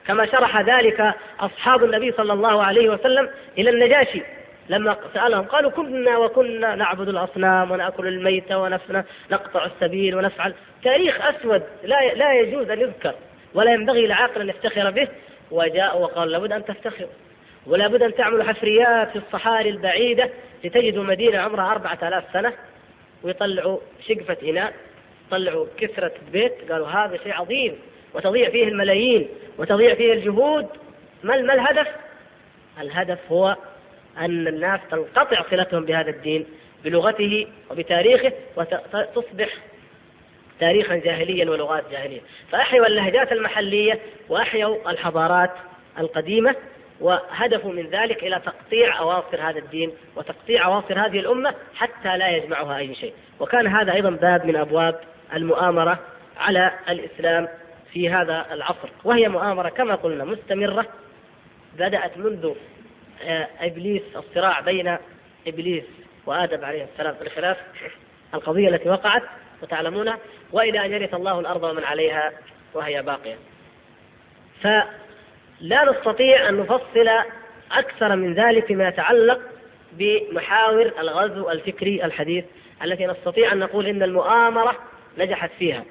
[0.07, 4.22] كما شرح ذلك أصحاب النبي صلى الله عليه وسلم إلى النجاشي.
[4.68, 10.55] لما سألهم قالوا كنا وكنا نعبد الأصنام ونأكل الميت ونفنا نقطع السبيل ونفعل.
[10.85, 13.14] تاريخ أسود لا لا يجوز أن يذكر.
[13.55, 15.09] ولا ينبغي لعاقل أن يفتخر به.
[15.51, 17.07] وجاء وقال لابد أن تفتخر.
[17.67, 20.31] ولا بد أن تعملوا حفريات في الصحاري البعيدة
[20.64, 22.53] لتجدوا مدينة عمرها أربعة آلاف سنة
[23.23, 24.75] ويطلعوا شقفة إناء
[25.31, 27.77] طلعوا كسرة بيت قالوا هذا شيء عظيم
[28.14, 30.67] وتضيع فيه الملايين وتضيع فيه الجهود
[31.23, 31.89] ما ما الهدف؟
[32.81, 33.57] الهدف هو
[34.19, 36.47] أن الناس تنقطع صلتهم بهذا الدين
[36.85, 39.49] بلغته وبتاريخه وتصبح
[40.61, 42.21] تاريخا جاهليا ولغات جاهلية
[42.53, 45.51] فأحيوا اللهجات المحلية وأحيوا الحضارات
[45.99, 46.55] القديمة
[47.01, 52.79] وهدفوا من ذلك إلى تقطيع أواصر هذا الدين وتقطيع أواصر هذه الأمة حتى لا يجمعها
[52.79, 53.15] أي شيء.
[53.41, 55.01] وكان هذا أيضا باب من أبواب
[55.35, 55.99] المؤامرة
[56.37, 57.49] على الإسلام
[57.93, 58.89] في هذا العصر.
[59.05, 60.87] وهي مؤامرة كما قلنا مستمرة
[61.79, 62.53] بدأت منذ
[63.23, 64.97] آه، إبليس الصراع بين
[65.47, 65.85] إبليس
[66.27, 67.57] وآدم عليه السلام الخلاف
[68.35, 69.23] القضية التي وقعت
[69.63, 70.19] وتعلمونها
[70.53, 72.33] وإلى أن يرث الله الأرض ومن عليها
[72.75, 73.37] وهي باقية.
[74.63, 74.67] ف
[75.61, 77.09] لا نستطيع أن نفصل
[77.73, 79.41] أكثر من ذلك فيما يتعلق
[79.93, 82.45] بمحاور الغزو الفكري الحديث
[82.85, 84.77] التي نستطيع أن نقول إن المؤامرة
[85.19, 85.85] نجحت فيها.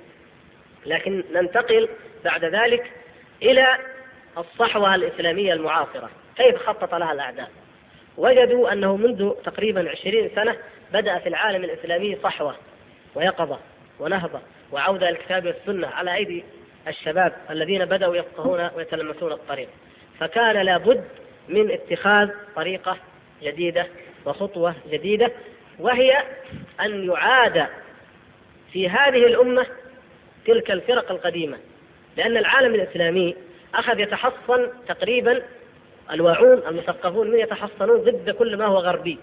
[0.86, 1.90] لكن ننتقل
[2.26, 2.92] بعد ذلك
[3.42, 3.68] إلى
[4.38, 6.10] الصحوة الإسلامية المعاصرة.
[6.38, 7.52] كيف خطط لها الأعداء؟
[8.18, 10.56] وجدوا أنه منذ تقريبا عشرين سنة
[10.94, 12.56] بدأ في العالم الإسلامي صحوة
[13.16, 13.60] ويقظة
[14.00, 14.42] ونهضة
[14.72, 16.44] وعودة الكتاب والسنة على أيدي
[16.88, 19.70] الشباب الذين بدأوا يفقهون ويتلمسون الطريق.
[20.20, 21.04] فكان لابد
[21.50, 22.98] من اتخاذ طريقة
[23.44, 23.88] جديدة
[24.26, 25.32] وخطوة جديدة
[25.80, 26.24] وهي
[26.82, 27.68] أن يعاد
[28.74, 29.66] في هذه الأمة
[30.48, 31.58] تلك الفرق القديمة.
[32.18, 33.36] لأن العالم الإسلامي
[33.76, 35.42] أخذ يتحصن تقريبا
[36.12, 39.18] الواعون المثقفون من يتحصنون ضد كل ما هو غربي.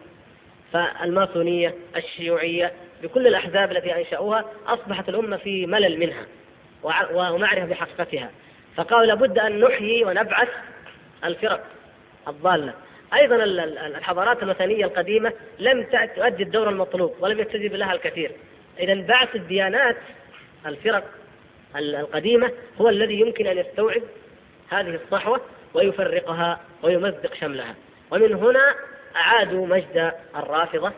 [0.72, 6.26] فالماسونية الشيوعية بكل الأحزاب التي أنشأوها أصبحت الأمة في ملل منها.
[7.12, 8.30] ومعرفة بحقيقتها.
[8.76, 10.48] فقالوا لابد أن نحيي ونبعث
[11.24, 11.64] الفرق
[12.28, 12.74] الضالة.
[13.14, 13.36] أيضا
[13.86, 18.32] الحضارات الوثنية القديمة لم تؤدي الدور المطلوب ولم يستجب لها الكثير.
[18.78, 19.96] إذا بعث الديانات
[20.66, 21.04] الفرق
[21.76, 24.02] القديمة هو الذي يمكن أن يستوعب
[24.70, 25.40] هذه الصحوة
[25.74, 27.74] ويفرقها ويمزق شملها.
[28.10, 28.74] ومن هنا
[29.16, 30.92] أعادوا مجد الرافضة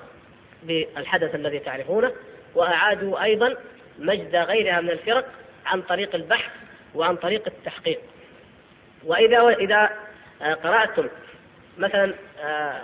[0.63, 2.13] بالحدث الذي تعرفونه
[2.55, 3.55] وأعادوا أيضا
[3.99, 5.25] مجد غيرها من الفرق
[5.67, 6.51] عن طريق البحث
[6.95, 8.01] وعن طريق التحقيق.
[9.05, 9.91] وإذا إذا
[10.41, 11.09] قرأتم
[11.79, 12.81] مثلا آه،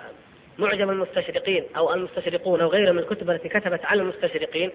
[0.58, 4.70] معجم المستشرقين أو المستشرقون أو غيرهم من الكتب التي كتبت عن المستشرقين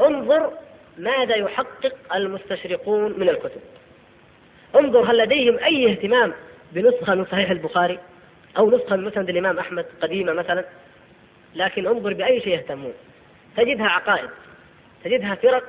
[0.00, 0.52] انظر
[0.98, 3.60] ماذا يحقق المستشرقون من الكتب.
[4.76, 6.34] انظر هل لديهم أي اهتمام
[6.72, 7.98] بنسخة من صحيح البخاري
[8.58, 10.64] أو نسخة من مسند الإمام أحمد قديمة مثلا.
[11.54, 12.92] لكن انظر بأي شيء يهتمون.
[13.56, 14.30] تجدها عقائد
[15.04, 15.64] تجدها فرق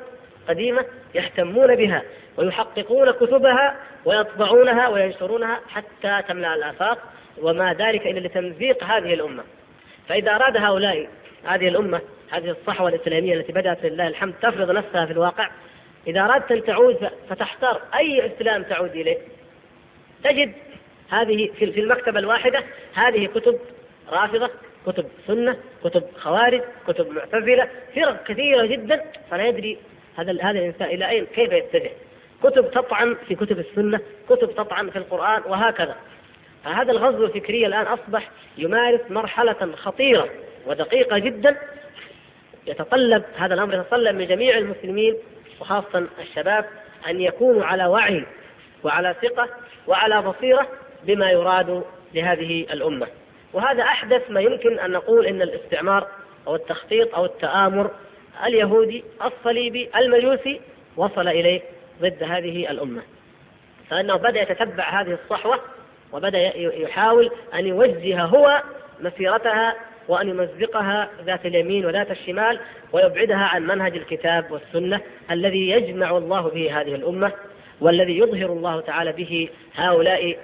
[0.47, 0.85] قديمة
[1.15, 2.03] يهتمون بها
[2.37, 3.75] ويحققون كتبها
[4.05, 6.97] ويطبعونها وينشرونها حتى تملأ الآفاق
[7.41, 9.43] وما ذلك إلا لتمزيق هذه الأمة.
[10.09, 11.07] فإذا أراد هؤلاء
[11.45, 15.49] هذه الأمة هذه الصحوة الإسلامية التي بدأت لله الحمد تفرض نفسها في الواقع
[16.07, 19.17] إذا أردت أن تعود فتحتار أي إسلام تعود إليه.
[20.23, 20.53] تجد
[21.09, 22.63] هذه في المكتبة الواحدة
[22.93, 23.59] هذه كتب
[24.11, 24.49] رافضة
[24.85, 29.77] كتب سنة كتب خوارج كتب معتزلة فرق كثيرة جدا فلا يدري
[30.21, 31.91] هذا هذا الإنسان إلى أين؟ كيف يتجه؟
[32.43, 33.99] كتب تطعن في كتب السنة
[34.29, 35.95] كتب تطعن في القرآن وهكذا.
[36.63, 40.29] فهذا الغزو الفكري الآن أصبح يمارس مرحلة خطيرة
[40.67, 41.57] ودقيقة جدا
[42.67, 45.15] يتطلب هذا الأمر يتطلب من جميع المسلمين
[45.61, 46.65] وخاصة الشباب
[47.09, 48.25] أن يكونوا على وعي
[48.83, 49.49] وعلى ثقة
[49.87, 50.67] وعلى بصيرة
[51.03, 53.07] بما يراد لهذه الأمة.
[53.53, 56.07] وهذا أحدث ما يمكن أن نقول إن الاستعمار
[56.47, 57.91] أو التخطيط أو التآمر
[58.45, 60.61] اليهودي الصليبي المجوسي
[60.97, 61.61] وصل إليه
[62.01, 63.01] ضد هذه الأمة.
[63.89, 65.59] فأنه بدأ يتتبع هذه الصحوة
[66.13, 68.63] وبدأ يحاول أن يوجه هو
[68.99, 69.75] مسيرتها
[70.07, 72.59] وأن يمزقها ذات اليمين وذات الشمال
[72.91, 77.31] ويبعدها عن منهج الكتاب والسنة الذي يجمع الله به هذه الأمة
[77.81, 80.37] والذي يظهر الله تعالى به هؤلاء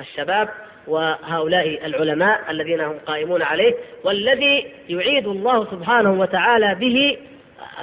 [0.00, 0.48] الشباب
[0.86, 3.74] وهؤلاء العلماء الذين هم قائمون عليه
[4.04, 7.18] والذي يعيد الله سبحانه وتعالى به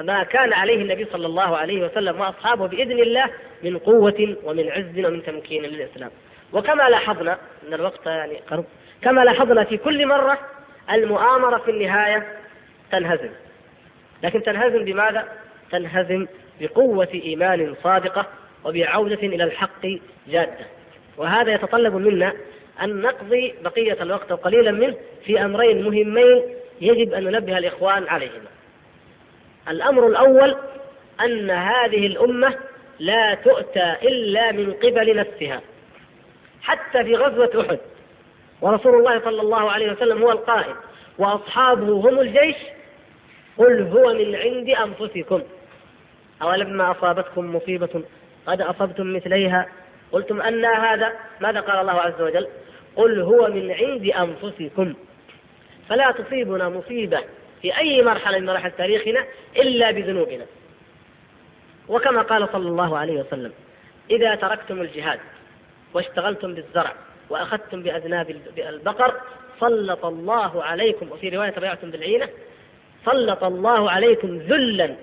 [0.02, 3.26] ما كان عليه النبي صلى الله عليه وسلم وأصحابه بإذن الله
[3.64, 6.12] من قوة ومن عز ومن تمكين للإسلام.
[6.54, 7.38] وكما لاحظنا
[7.68, 8.66] إن الوقت يعني قرب
[9.02, 10.38] كما لاحظنا في كل مرة
[10.91, 12.28] المؤامرة في النهاية
[12.91, 13.30] تنهزم.
[14.24, 15.28] لكن تنهزم بماذا؟
[15.72, 16.28] تنهزم
[16.62, 18.26] بقوة إيمان صادقة
[18.66, 19.88] وبعودة إلى الحق
[20.28, 20.66] جادة.
[21.18, 22.34] وهذا يتطلب منا
[22.84, 26.43] أن نقضي بقية الوقت قليلا منه في أمرين مهمين
[26.82, 28.49] يجب أن ننبه الإخوان عليهما.
[29.69, 30.55] الأمر الأول
[31.21, 32.55] أن هذه الأمة
[32.99, 35.61] لا تؤتى إلا من قبل نفسها.
[36.61, 37.80] حتى في غزوة أحد
[38.61, 40.75] ورسول الله صلى الله عليه وسلم هو القائد
[41.17, 42.55] وأصحابه هم الجيش
[43.57, 45.41] قل هو من عند أنفسكم.
[46.41, 48.03] أولما أصابتكم مصيبة
[48.47, 49.67] قد أصبتم مثليها؟
[50.11, 52.47] قلتم أن هذا ماذا قال الله عز وجل؟
[53.00, 54.93] قل هو من عند أنفسكم.
[55.89, 57.20] فلا تصيبنا مصيبة
[57.62, 59.26] في أي مرحلة من مراحل تاريخنا
[59.58, 60.45] إلا بذنوبنا.
[61.88, 63.52] وكما قال صلى الله عليه وسلم
[64.12, 65.20] إذا تركتم الجهاد
[65.93, 66.93] واشتغلتم بالزرع
[67.30, 69.14] وأخذتم بأذناب البقر
[69.60, 72.30] سلط الله عليكم وفي رواية تبعتم بالعينة
[73.06, 74.95] سلط الله عليكم ذلا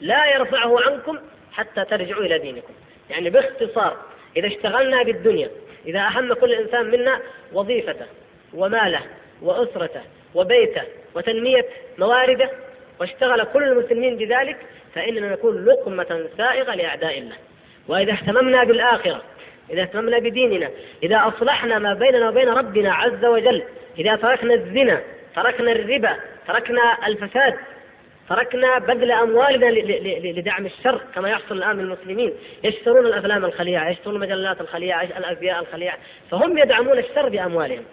[0.00, 1.18] لا يرفعه عنكم
[1.52, 2.72] حتى ترجعوا إلى دينكم.
[3.10, 3.96] يعني باختصار
[4.36, 5.50] إذا اشتغلنا بالدنيا
[5.86, 7.20] إذا أهم كل إنسان منا
[7.52, 8.06] وظيفته
[8.54, 9.00] وماله
[9.42, 10.00] وأسرته
[10.34, 10.82] وبيته
[11.14, 11.66] وتنمية
[11.98, 12.50] مواردة
[13.00, 14.56] واشتغل كل المسلمين بذلك
[14.94, 17.36] فإننا نكون لقمة سائغة لأعداء الله.
[17.88, 19.22] وإذا اهتممنا بالآخرة
[19.70, 20.70] إذا اهتممنا بديننا
[21.02, 23.62] إذا أصلحنا ما بيننا وبين ربنا عز وجل
[23.98, 25.00] إذا تركنا الزنا
[25.36, 26.16] تركنا الربا
[26.48, 27.54] تركنا الفساد
[28.28, 29.66] تركنا بذل أموالنا
[30.38, 32.32] لدعم الشر كما يحصل الآن من المسلمين.
[32.64, 35.98] يشترون الأفلام الخليعة يشترون المجلات الخليعة الأزياء الخليعة.
[36.30, 37.84] فهم يدعمون الشر بأموالهم.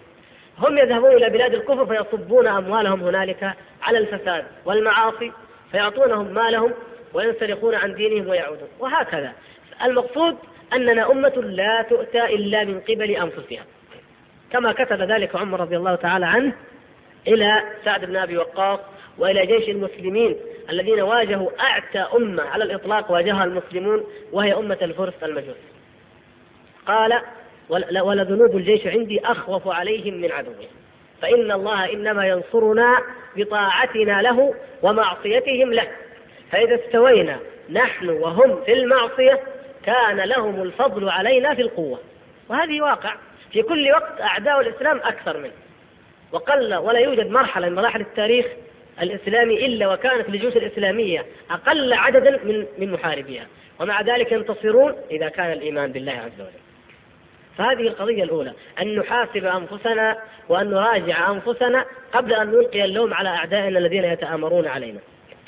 [0.58, 5.32] هم يذهبون إلى بلاد الكفر فيصبون أموالهم هنالك على الفساد والمعاصي
[5.72, 6.74] فيعطونهم مالهم
[7.14, 8.68] وينسلخون عن دينهم ويعودون.
[8.78, 9.32] وهكذا.
[9.84, 10.36] المقصود
[10.72, 13.64] أننا أمة لا تؤتى إلا من قبل أنفسها.
[14.52, 16.52] كما كتب ذلك عمر رضي الله تعالى عنه
[17.28, 18.80] إلى سعد بن أبي وقاص
[19.20, 20.36] وإلى جيش المسلمين
[20.70, 25.56] الذين واجهوا أعتى أمة على الإطلاق واجهها المسلمون وهي أمة الفرس المجوس.
[26.86, 27.22] قال
[28.02, 30.66] ولذنوب الجيش عندي أخوف عليهم من عدوهم.
[31.22, 32.98] فإن الله إنما ينصرنا
[33.36, 35.88] بطاعتنا له ومعصيتهم له.
[36.52, 37.38] فإذا استوينا
[37.70, 39.40] نحن وهم في المعصية
[39.86, 41.98] كان لهم الفضل علينا في القوة.
[42.48, 43.14] وهذه واقع
[43.52, 45.52] في كل وقت أعداء الإسلام أكثر منه.
[46.32, 48.46] وقل ولا يوجد مرحلة من مراحل التاريخ
[49.02, 53.46] الإسلامي إلا وكانت الجيوش الإسلامية أقل عددا من من محاربيها
[53.80, 56.60] ومع ذلك ينتصرون إذا كان الإيمان بالله عز وجل.
[57.58, 63.78] فهذه القضية الأولى أن نحاسب أنفسنا وأن نراجع أنفسنا قبل أن نلقي اللوم على أعدائنا
[63.78, 65.00] الذين يتآمرون علينا.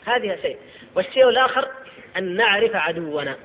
[0.04, 0.56] هذه شيء.
[0.96, 1.68] والشيء الآخر
[2.16, 3.36] أن نعرف عدونا.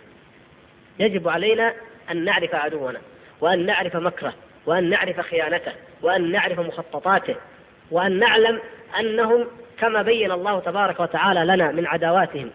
[0.99, 1.73] يجب علينا
[2.11, 3.01] أن نعرف عدونا
[3.41, 4.33] وأن نعرف مكره
[4.65, 7.35] وأن نعرف خيانته وأن نعرف مخططاته
[7.91, 8.61] وأن نعلم
[8.99, 9.47] أنهم
[9.79, 12.49] كما بين الله تبارك وتعالى لنا من عداواتهم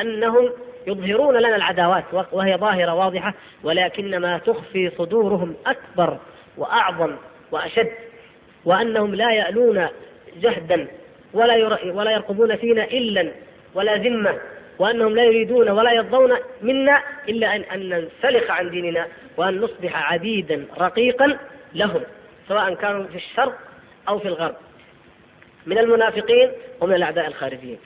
[0.00, 0.50] أنهم
[0.86, 6.18] يظهرون لنا العداوات وهي ظاهرة واضحة ولكن ما تخفي صدورهم أكبر
[6.56, 7.16] وأعظم
[7.50, 7.92] وأشد
[8.64, 9.88] وأنهم لا يألون
[10.40, 10.86] جهدا
[11.32, 13.28] ولا ولا يرقبون فينا إلا
[13.74, 14.38] ولا ذمة
[14.78, 19.06] وأنهم لا يريدون ولا يرضون منا إلا أن أن ننسلخ عن ديننا
[19.36, 21.38] وأن نصبح عبيدا رقيقا
[21.74, 22.02] لهم
[22.48, 23.58] سواء كانوا في الشرق
[24.08, 24.54] أو في الغرب.
[25.66, 26.50] من المنافقين
[26.80, 27.78] ومن الأعداء الخارجيين.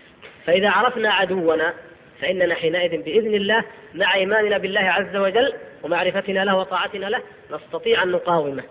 [0.47, 1.75] فإذا عرفنا عدونا
[2.21, 3.65] فإننا حينئذ بإذن الله
[3.95, 5.53] مع إيماننا بالله عز وجل
[5.83, 8.63] ومعرفتنا له وطاعتنا له نستطيع أن نقاومه.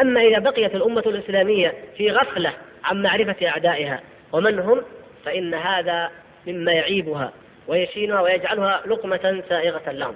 [0.00, 2.52] أما إذا بقيت الأمة الإسلامية في غفلة
[2.84, 4.00] عن معرفة أعدائها
[4.32, 4.82] ومن هم
[5.24, 6.10] فإن هذا
[6.46, 7.32] مما يعيبها
[7.68, 10.14] ويشينها ويجعلها لقمة سائغة لهم.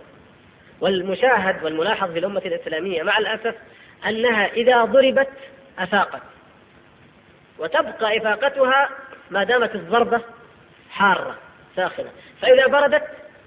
[0.80, 3.54] والمشاهد والملاحظ في الأمة الإسلامية مع الأسف
[4.06, 5.28] أنها إذا ضربت
[5.78, 6.22] أفاقت.
[7.62, 8.88] وتبقى إفاقتها
[9.30, 10.20] ما دامت الضربة
[10.90, 11.38] حارة
[11.76, 12.10] ساخنة.
[12.40, 13.02] فإذا بردت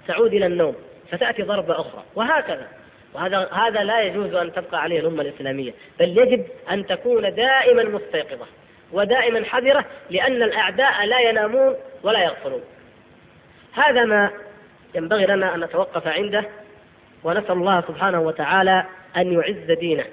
[0.08, 0.76] تعود إلى النوم
[1.10, 2.68] فتأتي ضربة أخرى وهكذا.
[3.14, 8.46] وهذا هذا لا يجوز أن تبقى عليه الأمة الإسلامية بل يجب أن تكون دائما مستيقظة
[8.92, 12.62] ودائما حذرة لأن الأعداء لا ينامون ولا يغفلون.
[13.72, 14.30] هذا ما
[14.94, 16.44] ينبغي لنا أن نتوقف عنده
[17.24, 18.84] ونسأل الله سبحانه وتعالى
[19.16, 20.04] أن يعز دينه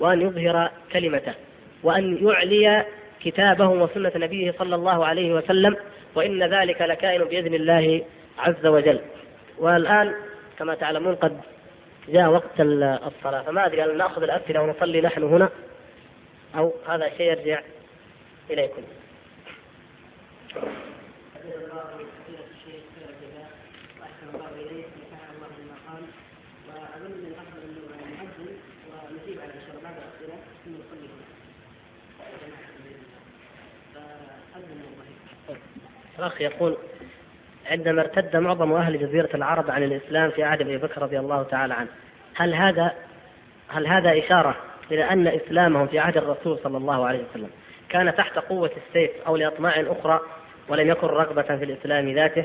[0.00, 1.34] وأن يظهر كلمته
[1.82, 2.84] وأن يعلي
[3.30, 5.76] كتابه وسنة نبيه صلى الله عليه وسلم
[6.14, 8.04] وإن ذلك لكائن بإذن الله
[8.38, 9.00] عز وجل.
[9.58, 10.14] والآن
[10.58, 11.40] كما تعلمون قد
[12.08, 15.48] جاء وقت الصلاة فما أدري هل نأخذ الأسئلة ونصلي نحن هنا
[16.56, 17.60] أو هذا شيء يرجع
[18.50, 18.82] إليكم.
[36.18, 36.76] الأخ يقول
[37.70, 41.74] عندما ارتد معظم أهل جزيرة العرب عن الإسلام في عهد أبي بكر رضي الله تعالى
[41.74, 41.88] عنه
[42.34, 42.92] هل هذا
[43.68, 44.56] هل هذا إشارة
[44.90, 47.50] إلى أن إسلامهم في عهد الرسول صلى الله عليه وسلم
[47.88, 50.20] كان تحت قوة السيف أو لأطماع أخرى
[50.68, 52.44] ولم يكن رغبة في الإسلام ذاته؟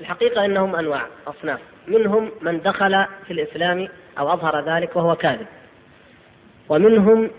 [0.00, 1.60] الحقيقة أنهم أنواع أصناف.
[1.88, 3.88] منهم من دخل في الإسلام
[4.18, 5.46] أو أظهر ذلك وهو كاذب.
[6.68, 7.30] ومنهم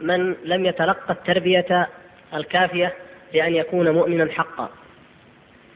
[0.00, 1.88] من لم يتلقى التربية
[2.34, 2.94] الكافية
[3.34, 4.68] لأن يكون مؤمنا حقا.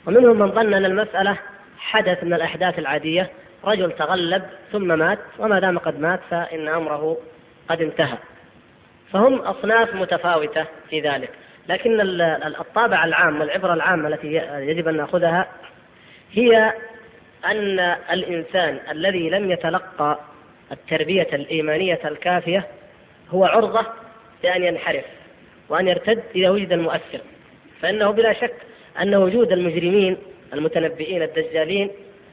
[0.06, 1.38] ومنهم من ظن أن المسألة
[1.78, 3.30] حدث من الأحداث العادية
[3.64, 4.42] رجل تغلب
[4.72, 7.18] ثم مات وما دام قد مات فإن أمره
[7.68, 8.18] قد انتهى.
[9.12, 11.30] فهم أصناف متفاوتة في ذلك.
[11.68, 12.00] لكن
[12.60, 15.46] الطابع العام والعبرة العامة التي يجب أن نأخذها
[16.32, 16.72] هي
[17.44, 17.80] أن
[18.12, 20.18] الإنسان الذي لم يتلقى
[20.72, 22.66] التربية الإيمانية الكافية
[23.30, 23.86] هو عرضة
[24.42, 25.04] لأن ينحرف
[25.68, 27.20] وأن يرتد إذا وجد المؤثر
[27.82, 28.54] فإنه بلا شك
[29.00, 30.16] أن وجود المجرمين
[30.52, 31.90] المتنبئين الدجالين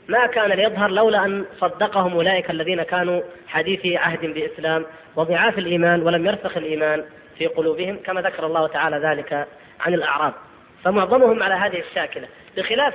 [0.08, 4.86] ما كان ليظهر لولا أن صدقهم أولئك الذين كانوا حديثي عهد بإسلام
[5.16, 7.04] وضعاف الإيمان ولم يرسخ الإيمان
[7.38, 9.48] في قلوبهم كما ذكر الله تعالى ذلك
[9.80, 10.34] عن الأعراب.
[10.84, 12.28] فمعظمهم على هذه الشاكلة.
[12.58, 12.94] بخلاف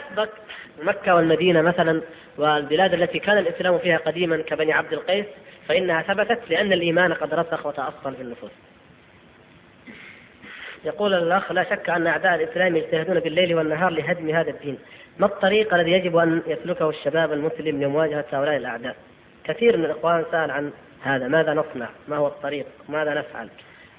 [0.82, 2.02] مكة والمدينة مثلا
[2.38, 5.26] والبلاد التي كان الإسلام فيها قديما كبني عبد القيس
[5.68, 8.50] فإنها ثبتت لأن الإيمان قد رسخ وتأصل في النفوس.
[10.84, 14.78] يقول الأخ لا شك أن أعداء الإسلام يجتهدون بالليل والنهار لهدم هذا الدين.
[15.18, 18.96] ما الطريق الذي يجب أن يسلكه الشباب المسلم لمواجهة هؤلاء الأعداء؟
[19.44, 20.72] كثير من الإخوان سأل عن
[21.02, 21.28] هذا.
[21.28, 23.48] ماذا نصنع؟ ما هو الطريق؟ ماذا نفعل؟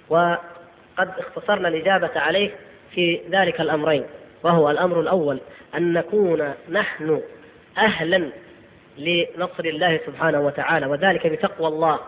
[0.09, 2.51] وقد اختصرنا الإجابة عليه
[2.91, 4.03] في ذلك الأمرين
[4.43, 5.39] وهو الأمر الأول
[5.75, 7.21] أن نكون نحن
[7.77, 8.29] أهلا
[8.97, 11.99] لنصر الله سبحانه وتعالى وذلك بتقوى الله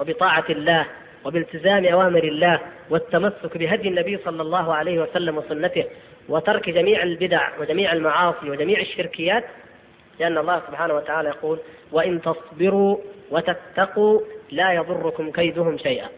[0.00, 0.86] وبطاعة الله
[1.24, 2.60] وبالتزام أوامر الله
[2.90, 5.84] والتمسك بهدي النبي صلى الله عليه وسلم وسنته
[6.28, 9.44] وترك جميع البدع وجميع المعاصي وجميع الشركيات
[10.20, 11.58] لأن الله سبحانه وتعالى يقول
[11.92, 12.98] وإن تصبروا
[13.30, 14.20] وتتقوا
[14.50, 16.08] لا يضركم كيدهم شيئا.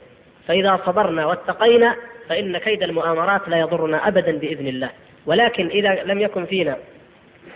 [0.48, 1.96] فإذا صبرنا واتقينا
[2.28, 4.90] فإن كيد المؤامرات لا يضرنا أبدا بإذن الله.
[5.26, 6.76] ولكن إذا لم يكن فينا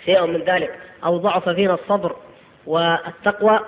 [0.05, 2.17] شيء من ذلك أو ضعف فينا الصبر
[2.67, 3.61] والتقوى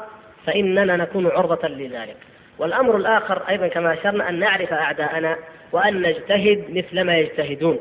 [0.46, 2.16] فإننا نكون عرضة لذلك.
[2.58, 5.36] والأمر الآخر أيضا كما أشرنا أن نعرف أعداءنا
[5.72, 7.78] وأن نجتهد مثل ما يجتهدون.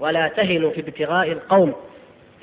[0.00, 1.74] ولا تهنوا في ابتغاء القوم.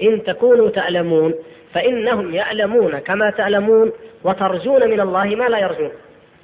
[0.01, 1.34] إن تكونوا تعلمون
[1.73, 3.91] فإنهم يعلمون كما تعلمون
[4.23, 5.91] وترجون من الله ما لا يرجون.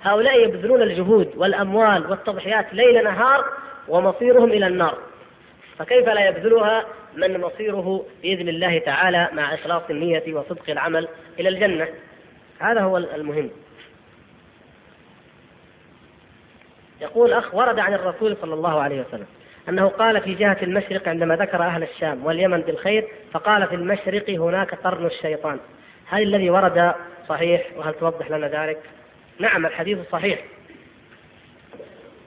[0.02, 3.46] هؤلاء يبذلون الجهود والأموال والتضحيات ليل نهار
[3.88, 4.98] ومصيرهم إلى النار.
[5.78, 11.08] فكيف لا يبذلها من مصيره بإذن الله تعالى مع إخلاص النية وصدق العمل
[11.40, 11.88] إلى الجنة؟
[12.60, 13.50] هذا هو المهم.
[17.06, 19.26] يقول أخ ورد عن الرسول صلى الله عليه وسلم
[19.70, 24.76] أنه قال في جهة المشرق عندما ذكر أهل الشام واليمن بالخير فقال في المشرق هناك
[24.76, 25.60] قرن الشيطان.
[26.08, 26.94] هل الذي ورد
[27.30, 28.80] صحيح؟ وهل توضح لنا ذلك؟
[29.40, 30.40] نعم الحديث صحيح.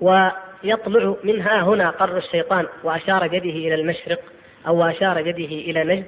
[0.01, 4.21] ويطلع منها هنا قرن الشيطان وأشار يده إلى المشرق
[4.67, 6.07] أو أشار يده إلى نجد.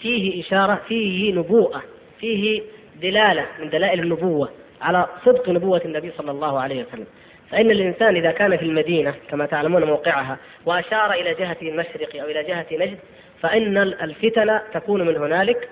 [0.00, 1.82] فيه إشارة فيه نبوءة
[2.20, 2.62] فيه
[3.02, 4.48] دلالة من دلائل النبوة
[4.82, 7.06] على صدق نبوة النبي صلى الله عليه وسلم.
[7.50, 10.36] فإن الإنسان إذا كان في المدينة كما تعلمون موقعها
[10.66, 12.98] وأشار إلى جهة المشرق أو إلى جهة نجد
[13.42, 15.68] فإن الفتن تكون من هنالك.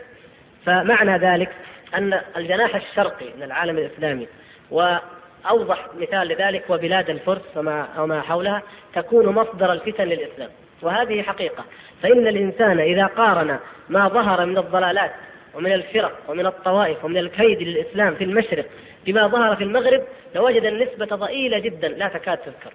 [0.67, 1.51] فمعنى ذلك
[1.95, 4.27] أن الجناح الشرقي من العالم الإسلامي
[4.71, 8.63] وأوضح مثال لذلك وبلاد الفرس وما, وما حولها
[8.95, 10.51] تكون مصدر الفتن للإسلام.
[10.83, 11.65] وهذه حقيقة.
[12.03, 13.59] فإن الإنسان إذا قارن
[13.89, 15.13] ما ظهر من الضلالات
[15.55, 18.67] ومن الفرق ومن الطوائف ومن الكيد للإسلام في المشرق
[19.09, 20.03] بما ظهر في المغرب
[20.35, 22.73] لوجد النسبة ضئيلة جدا لا تكاد تذكر.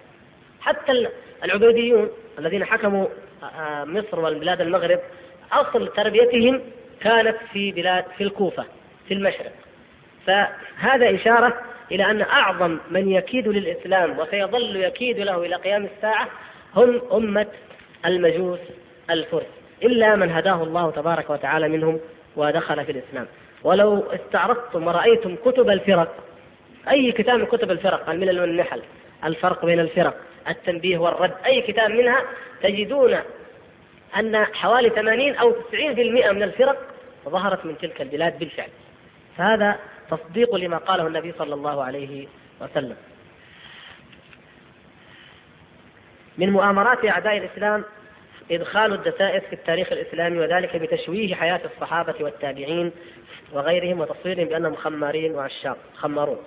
[0.60, 1.08] حتى
[1.44, 3.06] العبيديون الذين حكموا
[3.42, 5.00] آه، مصر والبلاد المغرب
[5.52, 6.60] أصل تربيتهم
[7.00, 8.64] كانت في بلاد في الكوفة
[9.08, 9.52] في المشرق.
[10.26, 11.60] فهذا إشارة
[11.92, 16.28] إلى أن أعظم من يكيد للإسلام وسيظل يكيد له إلى قيام الساعة
[16.76, 17.46] هم أمة
[18.06, 18.60] المجوس
[19.10, 19.46] الفرس.
[19.82, 22.00] إلا من هداه الله تبارك وتعالى منهم
[22.36, 23.26] ودخل في الإسلام.
[23.64, 26.14] ولو استعرضتم ورأيتم كتب الفرق
[26.90, 28.82] أي كتاب من كتب الفرق؟ الملل والنحل
[29.24, 30.16] الفرق بين الفرق
[30.48, 31.34] التنبيه والرد.
[31.46, 32.22] أي كتاب منها
[32.62, 33.16] تجدون
[34.18, 36.76] أن حوالي 80 أو 90% من الفرق
[37.28, 38.68] ظهرت من تلك البلاد بالفعل.
[39.36, 39.78] فهذا
[40.10, 42.26] تصديق لما قاله النبي صلى الله عليه
[42.60, 42.96] وسلم.
[46.38, 47.84] من مؤامرات أعداء الإسلام
[48.50, 52.92] إدخال الدسائس في التاريخ الإسلامي وذلك بتشويه حياة الصحابة والتابعين
[53.52, 56.38] وغيرهم وتصويرهم بأنهم خمارين وعشاق خمارون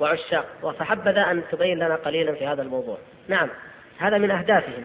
[0.00, 0.46] وعشاق.
[0.78, 2.98] فحبذا أن تبين لنا قليلا في هذا الموضوع.
[3.28, 3.48] نعم
[3.98, 4.84] هذا من أهدافهم.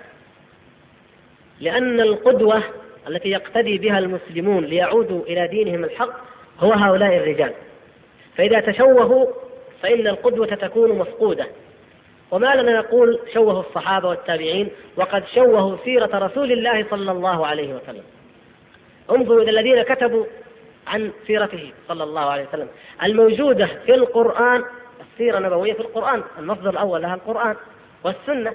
[1.59, 2.63] لأن القدوة
[3.07, 6.11] التي يقتدي بها المسلمون ليعودوا إلى دينهم الحق
[6.59, 7.53] هو هؤلاء الرجال.
[8.37, 9.27] فإذا تشوهوا
[9.81, 11.47] فإن القدوة تكون مفقودة.
[12.31, 18.03] وما لنا نقول شوهوا الصحابة والتابعين وقد شوهوا سيرة رسول الله صلى الله عليه وسلم.
[19.11, 20.25] انظروا إلى الذين كتبوا
[20.87, 22.67] عن سيرته صلى الله عليه وسلم.
[23.03, 24.63] الموجودة في القرآن
[25.01, 27.55] السيرة النبوية في القرآن المصدر الأول لها القرآن
[28.03, 28.53] والسنة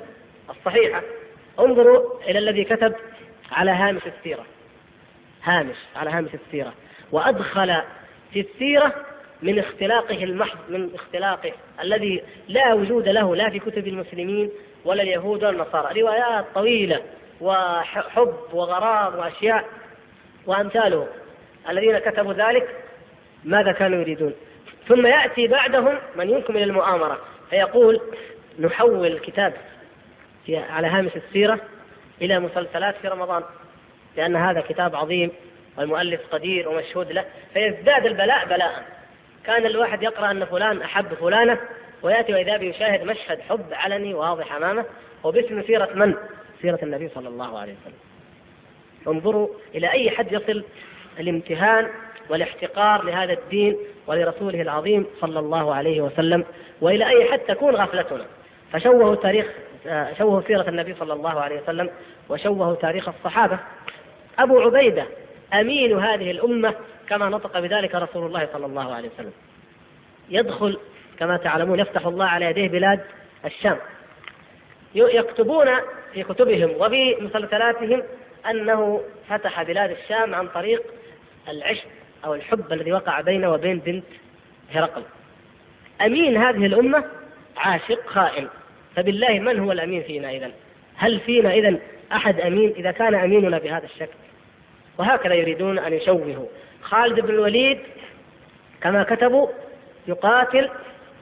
[0.50, 1.02] الصحيحة.
[1.60, 2.94] انظروا إلى الذي كتب
[3.52, 4.46] على هامش السيرة.
[5.42, 6.72] هامش على هامش السيرة.
[7.12, 7.74] وأدخل
[8.32, 8.94] في السيرة
[9.44, 11.52] من اختلاقه المحض من اختلاقه
[11.82, 14.50] الذي لا وجود له لا في كتب المسلمين
[14.84, 16.00] ولا اليهود ولا النصارى.
[16.00, 17.00] روايات طويلة
[17.40, 19.64] وحب وغرام وأشياء
[20.46, 21.08] وأمثاله.
[21.68, 22.68] الذين كتبوا ذلك
[23.44, 24.34] ماذا كانوا يريدون؟
[24.88, 27.18] ثم يأتي بعدهم من ينكم إلى المؤامرة.
[27.50, 28.00] فيقول
[28.58, 29.54] نحول الكتاب
[30.48, 31.60] على هامش السيرة
[32.22, 33.42] إلى مسلسلات في رمضان
[34.16, 35.30] لأن هذا كتاب عظيم
[35.78, 39.03] والمؤلف قدير ومشهود له فيزداد البلاء بلاء.
[39.46, 41.58] كان الواحد يقرأ أن فلان أحب فلانة
[42.02, 44.84] ويأتي وإذا به يشاهد مشهد حب علني واضح أمامه
[45.24, 46.14] وباسم سيرة من؟
[46.62, 47.98] سيرة النبي صلى الله عليه وسلم.
[49.08, 50.64] انظروا إلى أي حد يصل
[51.20, 51.90] الامتهان
[52.28, 53.76] والاحتقار لهذا الدين
[54.06, 56.44] ولرسوله العظيم صلى الله عليه وسلم
[56.80, 58.26] وإلى أي حد تكون غفلتنا.
[58.72, 59.46] فشوهوا تاريخ
[60.18, 61.90] شوهوا سيرة النبي صلى الله عليه وسلم
[62.28, 63.58] وشوهوا تاريخ الصحابة.
[64.38, 65.06] أبو عبيدة
[65.54, 66.74] أمين هذه الأمة
[67.08, 69.32] كما نطق بذلك رسول الله صلى الله عليه وسلم.
[70.30, 70.78] يدخل
[71.18, 73.00] كما تعلمون يفتح الله على يديه بلاد
[73.44, 73.78] الشام.
[74.94, 75.66] يكتبون
[76.12, 78.02] في كتبهم وفي مسلسلاتهم
[78.50, 80.82] أنه فتح بلاد الشام عن طريق
[81.48, 81.86] العشق
[82.24, 84.04] أو الحب الذي وقع بينه وبين بنت
[84.72, 85.02] هرقل.
[86.00, 87.04] أمين هذه الأمة
[87.56, 88.48] عاشق خائن.
[88.96, 90.50] فبالله من هو الأمين فينا إذا
[90.96, 91.78] هل فينا إذا
[92.12, 94.16] أحد أمين إذا كان أميننا بهذا الشكل؟
[94.98, 96.46] وهكذا يريدون أن يشوهوا.
[96.84, 97.78] خالد بن الوليد
[98.80, 99.48] كما كتبوا
[100.08, 100.70] يقاتل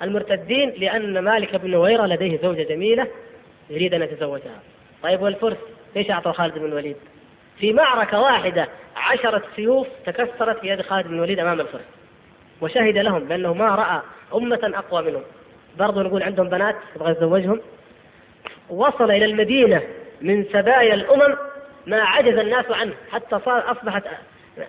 [0.02, 3.06] المرتدين لأن مالك بن نويرة لديه زوجة جميلة
[3.70, 4.60] يريد أن يتزوجها.
[5.02, 5.56] طيب والفرس؟
[5.96, 6.96] ليش أعطوا خالد بن الوليد؟
[7.58, 11.84] في معركة واحدة عشرة سيوف تكسرت في يد خالد بن الوليد أمام الفرس.
[12.60, 14.02] وشهد لهم بأنه ما رأى
[14.34, 15.22] أمة أقوى منهم.
[15.78, 17.60] برضو نقول عندهم بنات يبغى يتزوجهم.
[18.70, 19.82] وصل إلى المدينة
[20.20, 21.36] من سبايا الأمم
[21.86, 24.02] ما عجز الناس عنه حتى صار أصبحت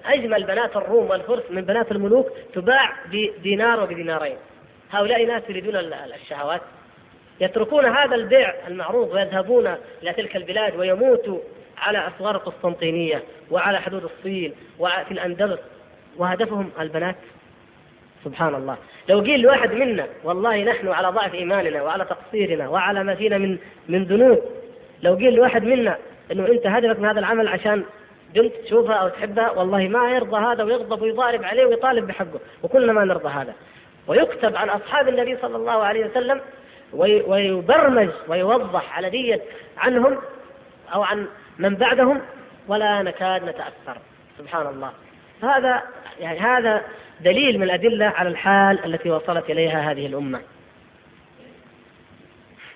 [0.06, 4.38] أجمل بنات الروم والفرس من بنات الملوك تباع بدينار وبدينارين.
[4.92, 6.62] هؤلاء ناس يريدون الشهوات.
[7.42, 9.68] يتركون هذا البيع المعروض ويذهبون
[10.04, 11.40] إلى تلك البلاد ويموتوا
[11.78, 15.60] على أسوار القسطنطينية وعلى حدود الصين وفي الأندلس.
[16.18, 17.16] وهدفهم البنات.
[18.26, 18.78] سبحان الله.
[19.10, 23.58] لو قيل لواحد منا والله نحن على ضعف إيماننا وعلى تقصيرنا وعلى ما فينا من
[23.90, 24.44] من ذنوب.
[25.04, 25.98] لو قيل لواحد منا
[26.32, 27.84] إنه أنت هدفك من هذا العمل عشان
[28.34, 33.06] بنت تشوفها أو تحبها والله ما يرضى هذا ويغضب ويضارب عليه ويطالب بحقه وكلنا ما
[33.06, 33.54] نرضى هذا.
[34.08, 36.42] ويكتب عن أصحاب النبي صلى الله عليه وسلم
[36.94, 39.42] ويبرمج ويوضح على دية
[39.78, 40.18] عنهم
[40.94, 41.28] أو عن
[41.58, 42.22] من بعدهم
[42.68, 43.98] ولا نكاد نتأثر.
[44.38, 44.92] سبحان الله.
[45.44, 45.84] هذا
[46.20, 46.82] يعني هذا
[47.22, 50.42] دليل من الأدلة على الحال التي وصلت إليها هذه الأمة.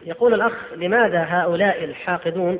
[0.05, 2.59] يقول الأخ لماذا هؤلاء الحاقدون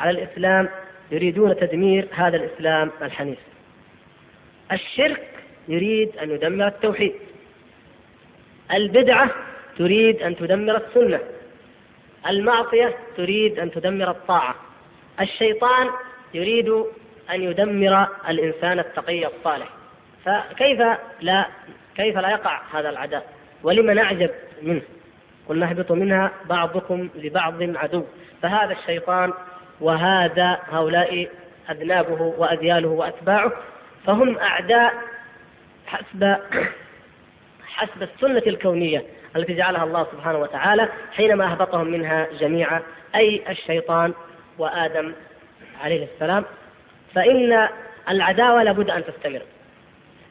[0.00, 0.68] على الإسلام
[1.10, 3.38] يريدون تدمير هذا الإسلام الحنيف.
[4.72, 5.30] الشرك
[5.68, 7.14] يريد أن يدمر التوحيد.
[8.72, 9.30] البدعة
[9.78, 11.20] تريد أن تدمر السنة.
[12.28, 14.54] المعصية تريد أن تدمر الطاعة.
[15.20, 15.90] الشيطان
[16.34, 16.68] يريد
[17.30, 19.68] أن يدمر الإنسان التقي الصالح.
[20.24, 20.82] فكيف
[21.20, 21.48] لا
[21.96, 23.32] كيف لا يقع هذا العداء؟
[23.62, 24.30] ولم نعجب
[24.62, 24.82] منه؟
[25.48, 28.04] قل نهبط منها بعضكم لبعض عدو.
[28.42, 29.32] فهذا الشيطان
[29.80, 31.28] وهذا هؤلاء
[31.70, 33.52] أذنابه وأذياله وأتباعه
[34.06, 34.94] فهم أعداء
[35.86, 36.36] حسب
[37.76, 39.04] حسب السنة الكونية
[39.36, 42.82] التي جعلها الله سبحانه وتعالى حينما أهبطهم منها جميعا
[43.14, 44.12] أي الشيطان
[44.58, 45.12] وآدم
[45.80, 46.44] عليه السلام.
[47.14, 47.68] فإن
[48.08, 49.42] العداوة لابد أن تستمر.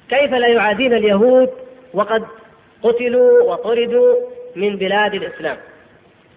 [0.10, 1.50] كيف لا يعادين اليهود
[1.94, 2.26] وقد
[2.84, 4.16] قتلوا وطردوا
[4.56, 5.58] من بلاد الإسلام؟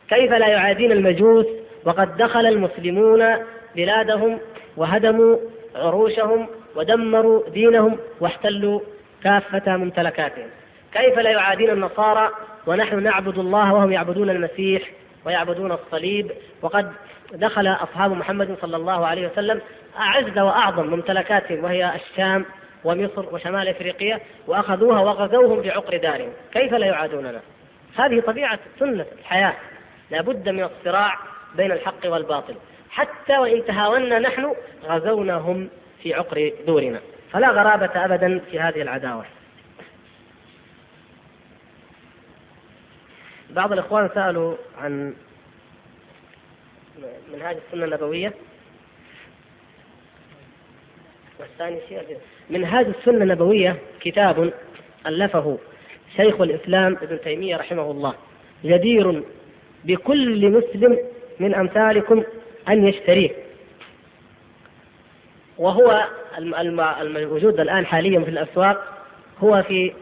[0.08, 1.46] كيف لا يعادين المجوس
[1.84, 3.24] وقد دخل المسلمون
[3.76, 4.38] بلادهم
[4.76, 5.36] وهدموا
[5.74, 8.80] عروشهم ودمروا دينهم واحتلوا
[9.24, 10.48] كافة ممتلكاتهم.
[10.92, 12.30] كيف لا يعادين النصارى
[12.66, 14.82] ونحن نعبد الله وهم يعبدون المسيح
[15.24, 16.32] ويعبدون الصليب؟
[16.62, 16.92] وقد
[17.32, 19.60] دخل أصحاب محمد صلى الله عليه وسلم
[19.98, 22.44] أعز وأعظم ممتلكاتهم وهي الشام
[22.84, 27.40] ومصر وشمال إفريقيا وأخذوها وغزوهم بعقر دارهم، كيف لا يعادوننا؟
[27.96, 29.54] هذه طبيعة سنة الحياة،
[30.10, 32.54] لابد من الصراع بين الحق والباطل،
[32.90, 34.54] حتى وإن تهاونا نحن
[34.84, 35.68] غزوناهم
[36.02, 37.00] في عقر دورنا،
[37.32, 39.24] فلا غرابة ابدا في هذه العداوة.
[43.50, 45.14] بعض الإخوان سألوا عن
[47.32, 48.32] منهاج السنة النبوية.
[51.40, 52.18] والثاني شيء
[52.50, 54.52] منهاج السنة النبوية كتاب
[55.06, 55.58] ألفه
[56.16, 58.14] شيخ الإسلام ابن تيمية رحمه الله.
[58.64, 59.22] جدير
[59.84, 60.98] بكل مسلم
[61.40, 62.22] من أمثالكم
[62.68, 63.30] أن يشتريه.
[65.58, 66.04] وهو
[67.00, 68.84] الموجود الآن حاليا في الأسواق
[69.38, 69.92] هو في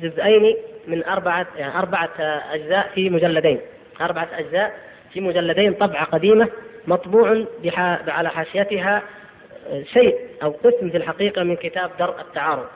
[0.00, 0.56] جزئين
[0.86, 2.10] من أربعة يعني أربعة
[2.52, 3.60] أجزاء في مجلدين.
[4.00, 4.74] أربعة أجزاء
[5.12, 6.48] في مجلدين طبعة قديمة
[6.86, 7.44] مطبوع
[8.08, 9.02] على حاشيتها
[9.92, 12.66] شيء أو قسم في الحقيقة من كتاب درء التعارض.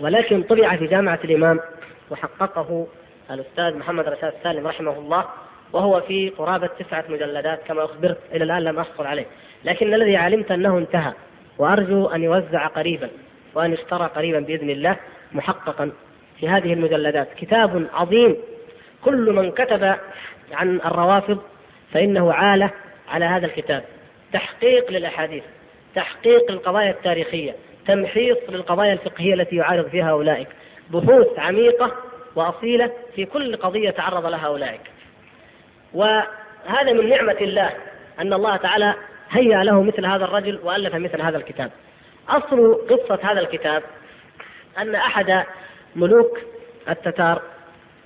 [0.00, 1.60] ولكن طبع في جامعة الإمام
[2.10, 2.86] وحققه
[3.30, 5.24] الأستاذ محمد رشاد سالم رحمه الله
[5.72, 9.26] وهو في قرابة تسعة مجلدات كما أخبرت إلى الآن لم أحصل عليه.
[9.64, 11.12] لكن الذي علمت أنه انتهى
[11.58, 13.08] وأرجو أن يوزع قريبا
[13.54, 14.96] وأن يشترى قريبا بإذن الله
[15.32, 15.90] محققا
[16.40, 17.28] في هذه المجلدات.
[17.36, 18.36] كتاب عظيم.
[19.04, 19.94] كل من كتب
[20.52, 21.38] عن الروافض
[21.92, 22.70] فإنه عالة
[23.08, 23.84] على هذا الكتاب.
[24.32, 25.44] تحقيق للأحاديث
[25.94, 27.56] تحقيق للقضايا التاريخية
[27.86, 30.48] تمحيص للقضايا الفقهية التي يعارض فيها أولئك
[30.90, 31.96] بحوث عميقة
[32.36, 34.80] وأصيلة في كل قضية تعرض لها أولئك.
[35.94, 37.72] وهذا من نعمة الله
[38.20, 38.94] أن الله تعالى
[39.30, 41.70] هيأ له مثل هذا الرجل وألف مثل هذا الكتاب.
[42.28, 43.82] أصل قصة هذا الكتاب
[44.78, 45.44] أن أحد
[45.96, 46.38] ملوك
[46.88, 47.42] التتار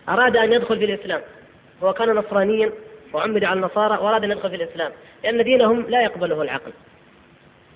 [0.08, 1.20] أراد أن يدخل في الإسلام.
[1.82, 2.72] هو كان نصرانيا
[3.12, 4.92] وعمد على النصارى وأراد أن يدخل في الإسلام
[5.24, 6.72] لأن دينهم لا يقبله العقل.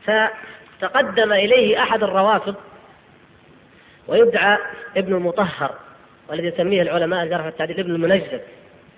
[0.05, 2.55] فتقدم إليه أحد الروافض
[4.09, 4.59] ويدعى
[4.97, 5.75] ابن المطهر
[6.29, 8.41] والذي يسميه العلماء الجرح والتعديل ابن المنجد.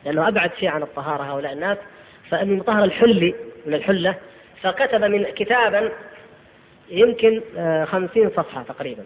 [0.05, 1.79] لأنه أبعد شيء عن الطهارة هؤلاء الناس.
[2.31, 3.35] فابن المطهر الحلي
[3.67, 4.15] من الحلة
[4.63, 5.93] فكتب من كتابا
[6.91, 9.05] يمكن آه، خمسين صفحة تقريبا.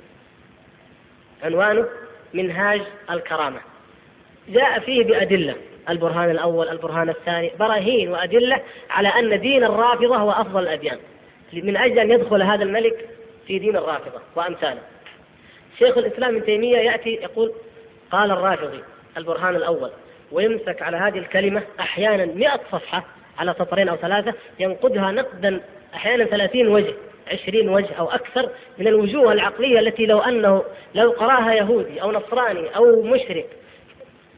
[1.43, 1.87] عنوانه
[2.35, 3.61] منهاج الكرامة.
[4.49, 5.55] جاء فيه بأدلة.
[5.89, 7.53] البرهان الأول البرهان الثاني.
[7.59, 8.61] براهين وأدلة
[8.91, 10.99] على أن دين الرافضة هو أفضل الأديان.
[11.53, 13.09] من أجل أن يدخل هذا الملك
[13.47, 14.81] في دين الرافضة وأمثاله.
[15.79, 17.53] شيخ الإسلام ابن تيمية يأتي يقول
[18.11, 18.81] قال الرافضي
[19.17, 19.91] البرهان الأول
[20.35, 23.05] ويمسك على هذه الكلمة أحيانا مئة صفحة
[23.39, 25.61] على سطرين أو ثلاثة ينقدها نقدا
[25.95, 26.95] أحيانا ثلاثين وجه
[27.33, 32.77] عشرين وجه أو أكثر من الوجوه العقلية التي لو أنه لو قراها يهودي أو نصراني
[32.77, 33.47] أو مشرك.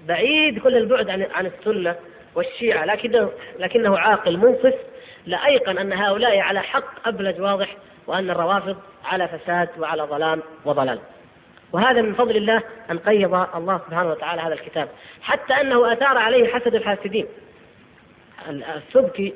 [0.06, 1.96] بعيد كل البعد عن عن السنة
[2.34, 4.74] والشيعة لكنه لكنه عاقل منصف
[5.26, 10.98] لأيقن أن هؤلاء على حق أبلج واضح وأن الروافض على فساد وعلى ظلام وضلال.
[11.72, 14.88] وهذا من فضل الله أن قيض الله سبحانه وتعالى هذا الكتاب.
[15.22, 17.26] حتى أنه أثار عليه حسد الحاسدين
[18.48, 19.34] السبكي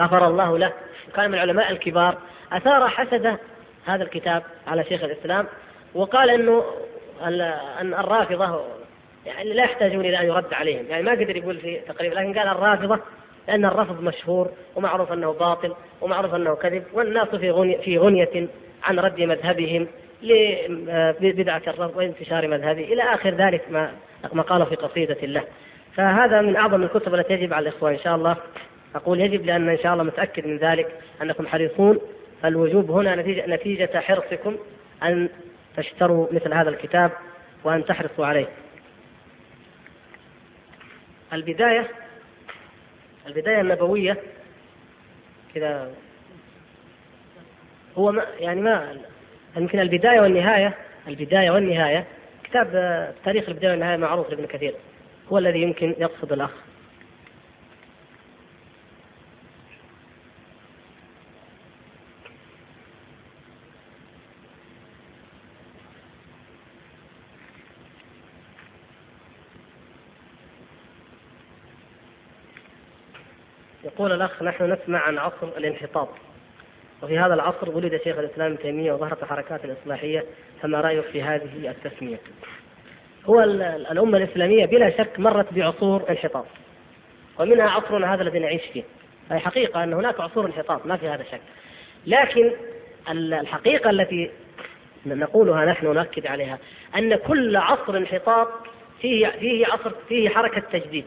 [0.00, 0.72] غفر الله له
[1.08, 2.18] وكان من العلماء الكبار
[2.52, 3.36] أثار حسد
[3.86, 5.46] هذا الكتاب على شيخ الإسلام
[5.94, 6.64] وقال أنه
[7.80, 8.64] أن الرافضة
[9.26, 10.86] يعني لا يحتاجون إلى أن يرد عليهم.
[10.88, 13.00] يعني ما قدر يقول في تقريبا لكن قال الرافضة
[13.48, 18.48] لأن الرفض مشهور ومعروف أنه باطل ومعروف أنه كذب والناس في غنية, في غنية
[18.82, 19.86] عن رد مذهبهم.
[20.22, 23.92] لبدعة الرفض وانتشار مذهبه إلى آخر ذلك ما
[24.32, 25.44] ما قال في قصيدة له.
[25.96, 28.36] فهذا من أعظم الكتب التي يجب على الإخوان إن شاء الله.
[28.94, 31.98] أقول يجب لأن إن شاء الله متأكد من ذلك أنكم حريصون.
[32.44, 34.56] الوجوب هنا نتيجة, نتيجة حرصكم
[35.02, 35.28] أن
[35.76, 37.12] تشتروا مثل هذا الكتاب
[37.64, 38.48] وأن تحرصوا عليه.
[41.32, 41.88] البداية
[43.26, 44.16] البداية النبوية
[45.54, 45.90] كذا
[47.98, 48.96] هو ما يعني ما
[49.56, 50.74] يمكن البداية والنهاية؟
[51.08, 52.06] البداية والنهاية.
[52.44, 52.70] كتاب
[53.24, 54.74] تاريخ البداية والنهاية معروف لابن كثير.
[55.32, 56.50] هو الذي يمكن يقصد الأخ.
[73.84, 76.08] يقول الأخ نحن نسمع عن عصر الانحطاط.
[77.02, 80.24] وفي هذا العصر ولد شيخ الإسلام ابن تيمية وظهرت الحركات الإصلاحية
[80.62, 82.20] فما رأيك في هذه التسمية؟
[83.26, 83.40] هو
[83.90, 86.46] الأمة الإسلامية بلا شك مرت بعصور انحطاط
[87.38, 88.82] ومنها عصرنا هذا الذي نعيش فيه.
[89.30, 91.40] هي حقيقة أن هناك عصور انحطاط ما في هذا شك.
[92.06, 92.52] لكن
[93.10, 94.30] الحقيقة التي
[95.06, 96.58] نقولها نحن ونؤكد عليها
[96.96, 98.48] أن كل عصر انحطاط
[99.00, 101.04] فيه فيه عصر فيه حركة تجديد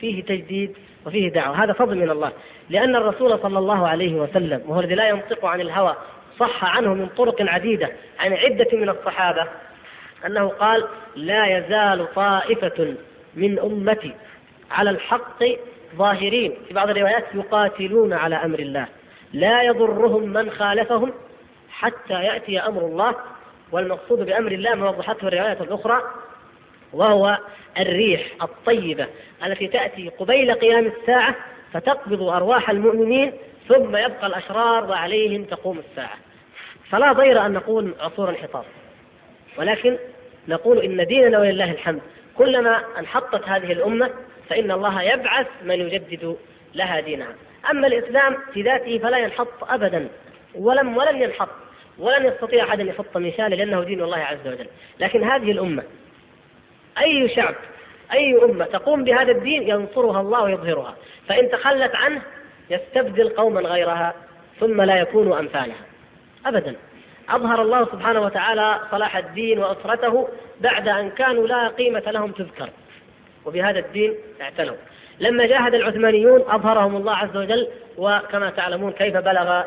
[0.00, 1.64] فيه تجديد وفيه دعوة.
[1.64, 2.32] هذا فضل من الله.
[2.70, 5.96] لأن الرسول صلى الله عليه وسلم وهو الذي لا ينطق عن الهوى
[6.38, 9.46] صح عنه من طرق عديدة عن عدة من الصحابة
[10.26, 10.84] أنه قال
[11.16, 12.94] لا يزال طائفة
[13.34, 14.14] من أمتي
[14.70, 15.44] على الحق
[15.96, 18.86] ظاهرين في بعض الروايات يقاتلون على أمر الله.
[19.32, 21.12] لا يضرهم من خالفهم
[21.70, 23.14] حتى يأتي أمر الله
[23.72, 26.02] والمقصود بأمر الله ما وضحته الروايات الأخرى
[26.92, 27.38] وهو
[27.78, 29.06] الريح الطيبة
[29.46, 31.34] التي تأتي قبيل قيام الساعة
[31.72, 33.32] فتقبض أرواح المؤمنين
[33.68, 36.16] ثم يبقى الأشرار وعليهم تقوم الساعة.
[36.90, 38.64] فلا ضير أن نقول عصور انحطاط
[39.58, 39.96] ولكن
[40.48, 42.00] نقول إن ديننا ولله الحمد.
[42.36, 44.10] كلما انحطت هذه الأمة
[44.48, 46.36] فإن الله يبعث من يجدد
[46.74, 47.34] لها دينها.
[47.70, 50.08] أما الإسلام في ذاته فلا ينحط أبدا
[50.54, 51.48] ولم ولن ينحط
[51.98, 54.66] ولن يستطيع أحد أن يحط مثالا لأنه دين الله عز وجل.
[55.00, 55.82] لكن هذه الأمة
[57.00, 57.54] أي شعب
[58.12, 60.96] أي أمة تقوم بهذا الدين ينصرها الله ويظهرها.
[61.28, 62.22] فإن تخلت عنه
[62.70, 64.14] يستبدل قوما غيرها
[64.60, 65.84] ثم لا يكون أمثالها.
[66.46, 66.74] أبدا.
[67.28, 70.28] أظهر الله سبحانه وتعالى صلاح الدين وأسرته
[70.60, 72.70] بعد أن كانوا لا قيمة لهم تذكر.
[73.44, 74.76] وبهذا الدين اعتنوا.
[75.20, 77.68] لما جاهد العثمانيون أظهرهم الله عز وجل
[77.98, 79.62] وكما تعلمون كيف بلغ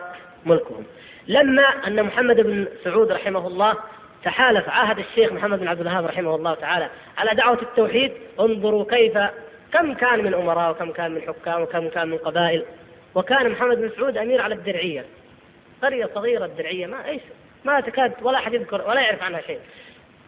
[0.46, 0.84] ملكهم.
[1.28, 3.76] لما أن محمد بن سعود رحمه الله
[4.24, 9.18] تحالف عهد الشيخ محمد بن عبد الوهاب رحمه الله تعالى على دعوة التوحيد انظروا كيف
[9.74, 12.66] كم كان من أمراء وكم كان من حكام وكم كان من قبائل
[13.16, 15.06] وكان محمد بن سعود أمير على الدرعية.
[15.84, 17.22] قرية صغيرة الدرعية ما إيش
[17.66, 19.60] ما تكاد ولا أحد يذكر ولا يعرف عنها شيء.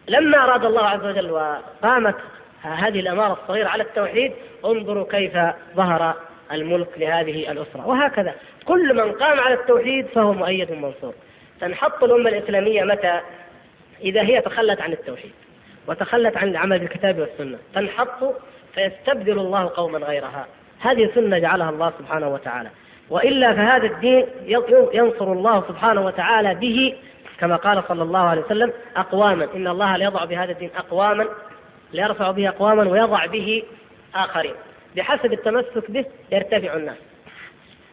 [0.08, 2.14] لما أراد الله عز وجل وقامت
[2.62, 4.32] هذه الأمارة الصغيرة على التوحيد
[4.64, 5.32] انظروا كيف
[5.76, 6.14] ظهر
[6.52, 7.86] الملك لهذه الأسرة.
[7.86, 11.14] وهكذا كل من قام على التوحيد فهو مؤيد منصور.
[11.60, 13.20] تنحط الأمة الإسلامية متى؟
[14.00, 15.32] إذا هي تخلت عن التوحيد
[15.86, 18.34] وتخلت عن العمل بالكتاب والسنة تنحط
[18.74, 20.46] فيستبدل الله قوما غيرها.
[20.80, 22.70] هذه سنة جعلها الله سبحانه وتعالى.
[23.10, 24.26] وإلا فهذا الدين
[24.94, 26.96] ينصر الله سبحانه وتعالى به
[27.40, 29.48] كما قال صلى الله عليه وسلم أقواما.
[29.54, 31.26] إن الله ليضع بهذا الدين أقواما
[31.92, 33.62] ليرفع به أقواما ويضع به
[34.14, 34.54] آخرين.
[34.96, 36.96] بحسب التمسك به يرتفع الناس.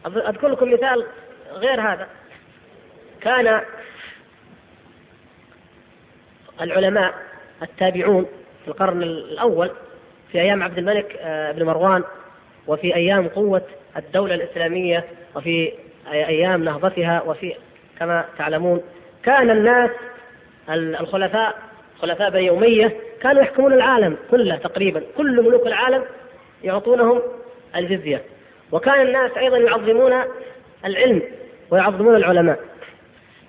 [0.06, 1.06] أذكر لكم مثال
[1.52, 2.06] غير هذا.
[3.20, 3.60] كان
[6.60, 7.14] العلماء
[7.62, 8.26] التابعون
[8.64, 9.70] في القرن الأول
[10.32, 12.04] في أيام عبد الملك آه، بن مروان
[12.66, 13.62] وفي أيام قوة
[13.96, 15.04] الدولة الإسلامية
[15.36, 15.72] وفي
[16.12, 17.54] أيام نهضتها وفي
[17.98, 18.80] كما تعلمون
[19.22, 19.90] كان الناس
[20.70, 21.54] الخلفاء
[21.98, 26.04] خلفاء بني أمية كانوا يحكمون العالم كله تقريبا كل ملوك العالم
[26.64, 27.22] يعطونهم
[27.76, 28.22] الجزية.
[28.72, 30.12] وكان الناس أيضا يعظمون
[30.84, 31.22] العلم
[31.70, 32.60] ويعظمون العلماء.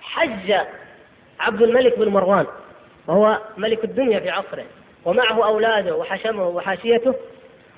[0.00, 0.54] حج
[1.40, 2.46] عبد الملك بن مروان
[3.06, 4.64] وهو ملك الدنيا في عصره
[5.04, 7.14] ومعه أولاده وحشمه وحاشيته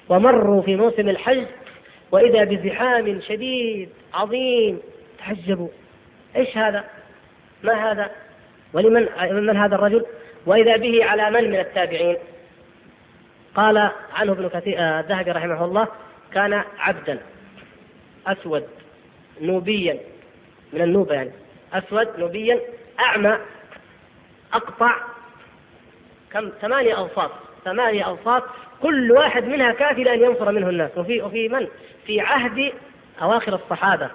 [0.09, 1.47] ومروا في موسم الحج
[2.13, 4.81] وإذا بزحام شديد عظيم
[5.19, 5.69] تحجبوا
[6.37, 6.85] إيش هذا؟
[7.63, 8.11] ما هذا؟
[8.73, 10.07] ولمن من هذا الرجل؟
[10.47, 12.17] وإذا به على من من التابعين؟
[13.55, 15.89] قال عنه ابن كثير آه، الذهبي رحمه الله
[16.35, 17.19] كان عبدا
[18.27, 18.67] أسود
[19.41, 19.99] نوبيا
[20.73, 21.31] من النوبة يعني
[21.73, 22.61] أسود نوبيا
[23.01, 23.39] أعمى
[24.53, 24.95] أقطع
[26.33, 27.31] كم؟ ثمانية أوساط.
[27.65, 28.43] ثمانية أوساط.
[28.83, 30.91] كل واحد منها كافي لأن ينفر منه الناس.
[30.97, 31.69] وفي وفي من؟
[32.07, 32.73] في عهد
[33.23, 34.11] أواخر الصحابة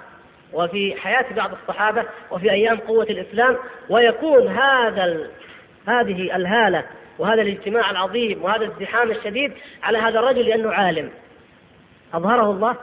[0.54, 3.58] وفي حياة بعض الصحابة وفي أيام قوة الإسلام.
[3.90, 5.30] ويكون هذا ال...
[5.88, 6.84] هذه الهالة
[7.20, 9.54] وهذا الاجتماع العظيم وهذا الزحام الشديد
[9.84, 11.10] على هذا الرجل لأنه عالم.
[12.14, 12.76] أظهره الله.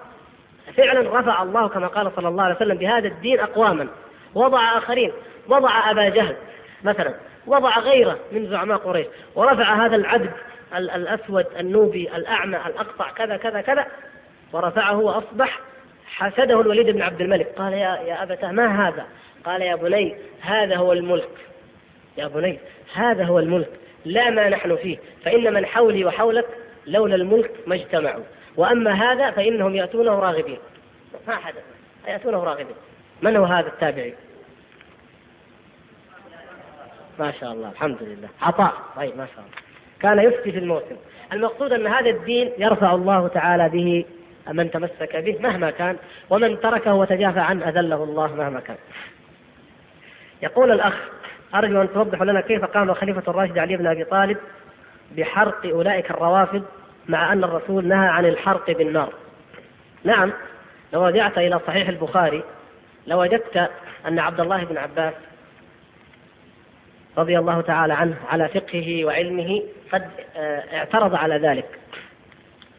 [0.76, 3.88] فعلا رفع الله كما قال صلى الله عليه وسلم بهذا الدين أقواما.
[4.34, 5.12] وضع آخرين.
[5.48, 6.36] وضع أبا جهل
[6.84, 7.14] مثلا.
[7.46, 9.06] وضع غيره من زعماء قريش.
[9.34, 10.30] ورفع هذا العبد
[10.76, 13.86] الأسود النوبي الأعمى الأقطع كذا كذا كذا
[14.52, 15.60] ورفعه وأصبح
[16.06, 17.52] حسده الوليد بن عبد الملك.
[17.56, 19.06] قال يا يا أبتاه ما هذا؟
[19.44, 21.38] قال يا بني هذا هو الملك.
[22.18, 22.58] يا بني
[22.94, 23.70] هذا هو الملك.
[24.04, 26.46] لا ما نحن فيه فإن من حولي وحولك
[26.86, 28.24] لولا الملك ما اجتمعوا.
[28.56, 30.58] وأما هذا فإنهم يأتونه راغبين.
[31.28, 31.62] ما حدث؟
[32.08, 32.76] يأتونه راغبين.
[33.22, 34.14] من هو هذا التابعي؟
[37.20, 38.28] ما شاء الله الحمد لله.
[38.42, 38.72] عطاء.
[38.96, 39.56] طيب ما شاء الله.
[40.00, 40.96] كان يفتي في الموسم.
[41.32, 44.04] المقصود أن هذا الدين يرفع الله تعالى به
[44.48, 45.96] من تمسك به مهما كان
[46.30, 48.76] ومن تركه وتجافى عنه أذله الله مهما كان.
[50.42, 50.94] يقول الأخ
[51.54, 54.36] أرجو أن توضح لنا كيف قام خليفة الراشد علي بن أبي طالب
[55.16, 56.62] بحرق أولئك الروافض
[57.08, 59.12] مع أن الرسول نهى عن الحرق بالنار.
[60.04, 60.32] نعم
[60.92, 62.42] لو رجعت إلى صحيح البخاري
[63.06, 63.70] لوجدت
[64.08, 65.14] أن عبد الله بن عباس
[67.18, 69.62] رضي الله تعالى عنه على فقهه وعلمه
[69.92, 71.78] قد آه، اعترض على ذلك.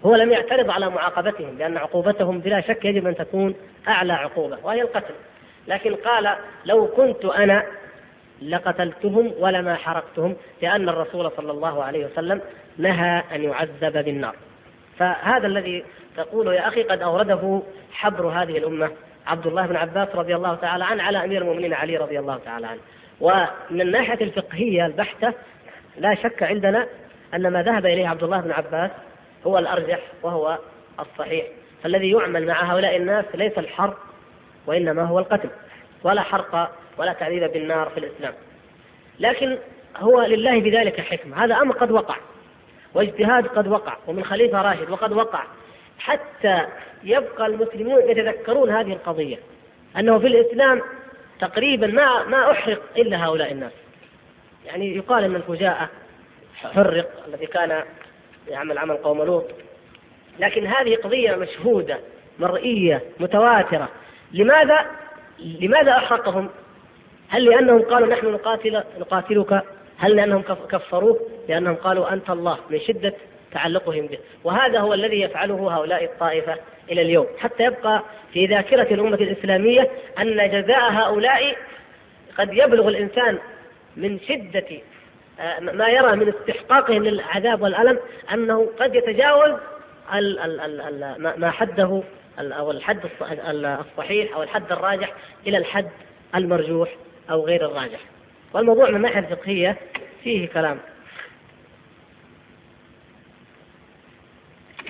[0.05, 3.55] هو لم يعترض على معاقبتهم لأن عقوبتهم بلا شك يجب أن تكون
[3.87, 5.13] أعلى عقوبة وهي القتل.
[5.67, 6.35] لكن قال
[6.65, 7.65] لو كنت أنا
[8.41, 12.41] لقتلتهم ولما حرقتهم لأن الرسول صلى الله عليه وسلم
[12.77, 14.35] نهى أن يعذب بالنار.
[14.97, 15.83] فهذا الذي
[16.17, 18.91] تقول يا أخي قد أورده حبر هذه الأمة
[19.27, 22.67] عبد الله بن عباس رضي الله تعالى عنه على أمير المؤمنين علي رضي الله تعالى
[22.67, 22.79] عنه.
[23.22, 25.34] ومن الناحية الفقهية البحتة
[25.98, 26.88] لا شك عندنا
[27.34, 28.91] أن ما ذهب إليه عبد الله بن عباس
[29.48, 30.60] هو الأرجح وهو
[30.99, 31.45] الصحيح.
[31.84, 33.98] فالذي يعمل مع هؤلاء الناس ليس الحرق
[34.68, 35.49] وإنما هو القتل.
[36.03, 38.34] ولا حرق ولا تعذيب بالنار في الإسلام.
[39.19, 39.57] لكن
[39.98, 42.15] هو لله بذلك حكمة هذا أمر قد وقع
[42.93, 45.43] واجتهاد قد وقع ومن خليفة راشد وقد وقع.
[45.99, 46.65] حتى
[47.03, 49.38] يبقى المسلمون يتذكرون هذه القضية.
[49.98, 50.81] أنه في الإسلام
[51.41, 53.72] تقريبا ما ما أحرق إلا هؤلاء الناس
[54.65, 55.89] يعني يقال أن الفجاءة
[56.55, 57.84] حرق الذي كان
[58.47, 59.45] يعمل عمل قوم لوط
[60.39, 61.99] لكن هذه قضية مشهودة
[62.39, 63.89] مرئية متواترة
[64.31, 64.85] لماذا
[65.39, 66.49] لماذا أحرقهم؟
[67.30, 69.63] هل لأنهم قالوا نحن نقاتل نقاتلك؟
[69.97, 71.19] هل لأنهم كفروه؟
[71.49, 73.13] لأنهم قالوا أنت الله من شدة
[73.53, 74.17] تعلقهم به.
[74.43, 76.55] وهذا هو الذي يفعله هؤلاء الطائفة
[76.91, 77.27] إلى اليوم.
[77.39, 78.03] حتى يبقى
[78.33, 81.55] في ذاكرة الأمة الإسلامية أن جزاء هؤلاء
[82.37, 83.37] قد يبلغ الإنسان
[83.97, 84.67] من شدة
[85.39, 87.99] آه، ما يرى من استحقاقهم للعذاب والألم
[88.33, 89.51] أنه قد يتجاوز
[91.37, 92.03] ما حده
[92.39, 92.99] أو الحد
[93.55, 95.13] الصحيح أو الحد الراجح
[95.47, 95.89] إلى الحد
[96.35, 96.95] المرجوح
[97.31, 97.99] أو غير الراجح.
[98.53, 99.77] والموضوع من الناحية الفقهية
[100.23, 100.79] فيه كلام.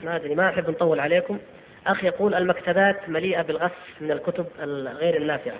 [0.04, 1.40] ما أدري ما أحب نطول عليكم.
[1.88, 3.72] أخ يقول المكتبات مليئة بالغث
[4.02, 5.58] من الكتب الغير النافعة.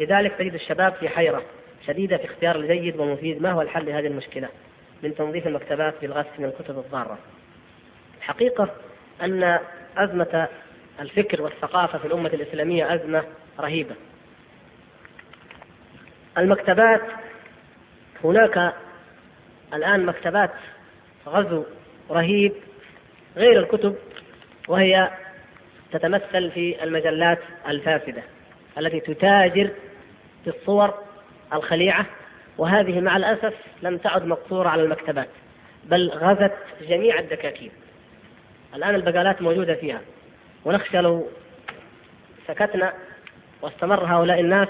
[0.00, 1.42] لذلك تجد الشباب في حيرة
[1.86, 3.42] شديدة في اختيار الجيد والمفيد.
[3.42, 4.48] ما هو الحل لهذه المشكلة؟
[5.02, 7.18] من تنظيف المكتبات بالغث من الكتب الضارة.
[8.18, 8.70] الحقيقة
[9.22, 9.58] أن
[9.96, 10.48] أزمة
[11.00, 13.24] الفكر والثقافة في الأمة الإسلامية أزمة
[13.60, 13.94] رهيبة.
[16.38, 17.02] المكتبات
[18.24, 18.74] هناك
[19.74, 20.50] الآن مكتبات
[21.26, 21.64] غزو
[22.10, 22.52] رهيب.
[23.36, 23.96] غير الكتب
[24.68, 25.10] وهي
[25.92, 27.38] تتمثل في المجلات
[27.68, 28.22] الفاسدة
[28.78, 29.70] التي تتاجر
[30.46, 30.94] بالصور
[31.52, 32.06] الخليعة
[32.58, 35.28] وهذه مع الأسف لم تعد مقصورة على المكتبات
[35.84, 36.52] بل غزت
[36.88, 37.70] جميع الدكاكين.
[38.74, 40.00] الآن البقالات موجودة فيها.
[40.64, 41.28] ونخشى لو
[42.46, 42.92] سكتنا
[43.62, 44.68] واستمر هؤلاء الناس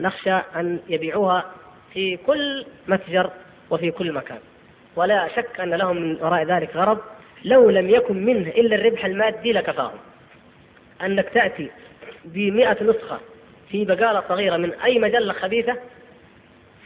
[0.00, 1.44] نخشى أن يبيعوها
[1.92, 3.30] في كل متجر
[3.70, 4.38] وفي كل مكان.
[4.96, 6.98] ولا شك أن لهم من وراء ذلك غرض
[7.44, 9.98] لو لم يكن منه إلا الربح المادي لكفاهم
[11.02, 11.70] أنك تأتي
[12.24, 13.20] بمئة نسخة
[13.70, 15.76] في بقالة صغيرة من أي مجلة خبيثة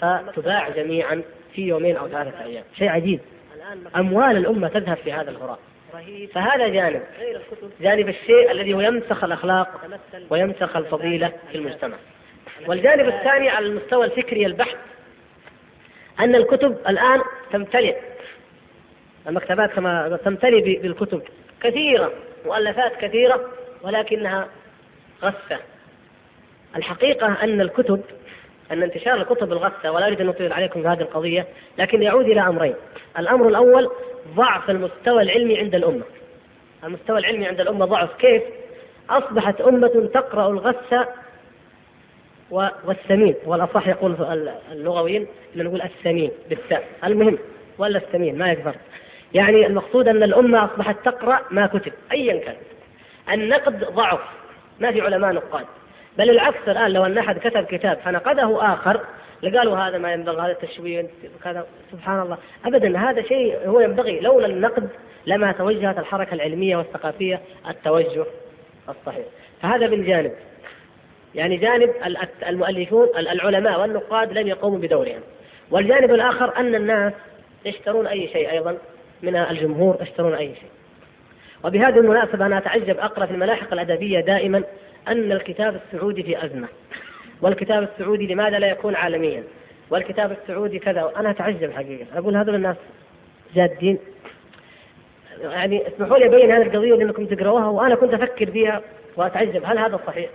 [0.01, 1.23] فتباع جميعا
[1.55, 2.65] في يومين أو ثلاثة أيام.
[2.79, 3.21] شيء عجيب.
[3.97, 5.59] أموال الأمة تذهب في هذا الهراء
[6.35, 7.03] فهذا جانب.
[7.81, 9.81] جانب الشيء الذي هو يمسخ الأخلاق
[10.31, 11.97] ويمسخ الفضيلة في المجتمع.
[12.67, 14.77] والجانب الثاني على المستوى الفكري البحث
[16.21, 17.21] أن الكتب الآن
[17.53, 17.97] تمتلئ.
[19.29, 21.23] المكتبات كما تمتلئ بالكتب
[21.63, 22.13] كثيرة
[22.47, 23.41] مؤلفات كثيرة
[23.83, 24.49] ولكنها
[25.23, 25.59] غثة.
[26.77, 28.01] الحقيقة أن الكتب
[28.73, 31.47] أن انتشار الكتب الغثة ولا أريد أن أطيل عليكم في هذه القضية
[31.79, 32.75] لكن يعود إلى أمرين.
[33.19, 33.91] الأمر الأول
[34.35, 36.03] ضعف المستوى العلمي عند الأمة.
[36.85, 38.15] المستوى العلمي عند الأمة ضعف.
[38.15, 38.43] كيف؟
[39.11, 41.07] أصبحت أمة تقرأ الغث
[42.51, 43.35] والسمين.
[43.47, 44.17] والأصح يقول
[44.73, 45.27] اللغويين
[45.57, 47.39] نقول السمين بالساء المهم
[47.79, 48.75] ولا السمين؟ ما يكبر.
[49.35, 52.57] يعني المقصود أن الأمة أصبحت تقرأ ما كتب أيا كان.
[53.33, 54.21] النقد ضعف
[54.81, 55.67] ما في علماء نقاد.
[56.19, 59.01] بل العكس الآن لو أن أحد كتب كتاب فنقده آخر
[59.43, 61.07] لقالوا هذا ما ينبغي هذا التشويه
[61.45, 62.39] كذا سبحان الله.
[62.65, 64.21] أبدا هذا شيء هو ينبغي.
[64.21, 64.89] لولا النقد
[65.27, 68.27] لما توجهت الحركة العلمية والثقافية التوجه
[68.89, 69.25] الصحيح.
[69.63, 70.33] فهذا من جانب.
[71.35, 71.91] يعني جانب
[72.49, 75.21] المؤلفون العلماء والنقاد لم يقوموا بدورهم.
[75.71, 77.13] والجانب الآخر أن الناس
[77.65, 78.79] يشترون أي شيء أيضا.
[79.25, 80.71] من الجمهور يشترون أي شيء.
[81.65, 84.63] وبهذه المناسبة أنا أتعجب أقرأ في الملاحق الأدبية دائما
[85.09, 86.69] أن الكتاب السعودي في أزمة.
[87.43, 89.45] والكتاب السعودي لماذا لا يكون عالميا؟
[89.91, 91.13] والكتاب السعودي كذا.
[91.17, 92.07] أنا أتعجب حقيقة.
[92.19, 92.77] أقول هذول الناس
[93.55, 93.99] جادين.
[95.43, 98.83] يعني اسمحوا لي أبين هذه القضية لأنكم تقرأوها وأنا كنت أفكر فيها
[99.17, 99.63] وأتعجب.
[99.65, 100.31] هل هذا صحيح؟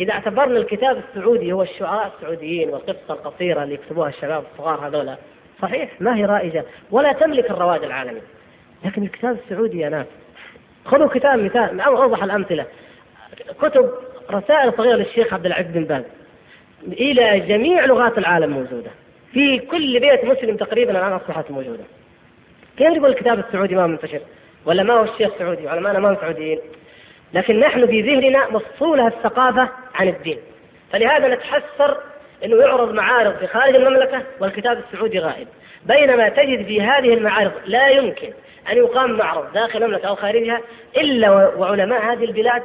[0.00, 5.16] إذا اعتبرنا الكتاب السعودي هو الشعراء السعوديين والقصة القصيرة اللي يكتبوها الشباب الصغار هذولا
[5.62, 6.64] صحيح ما هي رائجة.
[6.90, 8.20] ولا تملك الرواج العالمي.
[8.84, 10.06] لكن الكتاب السعودي يا ناس
[10.84, 12.66] خذوا كتاب مثال من أوضح الأمثلة.
[13.60, 13.90] كتب
[14.30, 16.02] رسائل صغيرة للشيخ عبد العزيز بن باز.
[16.86, 18.90] إلى جميع لغات العالم موجودة.
[19.32, 21.84] في كل بيت مسلم تقريبا الآن أصبحت موجودة.
[22.76, 24.20] كيف يقول الكتاب السعودي ما منتشر؟
[24.66, 26.58] ولا ما هو الشيخ سعودي؟ علماءنا ما هم سعوديين
[27.34, 30.38] لكن نحن في ذهننا مفصولة الثقافة عن الدين.
[30.92, 31.96] فلهذا نتحسر
[32.44, 35.48] إنه يعرض معارض في خارج المملكة والكتاب السعودي غائب
[35.86, 38.32] بينما تجد في هذه المعارض لا يمكن
[38.70, 40.60] أن يقام معرض داخل المملكة أو خارجها
[40.96, 42.62] إلا وعلماء هذه البلاد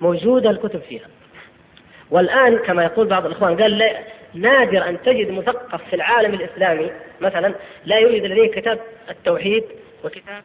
[0.00, 1.06] موجوده الكتب فيها.
[2.10, 3.98] والآن كما يقول بعض الإخوان قال لا
[4.34, 6.90] نادر أن تجد مثقف في العالم الإسلامي
[7.20, 7.54] مثلا
[7.84, 8.78] لا يوجد لديه كتاب
[9.10, 9.64] التوحيد
[10.04, 10.42] وكتاب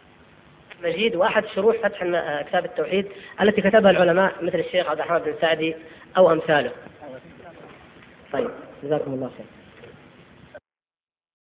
[0.83, 2.03] مجيد وأحد شروح فتح
[2.41, 3.07] كتاب التوحيد
[3.41, 5.75] التي كتبها العلماء مثل الشيخ عبد الرحمن بن سعدي
[6.17, 6.71] أو أمثاله.
[8.33, 8.49] طيب
[8.83, 9.56] جزاكم الله خير.